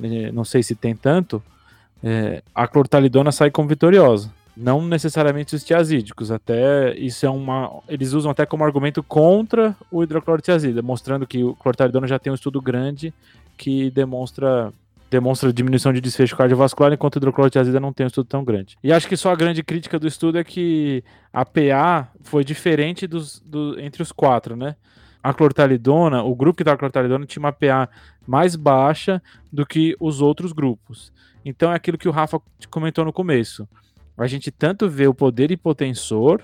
eh, 0.00 0.30
não 0.30 0.44
sei 0.44 0.62
se 0.62 0.76
tem 0.76 0.94
tanto, 0.94 1.42
é, 2.02 2.42
a 2.54 2.68
clortalidona 2.68 3.32
sai 3.32 3.50
como 3.50 3.68
vitoriosa. 3.68 4.32
Não 4.60 4.84
necessariamente 4.84 5.54
os 5.54 5.62
tiazídicos, 5.62 6.32
até 6.32 6.92
isso 6.96 7.24
é 7.24 7.30
uma. 7.30 7.80
Eles 7.88 8.12
usam 8.12 8.32
até 8.32 8.44
como 8.44 8.64
argumento 8.64 9.04
contra 9.04 9.76
o 9.88 10.02
hidroclorotiazida, 10.02 10.82
mostrando 10.82 11.28
que 11.28 11.44
o 11.44 11.54
clortalidona 11.54 12.08
já 12.08 12.18
tem 12.18 12.32
um 12.32 12.34
estudo 12.34 12.60
grande 12.60 13.14
que 13.56 13.88
demonstra 13.92 14.72
demonstra 15.08 15.52
diminuição 15.52 15.92
de 15.92 16.00
desfecho 16.00 16.36
cardiovascular, 16.36 16.92
enquanto 16.92 17.16
a 17.16 17.18
hidroclorotiazida 17.18 17.78
não 17.78 17.92
tem 17.92 18.04
um 18.04 18.08
estudo 18.08 18.26
tão 18.26 18.44
grande. 18.44 18.76
E 18.82 18.92
acho 18.92 19.06
que 19.06 19.16
só 19.16 19.32
a 19.32 19.36
grande 19.36 19.62
crítica 19.62 19.96
do 19.96 20.08
estudo 20.08 20.38
é 20.38 20.44
que 20.44 21.04
a 21.32 21.44
PA 21.46 22.08
foi 22.22 22.42
diferente 22.42 23.06
dos, 23.06 23.40
do, 23.40 23.78
entre 23.80 24.02
os 24.02 24.10
quatro, 24.10 24.56
né? 24.56 24.74
A 25.22 25.32
clortalidona, 25.32 26.24
o 26.24 26.34
grupo 26.34 26.58
que 26.58 26.64
dá 26.64 26.72
a 26.72 26.76
clortalidona 26.76 27.26
tinha 27.26 27.40
uma 27.40 27.52
PA 27.52 27.88
mais 28.26 28.56
baixa 28.56 29.22
do 29.52 29.64
que 29.64 29.96
os 30.00 30.20
outros 30.20 30.52
grupos. 30.52 31.12
Então 31.44 31.72
é 31.72 31.76
aquilo 31.76 31.96
que 31.96 32.08
o 32.08 32.12
Rafa 32.12 32.40
comentou 32.68 33.04
no 33.04 33.12
começo. 33.12 33.68
A 34.18 34.26
gente 34.26 34.50
tanto 34.50 34.88
vê 34.88 35.06
o 35.06 35.14
poder 35.14 35.50
hipotensor, 35.50 36.42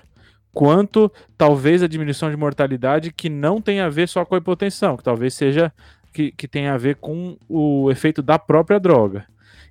quanto 0.53 1.11
talvez 1.37 1.83
a 1.83 1.87
diminuição 1.87 2.31
de 2.31 2.37
mortalidade 2.37 3.11
que 3.11 3.29
não 3.29 3.61
tem 3.61 3.81
a 3.81 3.89
ver 3.89 4.07
só 4.07 4.23
com 4.23 4.35
a 4.35 4.37
hipotensão, 4.37 4.95
que 4.95 5.03
talvez 5.03 5.33
seja 5.33 5.71
que, 6.13 6.31
que 6.31 6.59
a 6.59 6.77
ver 6.77 6.95
com 6.95 7.37
o 7.49 7.91
efeito 7.91 8.21
da 8.21 8.39
própria 8.39 8.79
droga. 8.79 9.25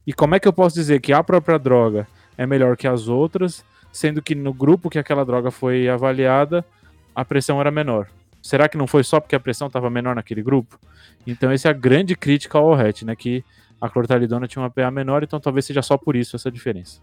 E 0.07 0.13
como 0.13 0.35
é 0.35 0.39
que 0.39 0.47
eu 0.47 0.53
posso 0.53 0.75
dizer 0.75 1.01
que 1.01 1.15
a 1.15 1.25
própria 1.25 1.59
droga 1.59 2.07
é 2.37 2.47
melhor 2.47 2.77
que 2.77 2.87
as 2.87 3.09
outras, 3.09 3.65
sendo 3.91 4.21
que 4.21 4.35
no 4.35 4.53
grupo 4.53 4.91
que 4.91 4.99
aquela 4.99 5.25
droga 5.25 5.51
foi 5.51 5.89
avaliada, 5.89 6.63
a 7.15 7.25
pressão 7.25 7.59
era 7.59 7.71
menor? 7.71 8.09
Será 8.43 8.69
que 8.69 8.77
não 8.77 8.87
foi 8.87 9.03
só 9.03 9.19
porque 9.19 9.35
a 9.35 9.41
pressão 9.41 9.69
estava 9.69 9.89
menor 9.89 10.15
naquele 10.15 10.43
grupo? 10.43 10.79
Então, 11.27 11.51
essa 11.51 11.69
é 11.69 11.71
a 11.71 11.75
grande 11.75 12.15
crítica 12.15 12.59
ao 12.59 12.75
RET, 12.75 13.03
né? 13.03 13.17
Que 13.17 13.43
a 13.81 13.89
clortalidona 13.89 14.47
tinha 14.47 14.63
uma 14.63 14.69
PA 14.69 14.91
menor, 14.91 15.23
então 15.23 15.41
talvez 15.41 15.65
seja 15.65 15.81
só 15.81 15.97
por 15.97 16.15
isso 16.15 16.37
essa 16.37 16.51
diferença. 16.51 17.01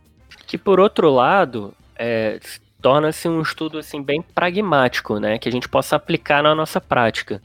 Que 0.47 0.57
por 0.57 0.79
outro 0.79 1.09
lado, 1.09 1.73
é, 1.95 2.39
torna-se 2.81 3.27
um 3.29 3.41
estudo 3.41 3.77
assim 3.77 4.01
bem 4.01 4.21
pragmático, 4.21 5.19
né? 5.19 5.37
Que 5.37 5.47
a 5.47 5.51
gente 5.51 5.69
possa 5.69 5.95
aplicar 5.95 6.41
na 6.41 6.55
nossa 6.55 6.81
prática. 6.81 7.41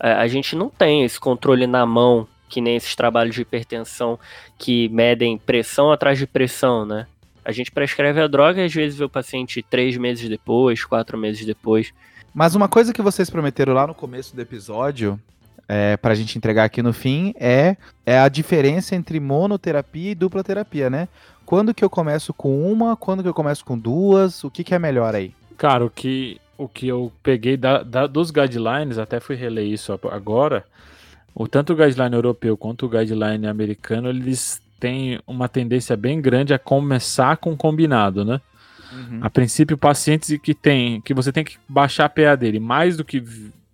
É, 0.00 0.12
a 0.12 0.26
gente 0.26 0.56
não 0.56 0.68
tem 0.68 1.04
esse 1.04 1.18
controle 1.18 1.66
na 1.66 1.86
mão 1.86 2.26
que 2.48 2.60
nem 2.60 2.76
esses 2.76 2.94
trabalhos 2.94 3.34
de 3.34 3.42
hipertensão 3.42 4.18
que 4.58 4.88
medem 4.90 5.38
pressão 5.38 5.90
atrás 5.90 6.18
de 6.18 6.26
pressão, 6.26 6.84
né? 6.84 7.06
A 7.44 7.52
gente 7.52 7.70
prescreve 7.70 8.20
a 8.20 8.26
droga 8.26 8.62
e 8.62 8.64
às 8.64 8.72
vezes 8.72 8.98
vê 8.98 9.04
o 9.04 9.08
paciente 9.08 9.62
três 9.62 9.96
meses 9.96 10.28
depois, 10.28 10.84
quatro 10.84 11.18
meses 11.18 11.44
depois. 11.44 11.92
Mas 12.32 12.54
uma 12.54 12.68
coisa 12.68 12.92
que 12.92 13.02
vocês 13.02 13.28
prometeram 13.28 13.74
lá 13.74 13.86
no 13.86 13.94
começo 13.94 14.34
do 14.34 14.42
episódio, 14.42 15.20
é, 15.68 15.96
para 15.96 16.12
a 16.12 16.14
gente 16.14 16.36
entregar 16.36 16.64
aqui 16.64 16.82
no 16.82 16.92
fim, 16.92 17.34
é, 17.38 17.76
é 18.04 18.18
a 18.18 18.28
diferença 18.28 18.94
entre 18.94 19.20
monoterapia 19.20 20.10
e 20.10 20.14
dupla 20.14 20.42
terapia, 20.42 20.88
né? 20.88 21.08
Quando 21.46 21.74
que 21.74 21.84
eu 21.84 21.90
começo 21.90 22.32
com 22.32 22.70
uma, 22.70 22.96
quando 22.96 23.22
que 23.22 23.28
eu 23.28 23.34
começo 23.34 23.64
com 23.64 23.78
duas, 23.78 24.42
o 24.44 24.50
que, 24.50 24.64
que 24.64 24.74
é 24.74 24.78
melhor 24.78 25.14
aí? 25.14 25.34
Cara, 25.56 25.84
o 25.84 25.90
que, 25.90 26.40
o 26.56 26.68
que 26.68 26.88
eu 26.88 27.12
peguei 27.22 27.56
da, 27.56 27.82
da, 27.82 28.06
dos 28.06 28.30
guidelines, 28.30 28.98
até 28.98 29.20
fui 29.20 29.36
reler 29.36 29.66
isso 29.66 29.92
agora, 30.10 30.64
o 31.34 31.46
tanto 31.48 31.72
o 31.72 31.76
guideline 31.76 32.14
europeu 32.14 32.56
quanto 32.56 32.86
o 32.86 32.88
guideline 32.88 33.46
americano, 33.46 34.08
eles 34.08 34.62
têm 34.78 35.18
uma 35.26 35.48
tendência 35.48 35.96
bem 35.96 36.20
grande 36.20 36.54
a 36.54 36.58
começar 36.58 37.36
com 37.36 37.56
combinado, 37.56 38.24
né? 38.24 38.40
Uhum. 38.92 39.18
A 39.22 39.28
princípio, 39.28 39.76
pacientes 39.76 40.38
que 40.38 40.54
tem, 40.54 41.00
que 41.00 41.12
você 41.12 41.32
tem 41.32 41.42
que 41.42 41.58
baixar 41.68 42.04
a 42.04 42.08
PA 42.08 42.36
dele 42.36 42.60
mais 42.60 42.96
do 42.96 43.04
que 43.04 43.22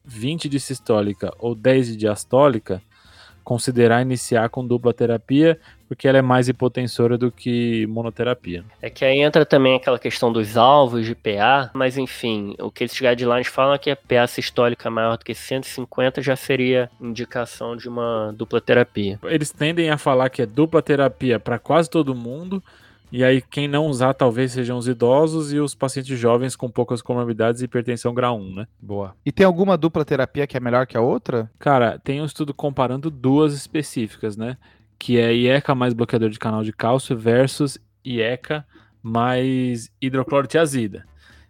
20 0.04 0.48
de 0.48 0.58
sistólica 0.58 1.32
ou 1.38 1.54
10 1.54 1.88
de 1.88 1.96
diastólica, 1.96 2.80
considerar 3.44 4.02
iniciar 4.02 4.48
com 4.48 4.66
dupla 4.66 4.94
terapia, 4.94 5.58
porque 5.91 6.07
ela 6.07 6.18
é 6.18 6.22
mais 6.22 6.49
hipotensora 6.49 7.18
do 7.18 7.32
que 7.32 7.84
monoterapia. 7.88 8.64
É 8.80 8.88
que 8.88 9.05
aí 9.05 9.18
entra 9.18 9.45
também 9.45 9.74
aquela 9.74 9.99
questão 9.99 10.32
dos 10.32 10.57
alvos 10.57 11.05
de 11.05 11.16
PA, 11.16 11.68
mas 11.74 11.99
enfim, 11.99 12.55
o 12.61 12.70
que 12.70 12.84
esses 12.84 13.01
guidelines 13.01 13.49
falam 13.49 13.74
é 13.74 13.78
que 13.78 13.91
a 13.91 13.97
PA 13.97 14.24
sistólica 14.28 14.88
maior 14.88 15.18
do 15.18 15.24
que 15.24 15.34
150 15.34 16.22
já 16.22 16.36
seria 16.36 16.88
indicação 17.01 17.76
de 17.76 17.88
uma 17.88 18.32
dupla 18.36 18.61
terapia. 18.61 19.18
Eles 19.24 19.51
tendem 19.51 19.91
a 19.91 19.99
falar 19.99 20.30
que 20.30 20.41
é 20.41 20.47
dupla 20.47 20.80
terapia 20.80 21.41
para 21.41 21.59
quase 21.59 21.91
todo 21.91 22.14
mundo, 22.14 22.62
e 23.11 23.24
aí, 23.24 23.43
quem 23.43 23.66
não 23.66 23.86
usar 23.86 24.14
talvez 24.14 24.53
sejam 24.53 24.78
os 24.78 24.86
idosos 24.86 25.53
e 25.53 25.59
os 25.59 25.74
pacientes 25.74 26.16
jovens 26.16 26.55
com 26.55 26.70
poucas 26.70 27.03
comorbidades 27.03 27.61
e 27.61 27.64
hipertensão 27.64 28.14
grau 28.14 28.38
1, 28.38 28.55
né? 28.55 28.66
Boa. 28.80 29.16
E 29.26 29.32
tem 29.32 29.45
alguma 29.45 29.76
dupla 29.76 30.05
terapia 30.05 30.47
que 30.47 30.57
é 30.57 30.61
melhor 30.61 30.86
que 30.86 30.97
a 30.97 31.01
outra? 31.01 31.51
Cara, 31.59 31.99
tem 31.99 32.22
um 32.22 32.24
estudo 32.24 32.55
comparando 32.55 33.11
duas 33.11 33.53
específicas, 33.53 34.36
né? 34.36 34.57
Que 35.01 35.18
é 35.18 35.34
IECA 35.34 35.74
mais 35.74 35.94
bloqueador 35.94 36.28
de 36.28 36.38
canal 36.38 36.62
de 36.62 36.72
cálcio 36.72 37.16
versus 37.16 37.78
IECA 38.05 38.66
mais 39.03 39.90
hidroclorotiazida. 40.01 41.07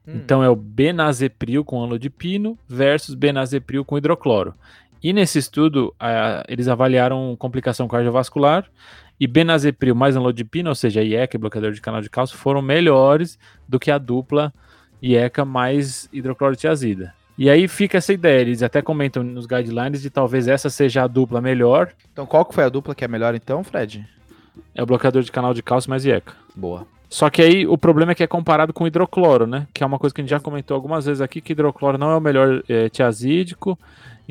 Hum. 0.07 0.12
Então 0.14 0.42
é 0.42 0.48
o 0.48 0.55
benazepril 0.55 1.64
com 1.64 1.82
anlodipino 1.82 2.57
versus 2.68 3.14
benazepril 3.14 3.84
com 3.84 3.98
hidrocloro. 3.98 4.55
E 5.03 5.12
nesse 5.12 5.38
estudo, 5.38 5.92
eles 6.46 6.68
avaliaram 6.68 7.34
complicação 7.36 7.88
cardiovascular 7.88 8.70
e 9.18 9.26
benazepril 9.26 9.94
mais 9.94 10.16
anlodipina, 10.16 10.68
ou 10.68 10.74
seja, 10.74 11.03
IECA 11.03 11.36
e 11.36 11.40
bloqueador 11.40 11.72
de 11.72 11.80
canal 11.80 12.01
de 12.01 12.09
cálcio, 12.09 12.38
foram 12.38 12.62
melhores 12.62 13.38
do 13.68 13.80
que 13.80 13.90
a 13.90 13.98
dupla 13.98 14.53
IECA 15.03 15.44
mais 15.44 16.09
hidroclorotiazida. 16.12 17.14
E 17.41 17.49
aí 17.49 17.66
fica 17.66 17.99
essa 17.99 18.12
ideia, 18.12 18.43
eles 18.43 18.62
até 18.62 18.82
comentam 18.82 19.22
nos 19.22 19.47
guidelines 19.47 20.03
de 20.03 20.11
talvez 20.11 20.47
essa 20.47 20.68
seja 20.68 21.05
a 21.05 21.07
dupla 21.07 21.41
melhor. 21.41 21.91
Então 22.12 22.26
qual 22.26 22.45
que 22.45 22.55
foi 22.55 22.64
a 22.64 22.68
dupla 22.68 22.95
que 22.95 23.05
é 23.05 23.09
melhor 23.09 23.34
então, 23.34 23.64
Fred? 23.64 24.07
É 24.74 24.82
o 24.82 24.86
bloqueador 24.86 25.22
de 25.22 25.32
canal 25.32 25.55
de 25.55 25.62
cálcio 25.62 25.88
mais 25.88 26.05
IECA. 26.05 26.34
Boa. 26.55 26.86
Só 27.09 27.28
que 27.28 27.43
aí 27.43 27.66
o 27.66 27.76
problema 27.76 28.12
é 28.12 28.14
que 28.14 28.22
é 28.22 28.26
comparado 28.26 28.72
com 28.72 28.86
hidrocloro, 28.86 29.47
né? 29.47 29.66
Que 29.74 29.82
é 29.82 29.86
uma 29.86 29.99
coisa 29.99 30.14
que 30.14 30.20
a 30.20 30.22
gente 30.22 30.30
já 30.30 30.38
comentou 30.38 30.74
algumas 30.74 31.07
vezes 31.07 31.20
aqui, 31.20 31.41
que 31.41 31.53
hidrocloro 31.53 31.99
não 31.99 32.11
é 32.11 32.16
o 32.16 32.20
melhor 32.20 32.62
é, 32.68 32.88
tiazídico 32.88 33.76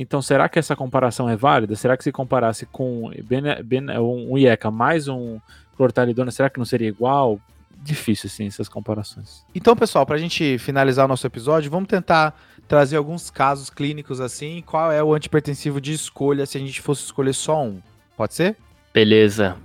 então, 0.02 0.22
será 0.22 0.48
que 0.48 0.58
essa 0.58 0.78
comparação 0.78 1.30
é 1.30 1.36
válida? 1.36 1.76
Será 1.76 1.98
que 1.98 2.06
se 2.06 2.12
comparasse 2.14 2.66
com 2.66 3.12
um 3.12 4.38
IECA 4.38 4.72
mais 4.72 5.10
um 5.10 5.42
clortalidona, 5.76 6.32
será 6.32 6.50
que 6.50 6.58
não 6.58 6.64
seria 6.64 6.88
igual? 6.88 7.38
Difícil, 7.84 8.28
assim, 8.28 8.48
essas 8.48 8.70
comparações. 8.70 9.44
Então, 9.54 9.76
pessoal, 9.76 10.06
para 10.06 10.16
a 10.16 10.20
gente 10.20 10.58
finalizar 10.58 11.04
o 11.04 11.08
nosso 11.10 11.28
episódio, 11.28 11.70
vamos 11.70 11.90
tentar 11.90 12.34
trazer 12.70 12.96
alguns 12.96 13.30
casos 13.32 13.70
clínicos 13.70 14.22
assim. 14.22 14.64
Qual 14.66 14.92
é 14.92 15.04
o 15.04 15.14
antipertensivo 15.14 15.82
de 15.82 15.92
escolha 15.92 16.46
se 16.46 16.58
a 16.58 16.62
gente 16.62 16.80
fosse 16.80 17.04
escolher 17.04 17.34
só 17.34 17.62
um? 17.62 17.82
Pode 18.16 18.36
ser? 18.36 18.56
Beleza. 18.94 19.58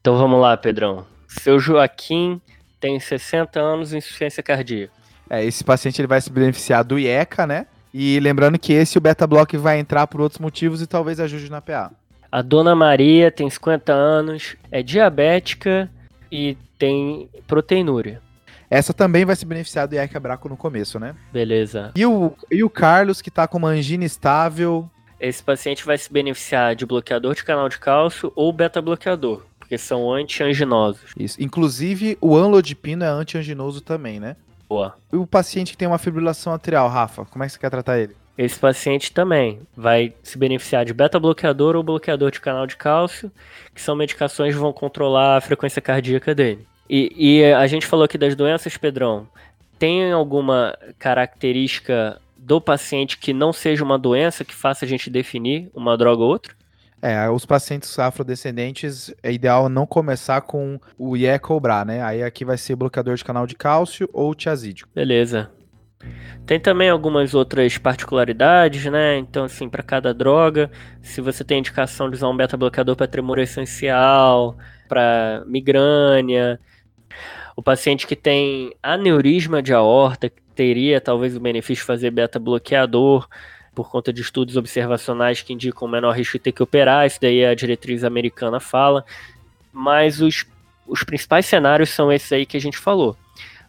Então 0.00 0.18
vamos 0.18 0.40
lá, 0.40 0.56
Pedrão. 0.56 1.06
Seu 1.28 1.58
Joaquim 1.60 2.40
tem 2.80 2.98
60 2.98 3.60
anos 3.60 3.92
e 3.92 3.98
insuficiência 3.98 4.42
cardíaca. 4.42 4.92
É, 5.30 5.44
esse 5.44 5.62
paciente 5.62 6.00
ele 6.00 6.08
vai 6.08 6.20
se 6.20 6.30
beneficiar 6.30 6.82
do 6.82 6.98
IECA, 6.98 7.46
né? 7.46 7.66
E 7.94 8.18
lembrando 8.20 8.58
que 8.58 8.72
esse 8.72 8.98
o 8.98 9.00
beta 9.00 9.26
block 9.26 9.56
vai 9.56 9.78
entrar 9.78 10.06
por 10.06 10.20
outros 10.20 10.40
motivos 10.40 10.82
e 10.82 10.86
talvez 10.86 11.20
ajude 11.20 11.50
na 11.50 11.60
PA. 11.60 11.92
A 12.30 12.42
dona 12.42 12.74
Maria 12.74 13.30
tem 13.30 13.48
50 13.48 13.92
anos, 13.92 14.56
é 14.70 14.82
diabética 14.82 15.90
e 16.30 16.56
tem 16.78 17.28
proteinúria. 17.46 18.20
Essa 18.70 18.92
também 18.92 19.24
vai 19.24 19.34
se 19.34 19.46
beneficiar 19.46 19.88
do 19.88 19.94
IECA 19.94 20.20
Braco 20.20 20.48
no 20.48 20.56
começo, 20.56 20.98
né? 21.00 21.14
Beleza. 21.32 21.92
E 21.96 22.04
o, 22.04 22.34
e 22.50 22.62
o 22.62 22.68
Carlos, 22.68 23.22
que 23.22 23.30
tá 23.30 23.48
com 23.48 23.58
uma 23.58 23.68
angina 23.68 24.04
estável. 24.04 24.88
Esse 25.18 25.42
paciente 25.42 25.84
vai 25.84 25.96
se 25.96 26.12
beneficiar 26.12 26.76
de 26.76 26.84
bloqueador 26.84 27.34
de 27.34 27.44
canal 27.44 27.68
de 27.68 27.78
cálcio 27.78 28.32
ou 28.36 28.52
beta-bloqueador, 28.52 29.42
porque 29.58 29.78
são 29.78 30.12
anti-anginosos. 30.12 31.12
Isso. 31.18 31.42
Inclusive, 31.42 32.16
o 32.20 32.36
anlodipino 32.36 33.04
é 33.04 33.08
anti-anginoso 33.08 33.80
também, 33.80 34.20
né? 34.20 34.36
Boa. 34.68 34.94
E 35.12 35.16
o 35.16 35.26
paciente 35.26 35.72
que 35.72 35.78
tem 35.78 35.88
uma 35.88 35.98
fibrilação 35.98 36.52
atrial, 36.52 36.88
Rafa, 36.88 37.24
como 37.24 37.42
é 37.42 37.46
que 37.46 37.54
você 37.54 37.58
quer 37.58 37.70
tratar 37.70 37.98
ele? 37.98 38.14
Esse 38.36 38.56
paciente 38.56 39.10
também 39.10 39.60
vai 39.76 40.12
se 40.22 40.38
beneficiar 40.38 40.84
de 40.84 40.94
beta-bloqueador 40.94 41.74
ou 41.74 41.82
bloqueador 41.82 42.30
de 42.30 42.40
canal 42.40 42.66
de 42.68 42.76
cálcio, 42.76 43.32
que 43.74 43.80
são 43.80 43.96
medicações 43.96 44.54
que 44.54 44.60
vão 44.60 44.72
controlar 44.72 45.38
a 45.38 45.40
frequência 45.40 45.82
cardíaca 45.82 46.32
dele. 46.34 46.67
E, 46.88 47.12
e 47.16 47.52
a 47.52 47.66
gente 47.66 47.86
falou 47.86 48.04
aqui 48.04 48.16
das 48.16 48.34
doenças, 48.34 48.76
Pedrão. 48.76 49.28
Tem 49.78 50.12
alguma 50.12 50.76
característica 50.98 52.20
do 52.36 52.60
paciente 52.60 53.18
que 53.18 53.32
não 53.32 53.52
seja 53.52 53.84
uma 53.84 53.98
doença 53.98 54.44
que 54.44 54.54
faça 54.54 54.84
a 54.84 54.88
gente 54.88 55.10
definir 55.10 55.70
uma 55.74 55.96
droga 55.96 56.22
ou 56.22 56.30
outra? 56.30 56.54
É, 57.00 57.28
os 57.30 57.46
pacientes 57.46 57.96
afrodescendentes 57.98 59.14
é 59.22 59.32
ideal 59.32 59.68
não 59.68 59.86
começar 59.86 60.40
com 60.40 60.80
o 60.98 61.16
IE 61.16 61.38
cobrar, 61.38 61.86
né? 61.86 62.02
Aí 62.02 62.22
aqui 62.22 62.44
vai 62.44 62.58
ser 62.58 62.74
bloqueador 62.74 63.14
de 63.14 63.24
canal 63.24 63.46
de 63.46 63.54
cálcio 63.54 64.08
ou 64.12 64.34
tiazídico. 64.34 64.90
Beleza. 64.92 65.50
Tem 66.46 66.58
também 66.58 66.88
algumas 66.88 67.34
outras 67.34 67.76
particularidades, 67.76 68.84
né? 68.86 69.18
Então, 69.18 69.44
assim, 69.44 69.68
para 69.68 69.82
cada 69.82 70.14
droga, 70.14 70.70
se 71.02 71.20
você 71.20 71.44
tem 71.44 71.58
indicação 71.58 72.08
de 72.08 72.16
usar 72.16 72.28
um 72.28 72.36
beta-bloqueador 72.36 72.96
para 72.96 73.06
tremor 73.06 73.38
essencial, 73.38 74.56
para 74.88 75.44
migrânia, 75.46 76.58
o 77.56 77.62
paciente 77.62 78.06
que 78.06 78.16
tem 78.16 78.74
aneurisma 78.82 79.62
de 79.62 79.72
aorta, 79.72 80.30
teria 80.54 81.00
talvez 81.00 81.36
o 81.36 81.40
benefício 81.40 81.82
de 81.82 81.86
fazer 81.86 82.10
beta-bloqueador, 82.10 83.28
por 83.74 83.90
conta 83.90 84.12
de 84.12 84.20
estudos 84.20 84.56
observacionais 84.56 85.40
que 85.40 85.52
indicam 85.52 85.86
menor 85.86 86.16
risco 86.16 86.36
de 86.36 86.42
ter 86.42 86.52
que 86.52 86.62
operar, 86.62 87.06
isso 87.06 87.20
daí 87.20 87.44
a 87.44 87.54
diretriz 87.54 88.02
americana 88.02 88.58
fala, 88.58 89.04
mas 89.72 90.20
os, 90.20 90.44
os 90.84 91.04
principais 91.04 91.46
cenários 91.46 91.90
são 91.90 92.12
esses 92.12 92.32
aí 92.32 92.44
que 92.44 92.56
a 92.56 92.60
gente 92.60 92.76
falou. 92.76 93.16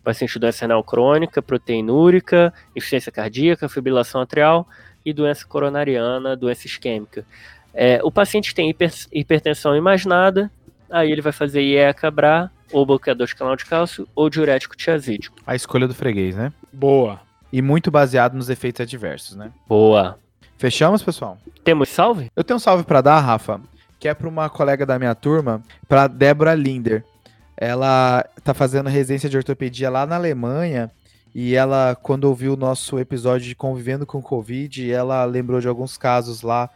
Paciente 0.04 0.34
de 0.34 0.40
doença 0.40 0.62
renal 0.62 0.84
crônica, 0.84 1.44
proteinúrica, 1.44 2.52
insuficiência 2.76 3.12
cardíaca, 3.12 3.70
fibrilação 3.70 4.22
atrial 4.22 4.68
e 5.06 5.14
doença 5.14 5.46
coronariana, 5.46 6.36
doença 6.36 6.66
isquêmica. 6.66 7.24
É, 7.72 8.00
o 8.04 8.12
paciente 8.12 8.56
tem 8.56 8.70
hiper, 8.70 8.92
hipertensão 9.14 9.76
imaginada, 9.76 10.52
aí 10.90 11.12
ele 11.12 11.22
vai 11.22 11.32
fazer 11.32 11.62
IECA, 11.62 12.10
BRA, 12.10 12.52
ou 12.72 12.86
bloqueador 12.86 13.28
de 13.28 13.36
canal 13.36 13.56
de 13.56 13.66
cálcio, 13.66 14.08
ou 14.16 14.30
diurético 14.30 14.76
tiazídico. 14.76 15.38
A 15.46 15.56
escolha 15.56 15.88
do 15.88 15.94
freguês, 15.94 16.36
né? 16.36 16.52
Boa 16.72 17.20
e 17.52 17.62
muito 17.62 17.90
baseado 17.90 18.36
nos 18.36 18.50
efeitos 18.50 18.82
adversos, 18.82 19.36
né? 19.36 19.52
Boa. 19.68 20.20
Fechamos, 20.58 21.02
pessoal? 21.02 21.38
Temos 21.64 21.90
salve? 21.90 22.32
Eu 22.36 22.44
tenho 22.44 22.58
um 22.58 22.60
salve 22.60 22.84
para 22.84 23.02
dar, 23.02 23.20
Rafa, 23.20 23.60
que 24.00 24.08
é 24.08 24.14
para 24.14 24.28
uma 24.28 24.50
colega 24.50 24.86
da 24.86 25.00
minha 25.00 25.16
turma, 25.16 25.62
para 25.88 26.08
Débora 26.08 26.54
Linder. 26.54 27.04
Ela 27.58 28.24
tá 28.44 28.54
fazendo 28.54 28.88
residência 28.88 29.30
de 29.30 29.38
ortopedia 29.38 29.90
lá 29.90 30.06
na 30.06 30.16
Alemanha 30.16 30.92
e 31.34 31.56
ela, 31.56 31.98
quando 32.02 32.26
ouviu 32.26 32.54
o 32.54 32.58
nosso 32.58 33.00
episódio 33.00 33.48
de 33.48 33.56
Convivendo 33.56 34.06
com 34.06 34.22
Covid, 34.22 34.92
ela 34.92 35.24
lembrou 35.26 35.60
de 35.60 35.68
alguns 35.68 35.98
casos 35.98 36.42
lá 36.42 36.70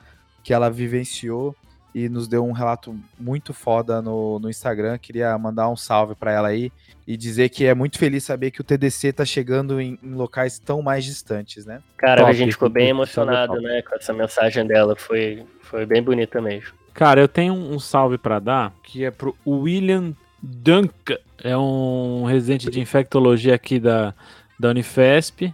que 0.43 0.53
ela 0.53 0.69
vivenciou 0.69 1.55
e 1.93 2.09
nos 2.09 2.27
deu 2.27 2.45
um 2.45 2.51
relato 2.51 2.97
muito 3.19 3.53
foda 3.53 4.01
no, 4.01 4.39
no 4.39 4.49
Instagram. 4.49 4.97
Queria 4.97 5.37
mandar 5.37 5.69
um 5.69 5.75
salve 5.75 6.15
para 6.15 6.31
ela 6.31 6.47
aí 6.47 6.71
e 7.07 7.15
dizer 7.15 7.49
que 7.49 7.65
é 7.65 7.73
muito 7.73 7.99
feliz 7.99 8.23
saber 8.23 8.51
que 8.51 8.61
o 8.61 8.63
TDC 8.63 9.13
tá 9.13 9.25
chegando 9.25 9.79
em, 9.79 9.99
em 10.01 10.13
locais 10.13 10.57
tão 10.57 10.81
mais 10.81 11.05
distantes, 11.05 11.65
né? 11.65 11.81
Cara, 11.97 12.21
top, 12.21 12.31
a 12.31 12.33
gente 12.33 12.53
ficou 12.53 12.69
bem 12.69 12.89
emocionado, 12.89 13.61
né, 13.61 13.81
com 13.81 13.95
essa 13.95 14.13
mensagem 14.13 14.65
dela. 14.65 14.95
Foi, 14.95 15.45
foi 15.61 15.85
bem 15.85 16.01
bonita 16.01 16.41
mesmo. 16.41 16.73
Cara, 16.93 17.21
eu 17.21 17.27
tenho 17.27 17.53
um 17.53 17.79
salve 17.79 18.17
para 18.17 18.39
dar 18.39 18.73
que 18.83 19.05
é 19.05 19.11
pro 19.11 19.35
William 19.45 20.13
Duncan. 20.41 21.17
É 21.43 21.57
um 21.57 22.23
residente 22.23 22.69
de 22.69 22.79
infectologia 22.79 23.55
aqui 23.55 23.79
da, 23.79 24.13
da 24.59 24.69
Unifesp 24.69 25.53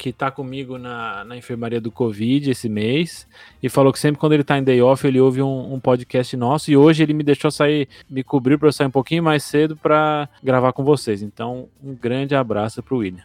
que 0.00 0.14
tá 0.14 0.30
comigo 0.30 0.78
na, 0.78 1.22
na 1.24 1.36
enfermaria 1.36 1.78
do 1.78 1.92
Covid 1.92 2.50
esse 2.50 2.70
mês, 2.70 3.28
e 3.62 3.68
falou 3.68 3.92
que 3.92 3.98
sempre 3.98 4.18
quando 4.18 4.32
ele 4.32 4.42
tá 4.42 4.56
em 4.56 4.64
day 4.64 4.80
off, 4.80 5.06
ele 5.06 5.20
ouve 5.20 5.42
um, 5.42 5.74
um 5.74 5.78
podcast 5.78 6.34
nosso, 6.38 6.70
e 6.70 6.76
hoje 6.76 7.02
ele 7.02 7.12
me 7.12 7.22
deixou 7.22 7.50
sair, 7.50 7.86
me 8.08 8.24
cobriu 8.24 8.58
para 8.58 8.68
eu 8.68 8.72
sair 8.72 8.86
um 8.86 8.90
pouquinho 8.90 9.22
mais 9.22 9.44
cedo 9.44 9.76
para 9.76 10.26
gravar 10.42 10.72
com 10.72 10.82
vocês. 10.82 11.20
Então, 11.20 11.68
um 11.84 11.94
grande 11.94 12.34
abraço 12.34 12.82
pro 12.82 12.96
William. 12.96 13.24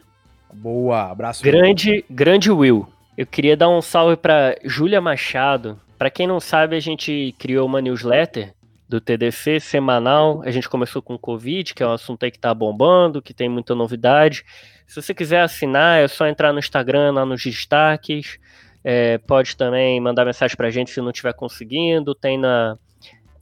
Boa, 0.53 1.11
abraço. 1.11 1.41
Grande, 1.41 1.91
Will. 1.91 2.03
grande 2.09 2.51
Will. 2.51 2.87
Eu 3.17 3.25
queria 3.25 3.55
dar 3.55 3.69
um 3.69 3.81
salve 3.81 4.17
para 4.17 4.57
Júlia 4.65 4.99
Machado. 4.99 5.79
Para 5.97 6.09
quem 6.09 6.27
não 6.27 6.41
sabe, 6.41 6.75
a 6.75 6.81
gente 6.81 7.33
criou 7.39 7.65
uma 7.65 7.79
newsletter 7.79 8.53
do 8.95 9.01
TDC 9.01 9.59
semanal. 9.59 10.41
A 10.45 10.51
gente 10.51 10.69
começou 10.69 11.01
com 11.01 11.15
o 11.15 11.19
Covid, 11.19 11.73
que 11.73 11.83
é 11.83 11.87
um 11.87 11.91
assunto 11.91 12.23
aí 12.23 12.31
que 12.31 12.39
tá 12.39 12.53
bombando, 12.53 13.21
que 13.21 13.33
tem 13.33 13.49
muita 13.49 13.75
novidade. 13.75 14.45
Se 14.87 15.01
você 15.01 15.13
quiser 15.13 15.41
assinar, 15.41 16.01
é 16.01 16.07
só 16.07 16.27
entrar 16.27 16.53
no 16.53 16.59
Instagram, 16.59 17.11
lá 17.11 17.25
nos 17.25 17.43
destaques. 17.43 18.39
É, 18.83 19.17
pode 19.17 19.57
também 19.57 19.99
mandar 19.99 20.25
mensagem 20.25 20.55
pra 20.55 20.69
gente 20.69 20.91
se 20.91 21.01
não 21.01 21.09
estiver 21.09 21.33
conseguindo. 21.33 22.15
Tem, 22.15 22.37
na, 22.37 22.77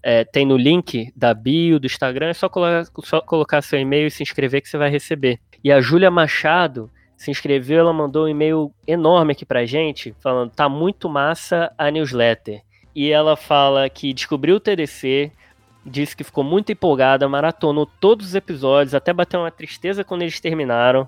é, 0.01 0.23
tem 0.23 0.45
no 0.45 0.57
link 0.57 1.11
da 1.15 1.33
bio 1.33 1.79
do 1.79 1.85
Instagram. 1.85 2.29
É 2.29 2.33
só, 2.33 2.49
colocar, 2.49 2.85
só 3.03 3.21
colocar 3.21 3.61
seu 3.61 3.79
e-mail 3.79 4.07
e 4.07 4.11
se 4.11 4.23
inscrever 4.23 4.61
que 4.61 4.69
você 4.69 4.77
vai 4.77 4.89
receber. 4.89 5.39
E 5.63 5.71
a 5.71 5.79
Júlia 5.79 6.09
Machado 6.09 6.89
se 7.15 7.29
inscreveu, 7.29 7.79
ela 7.79 7.93
mandou 7.93 8.25
um 8.25 8.29
e-mail 8.29 8.73
enorme 8.87 9.33
aqui 9.33 9.45
pra 9.45 9.65
gente, 9.65 10.15
falando: 10.19 10.51
tá 10.51 10.67
muito 10.67 11.07
massa 11.07 11.71
a 11.77 11.91
newsletter. 11.91 12.61
E 12.95 13.09
ela 13.11 13.35
fala 13.35 13.89
que 13.89 14.13
descobriu 14.13 14.57
o 14.57 14.59
TDC, 14.59 15.31
disse 15.85 16.15
que 16.15 16.23
ficou 16.23 16.43
muito 16.43 16.71
empolgada, 16.71 17.27
maratonou 17.27 17.85
todos 17.85 18.27
os 18.27 18.35
episódios, 18.35 18.95
até 18.95 19.11
bateu 19.11 19.39
uma 19.39 19.51
tristeza 19.51 20.03
quando 20.03 20.21
eles 20.21 20.39
terminaram, 20.39 21.07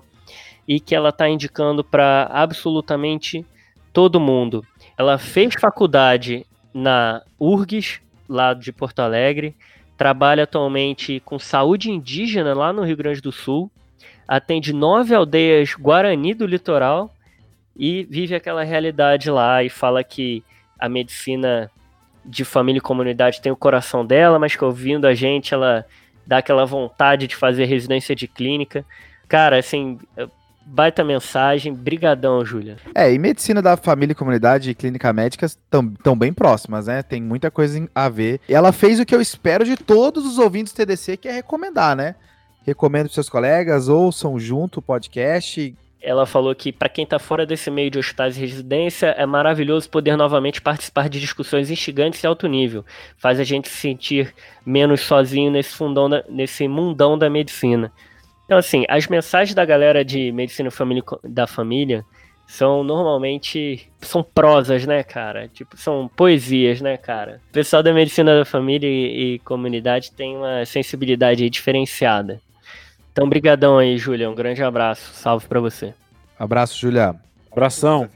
e 0.66 0.80
que 0.80 0.94
ela 0.94 1.12
tá 1.12 1.28
indicando 1.28 1.84
para 1.84 2.28
absolutamente 2.32 3.44
todo 3.92 4.20
mundo. 4.20 4.64
Ela 4.98 5.18
fez 5.18 5.54
faculdade 5.54 6.44
na 6.74 7.22
URGS, 7.38 8.00
lá 8.28 8.52
de 8.52 8.72
Porto 8.72 9.00
Alegre, 9.00 9.56
trabalha 9.96 10.42
atualmente 10.42 11.20
com 11.24 11.38
saúde 11.38 11.90
indígena 11.90 12.52
lá 12.54 12.72
no 12.72 12.82
Rio 12.82 12.96
Grande 12.96 13.20
do 13.20 13.32
Sul 13.32 13.70
atende 14.26 14.72
nove 14.72 15.14
aldeias 15.14 15.74
Guarani 15.74 16.34
do 16.34 16.46
litoral 16.46 17.14
e 17.76 18.04
vive 18.04 18.34
aquela 18.34 18.64
realidade 18.64 19.30
lá 19.30 19.62
e 19.62 19.68
fala 19.68 20.02
que 20.02 20.42
a 20.78 20.88
medicina 20.88 21.70
de 22.26 22.44
família 22.44 22.78
e 22.78 22.82
comunidade 22.82 23.40
tem 23.40 23.52
o 23.52 23.56
coração 23.56 24.04
dela, 24.04 24.38
mas 24.38 24.56
que 24.56 24.64
ouvindo 24.64 25.06
a 25.06 25.14
gente 25.14 25.54
ela 25.54 25.86
dá 26.26 26.38
aquela 26.38 26.66
vontade 26.66 27.26
de 27.26 27.36
fazer 27.36 27.66
residência 27.66 28.14
de 28.14 28.26
clínica. 28.26 28.84
Cara, 29.28 29.58
assim, 29.58 29.98
baita 30.66 31.04
mensagem, 31.04 31.72
brigadão, 31.72 32.44
Júlia. 32.44 32.76
É, 32.94 33.12
e 33.12 33.18
medicina 33.18 33.62
da 33.62 33.76
família 33.76 34.12
e 34.12 34.16
comunidade 34.16 34.70
e 34.70 34.74
clínica 34.74 35.12
médica 35.12 35.46
estão 35.46 36.16
bem 36.16 36.32
próximas, 36.32 36.86
né? 36.86 37.02
Tem 37.02 37.22
muita 37.22 37.50
coisa 37.50 37.88
a 37.94 38.08
ver. 38.08 38.40
E 38.48 38.54
ela 38.54 38.72
fez 38.72 38.98
o 38.98 39.06
que 39.06 39.14
eu 39.14 39.20
espero 39.20 39.64
de 39.64 39.76
todos 39.76 40.26
os 40.26 40.38
ouvintes 40.38 40.72
do 40.72 40.76
TDC, 40.76 41.16
que 41.16 41.28
é 41.28 41.32
recomendar, 41.32 41.94
né? 41.94 42.16
Recomendo 42.64 43.06
para 43.06 43.14
seus 43.14 43.28
colegas, 43.28 43.88
ouçam 43.88 44.38
junto 44.40 44.80
o 44.80 44.82
podcast. 44.82 45.74
Ela 46.06 46.24
falou 46.24 46.54
que 46.54 46.70
para 46.70 46.88
quem 46.88 47.02
está 47.02 47.18
fora 47.18 47.44
desse 47.44 47.68
meio 47.68 47.90
de 47.90 47.98
hospitais 47.98 48.36
e 48.36 48.40
residência, 48.40 49.08
é 49.18 49.26
maravilhoso 49.26 49.90
poder 49.90 50.16
novamente 50.16 50.62
participar 50.62 51.08
de 51.08 51.18
discussões 51.18 51.68
instigantes 51.68 52.22
e 52.22 52.26
alto 52.28 52.46
nível. 52.46 52.84
Faz 53.18 53.40
a 53.40 53.44
gente 53.44 53.68
se 53.68 53.76
sentir 53.76 54.32
menos 54.64 55.00
sozinho 55.00 55.50
nesse, 55.50 55.74
fundão 55.74 56.08
da, 56.08 56.22
nesse 56.28 56.68
mundão 56.68 57.18
da 57.18 57.28
medicina. 57.28 57.92
Então, 58.44 58.56
assim, 58.56 58.84
as 58.88 59.08
mensagens 59.08 59.52
da 59.52 59.64
galera 59.64 60.04
de 60.04 60.30
medicina 60.30 60.70
família, 60.70 61.02
da 61.24 61.44
família 61.44 62.04
são 62.46 62.84
normalmente 62.84 63.90
são 64.00 64.22
prosas, 64.22 64.86
né, 64.86 65.02
cara? 65.02 65.48
Tipo, 65.48 65.76
são 65.76 66.08
poesias, 66.14 66.80
né, 66.80 66.96
cara? 66.96 67.40
O 67.48 67.52
pessoal 67.52 67.82
da 67.82 67.92
medicina 67.92 68.38
da 68.38 68.44
família 68.44 68.88
e, 68.88 69.34
e 69.34 69.38
comunidade 69.40 70.12
tem 70.12 70.36
uma 70.36 70.64
sensibilidade 70.64 71.50
diferenciada. 71.50 72.40
Então, 73.16 73.30
brigadão 73.30 73.78
aí, 73.78 73.96
Júlia. 73.96 74.28
Um 74.28 74.34
grande 74.34 74.62
abraço. 74.62 75.14
Salve 75.14 75.48
para 75.48 75.58
você. 75.58 75.94
Abraço, 76.38 76.78
Júlia. 76.78 77.16
Abração. 77.50 78.06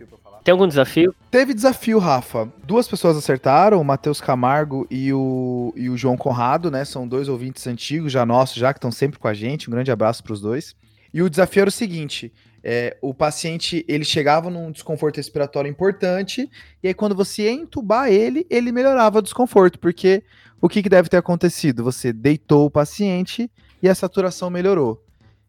Tem 0.44 0.52
algum 0.52 0.68
desafio? 0.68 1.14
Teve 1.30 1.54
desafio, 1.54 1.98
Rafa. 1.98 2.46
Duas 2.62 2.86
pessoas 2.86 3.16
acertaram, 3.16 3.80
o 3.80 3.84
Matheus 3.84 4.20
Camargo 4.20 4.86
e 4.90 5.10
o, 5.10 5.72
e 5.74 5.88
o 5.88 5.96
João 5.96 6.18
Conrado, 6.18 6.70
né? 6.70 6.84
São 6.84 7.08
dois 7.08 7.30
ouvintes 7.30 7.66
antigos, 7.66 8.12
já 8.12 8.26
nossos, 8.26 8.56
já 8.56 8.74
que 8.74 8.76
estão 8.76 8.92
sempre 8.92 9.18
com 9.18 9.26
a 9.26 9.32
gente. 9.32 9.70
Um 9.70 9.72
grande 9.72 9.90
abraço 9.90 10.22
para 10.22 10.34
os 10.34 10.40
dois. 10.42 10.76
E 11.14 11.22
o 11.22 11.30
desafio 11.30 11.62
era 11.62 11.70
o 11.70 11.72
seguinte: 11.72 12.30
é, 12.62 12.98
o 13.00 13.14
paciente 13.14 13.82
ele 13.88 14.04
chegava 14.04 14.50
num 14.50 14.70
desconforto 14.70 15.16
respiratório 15.16 15.70
importante, 15.70 16.46
e 16.82 16.88
aí 16.88 16.92
quando 16.92 17.14
você 17.14 17.44
ia 17.44 17.52
entubar 17.52 18.10
ele, 18.10 18.46
ele 18.50 18.70
melhorava 18.70 19.20
o 19.20 19.22
desconforto, 19.22 19.78
porque 19.78 20.22
o 20.60 20.68
que, 20.68 20.82
que 20.82 20.90
deve 20.90 21.08
ter 21.08 21.16
acontecido? 21.16 21.82
Você 21.84 22.12
deitou 22.12 22.66
o 22.66 22.70
paciente 22.70 23.50
e 23.82 23.88
a 23.88 23.94
saturação 23.94 24.50
melhorou. 24.50 25.02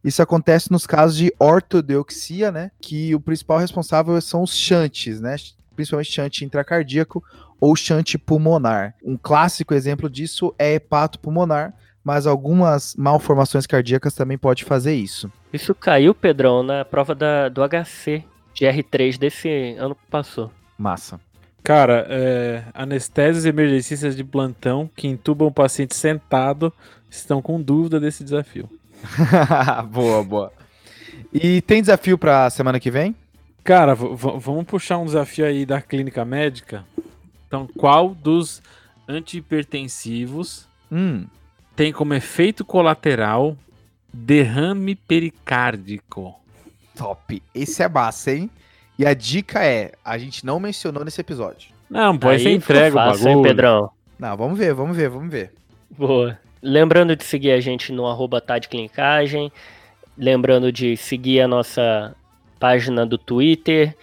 Isso 0.03 0.21
acontece 0.21 0.71
nos 0.71 0.87
casos 0.87 1.15
de 1.15 1.31
ortodeoxia, 1.37 2.51
né? 2.51 2.71
Que 2.81 3.13
o 3.13 3.19
principal 3.19 3.59
responsável 3.59 4.19
são 4.19 4.41
os 4.41 4.55
chantes, 4.55 5.21
né? 5.21 5.35
Principalmente 5.75 6.11
chante 6.11 6.45
intracardíaco 6.45 7.23
ou 7.59 7.75
chante 7.75 8.17
pulmonar. 8.17 8.95
Um 9.03 9.15
clássico 9.15 9.73
exemplo 9.73 10.09
disso 10.09 10.53
é 10.57 10.73
hepato 10.73 11.19
pulmonar, 11.19 11.73
mas 12.03 12.25
algumas 12.25 12.95
malformações 12.95 13.67
cardíacas 13.67 14.15
também 14.15 14.37
pode 14.37 14.63
fazer 14.65 14.95
isso. 14.95 15.31
Isso 15.53 15.75
caiu, 15.75 16.15
Pedrão, 16.15 16.63
na 16.63 16.83
prova 16.83 17.13
da, 17.13 17.47
do 17.47 17.61
HC 17.61 18.23
de 18.53 18.65
R3 18.65 19.17
desse 19.19 19.75
ano 19.77 19.93
que 19.93 20.05
passou. 20.09 20.51
Massa. 20.77 21.19
Cara, 21.63 22.07
é, 22.09 22.63
anestésias 22.73 23.45
emergencistas 23.45 24.15
de 24.15 24.23
plantão 24.23 24.89
que 24.95 25.07
entubam 25.07 25.47
o 25.47 25.51
paciente 25.51 25.95
sentado 25.95 26.73
estão 27.09 27.41
com 27.41 27.61
dúvida 27.61 27.99
desse 27.99 28.23
desafio. 28.23 28.69
boa, 29.91 30.23
boa. 30.23 30.53
E 31.31 31.61
tem 31.61 31.81
desafio 31.81 32.17
para 32.17 32.49
semana 32.49 32.79
que 32.79 32.89
vem? 32.89 33.15
Cara, 33.63 33.93
vamos 33.93 34.65
puxar 34.65 34.97
um 34.97 35.05
desafio 35.05 35.45
aí 35.45 35.65
da 35.65 35.79
clínica 35.81 36.25
médica. 36.25 36.83
Então, 37.47 37.67
qual 37.77 38.15
dos 38.15 38.61
antihipertensivos 39.07 40.67
hum. 40.91 41.25
tem 41.75 41.93
como 41.93 42.13
efeito 42.13 42.65
colateral 42.65 43.55
derrame 44.11 44.95
pericárdico? 44.95 46.33
Top. 46.95 47.41
Esse 47.53 47.83
é 47.83 47.89
massa, 47.89 48.31
hein? 48.31 48.49
E 49.01 49.05
a 49.07 49.15
dica 49.15 49.65
é, 49.65 49.93
a 50.05 50.15
gente 50.15 50.45
não 50.45 50.59
mencionou 50.59 51.03
nesse 51.03 51.19
episódio. 51.19 51.71
Não, 51.89 52.15
pode 52.15 52.43
ser 52.43 52.51
entrega 52.51 52.93
fácil, 52.93 53.23
o 53.23 53.25
bagulho. 53.25 53.39
Hein, 53.39 53.43
Pedrão? 53.43 53.89
Não, 54.19 54.37
vamos 54.37 54.59
ver, 54.59 54.75
vamos 54.75 54.95
ver, 54.95 55.09
vamos 55.09 55.31
ver. 55.31 55.51
Boa. 55.89 56.37
Lembrando 56.61 57.15
de 57.15 57.23
seguir 57.23 57.49
a 57.49 57.59
gente 57.59 57.91
no 57.91 58.05
arroba 58.05 58.39
Clinicagem. 58.69 59.51
Lembrando 60.15 60.71
de 60.71 60.95
seguir 60.95 61.41
a 61.41 61.47
nossa 61.47 62.15
página 62.59 63.03
do 63.03 63.17
Twitter 63.17 63.97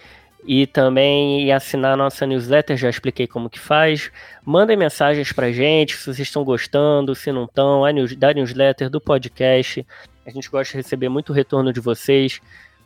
e 0.45 0.67
também 0.67 1.49
assinar 1.49 1.93
a 1.93 1.97
nossa 1.97 2.27
newsletter, 2.27 2.75
já 2.75 2.89
expliquei 2.89 3.25
como 3.25 3.49
que 3.49 3.57
faz. 3.57 4.11
Mandem 4.43 4.75
mensagens 4.75 5.31
pra 5.31 5.49
gente, 5.49 5.95
se 5.95 6.03
vocês 6.03 6.27
estão 6.27 6.43
gostando, 6.43 7.15
se 7.15 7.31
não 7.31 7.45
estão, 7.45 7.83
da 8.17 8.33
newsletter, 8.33 8.89
do 8.89 8.99
podcast. 8.99 9.87
A 10.25 10.29
gente 10.29 10.49
gosta 10.49 10.73
de 10.73 10.83
receber 10.83 11.07
muito 11.07 11.31
retorno 11.31 11.71
de 11.71 11.79
vocês. 11.79 12.41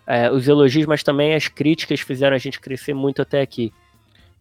É, 0.06 0.30
os 0.30 0.48
elogios, 0.48 0.86
mas 0.86 1.04
também 1.04 1.34
as 1.34 1.48
críticas 1.48 2.02
fizeram 2.02 2.36
a 2.36 2.40
gente 2.40 2.60
crescer 2.60 2.94
muito 2.94 3.22
até 3.22 3.42
aqui. 3.42 3.72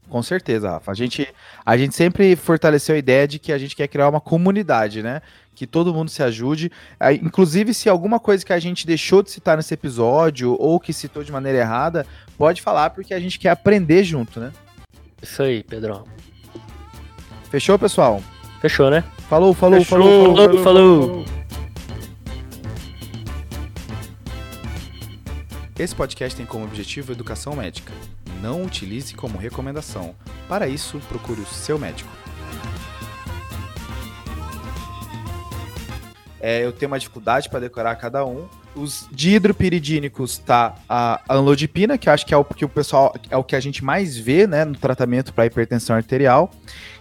Com 0.08 0.22
certeza, 0.22 0.70
Rafa. 0.70 0.90
A 0.90 0.94
gente, 0.94 1.26
a 1.64 1.76
gente 1.76 1.94
sempre 1.94 2.34
fortaleceu 2.36 2.94
a 2.94 2.98
ideia 2.98 3.26
de 3.26 3.38
que 3.38 3.52
a 3.52 3.58
gente 3.58 3.74
quer 3.76 3.86
criar 3.88 4.08
uma 4.08 4.20
comunidade, 4.20 5.02
né? 5.02 5.22
Que 5.54 5.66
todo 5.66 5.94
mundo 5.94 6.10
se 6.10 6.22
ajude. 6.22 6.70
Inclusive, 7.22 7.72
se 7.72 7.88
alguma 7.88 8.18
coisa 8.18 8.44
que 8.44 8.52
a 8.52 8.58
gente 8.58 8.86
deixou 8.86 9.22
de 9.22 9.30
citar 9.30 9.56
nesse 9.56 9.72
episódio 9.72 10.56
ou 10.58 10.80
que 10.80 10.92
citou 10.92 11.22
de 11.22 11.30
maneira 11.30 11.58
errada, 11.58 12.06
pode 12.36 12.60
falar, 12.60 12.90
porque 12.90 13.14
a 13.14 13.20
gente 13.20 13.38
quer 13.38 13.50
aprender 13.50 14.02
junto, 14.02 14.40
né? 14.40 14.52
Isso 15.22 15.42
aí, 15.42 15.62
Pedrão. 15.62 16.04
Fechou, 17.50 17.78
pessoal? 17.78 18.22
Fechou, 18.60 18.90
né? 18.90 19.04
Falou, 19.28 19.54
falou, 19.54 19.78
Fechou. 19.78 19.98
falou, 19.98 20.36
falou, 20.36 20.62
falou. 20.62 21.24
falou. 21.24 21.41
Esse 25.82 25.96
podcast 25.96 26.36
tem 26.36 26.46
como 26.46 26.64
objetivo 26.64 27.10
educação 27.10 27.56
médica 27.56 27.92
não 28.40 28.62
utilize 28.62 29.12
como 29.14 29.36
recomendação. 29.36 30.14
Para 30.48 30.68
isso, 30.68 31.00
procure 31.08 31.40
o 31.40 31.46
seu 31.46 31.76
médico. 31.76 32.08
É, 36.40 36.64
eu 36.64 36.72
tenho 36.72 36.90
uma 36.90 37.00
dificuldade 37.00 37.48
para 37.48 37.58
decorar 37.58 37.96
cada 37.96 38.24
um. 38.24 38.48
Os 38.76 39.08
dihidropiridínicos 39.10 40.38
tá 40.38 40.76
a 40.88 41.20
anlodipina, 41.28 41.98
que 41.98 42.08
acho 42.08 42.26
que 42.26 42.32
é 42.32 42.36
o 42.36 42.44
que 42.44 42.64
o 42.64 42.68
pessoal 42.68 43.12
é 43.28 43.36
o 43.36 43.42
que 43.42 43.56
a 43.56 43.60
gente 43.60 43.84
mais 43.84 44.16
vê, 44.16 44.46
né, 44.46 44.64
no 44.64 44.76
tratamento 44.76 45.34
para 45.34 45.46
hipertensão 45.46 45.96
arterial. 45.96 46.52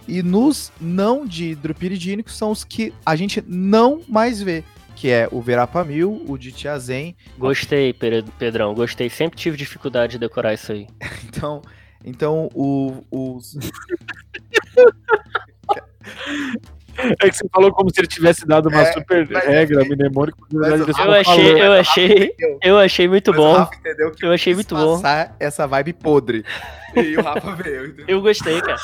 E 0.08 0.24
nos 0.24 0.72
não 0.80 1.24
dihidropiridínicos 1.24 2.36
são 2.36 2.50
os 2.50 2.64
que 2.64 2.92
a 3.06 3.14
gente 3.14 3.44
não 3.46 4.00
mais 4.08 4.42
vê, 4.42 4.64
que 5.02 5.10
é 5.10 5.28
o 5.32 5.40
Verapamil, 5.40 6.22
o 6.28 6.38
Ditiazen. 6.38 7.16
Gostei, 7.36 7.92
Pedrão, 8.38 8.72
gostei. 8.72 9.10
Sempre 9.10 9.36
tive 9.36 9.56
dificuldade 9.56 10.12
de 10.12 10.18
decorar 10.20 10.54
isso 10.54 10.70
aí. 10.70 10.86
Então, 11.26 11.60
então 12.04 12.48
o, 12.54 13.02
os... 13.10 13.56
É 17.20 17.28
que 17.28 17.36
você 17.36 17.48
falou 17.52 17.72
como 17.72 17.90
se 17.92 18.00
ele 18.00 18.06
tivesse 18.06 18.46
dado 18.46 18.68
uma 18.68 18.82
É, 18.82 18.92
super 18.92 19.28
mas 19.28 19.44
regra 19.44 19.84
mnemônica. 19.84 20.38
Eu 20.52 21.12
achei, 21.12 21.60
eu 21.60 21.72
achei, 21.72 22.34
eu 22.62 22.78
achei 22.78 23.08
muito 23.08 23.32
Mas 23.32 23.40
o 23.40 23.42
bom. 23.42 23.52
Rafa 23.54 23.74
entendeu 23.74 24.10
que 24.12 24.24
Eu 24.24 24.30
achei 24.30 24.54
muito 24.54 24.76
bom. 24.76 24.94
passar 24.94 25.34
essa 25.40 25.66
vibe 25.66 25.94
podre. 25.94 26.44
E 26.94 27.16
o 27.16 27.22
Rafa 27.22 27.56
veio. 27.56 27.86
entendeu? 27.86 28.04
Eu 28.06 28.20
gostei, 28.22 28.60
cara. 28.60 28.78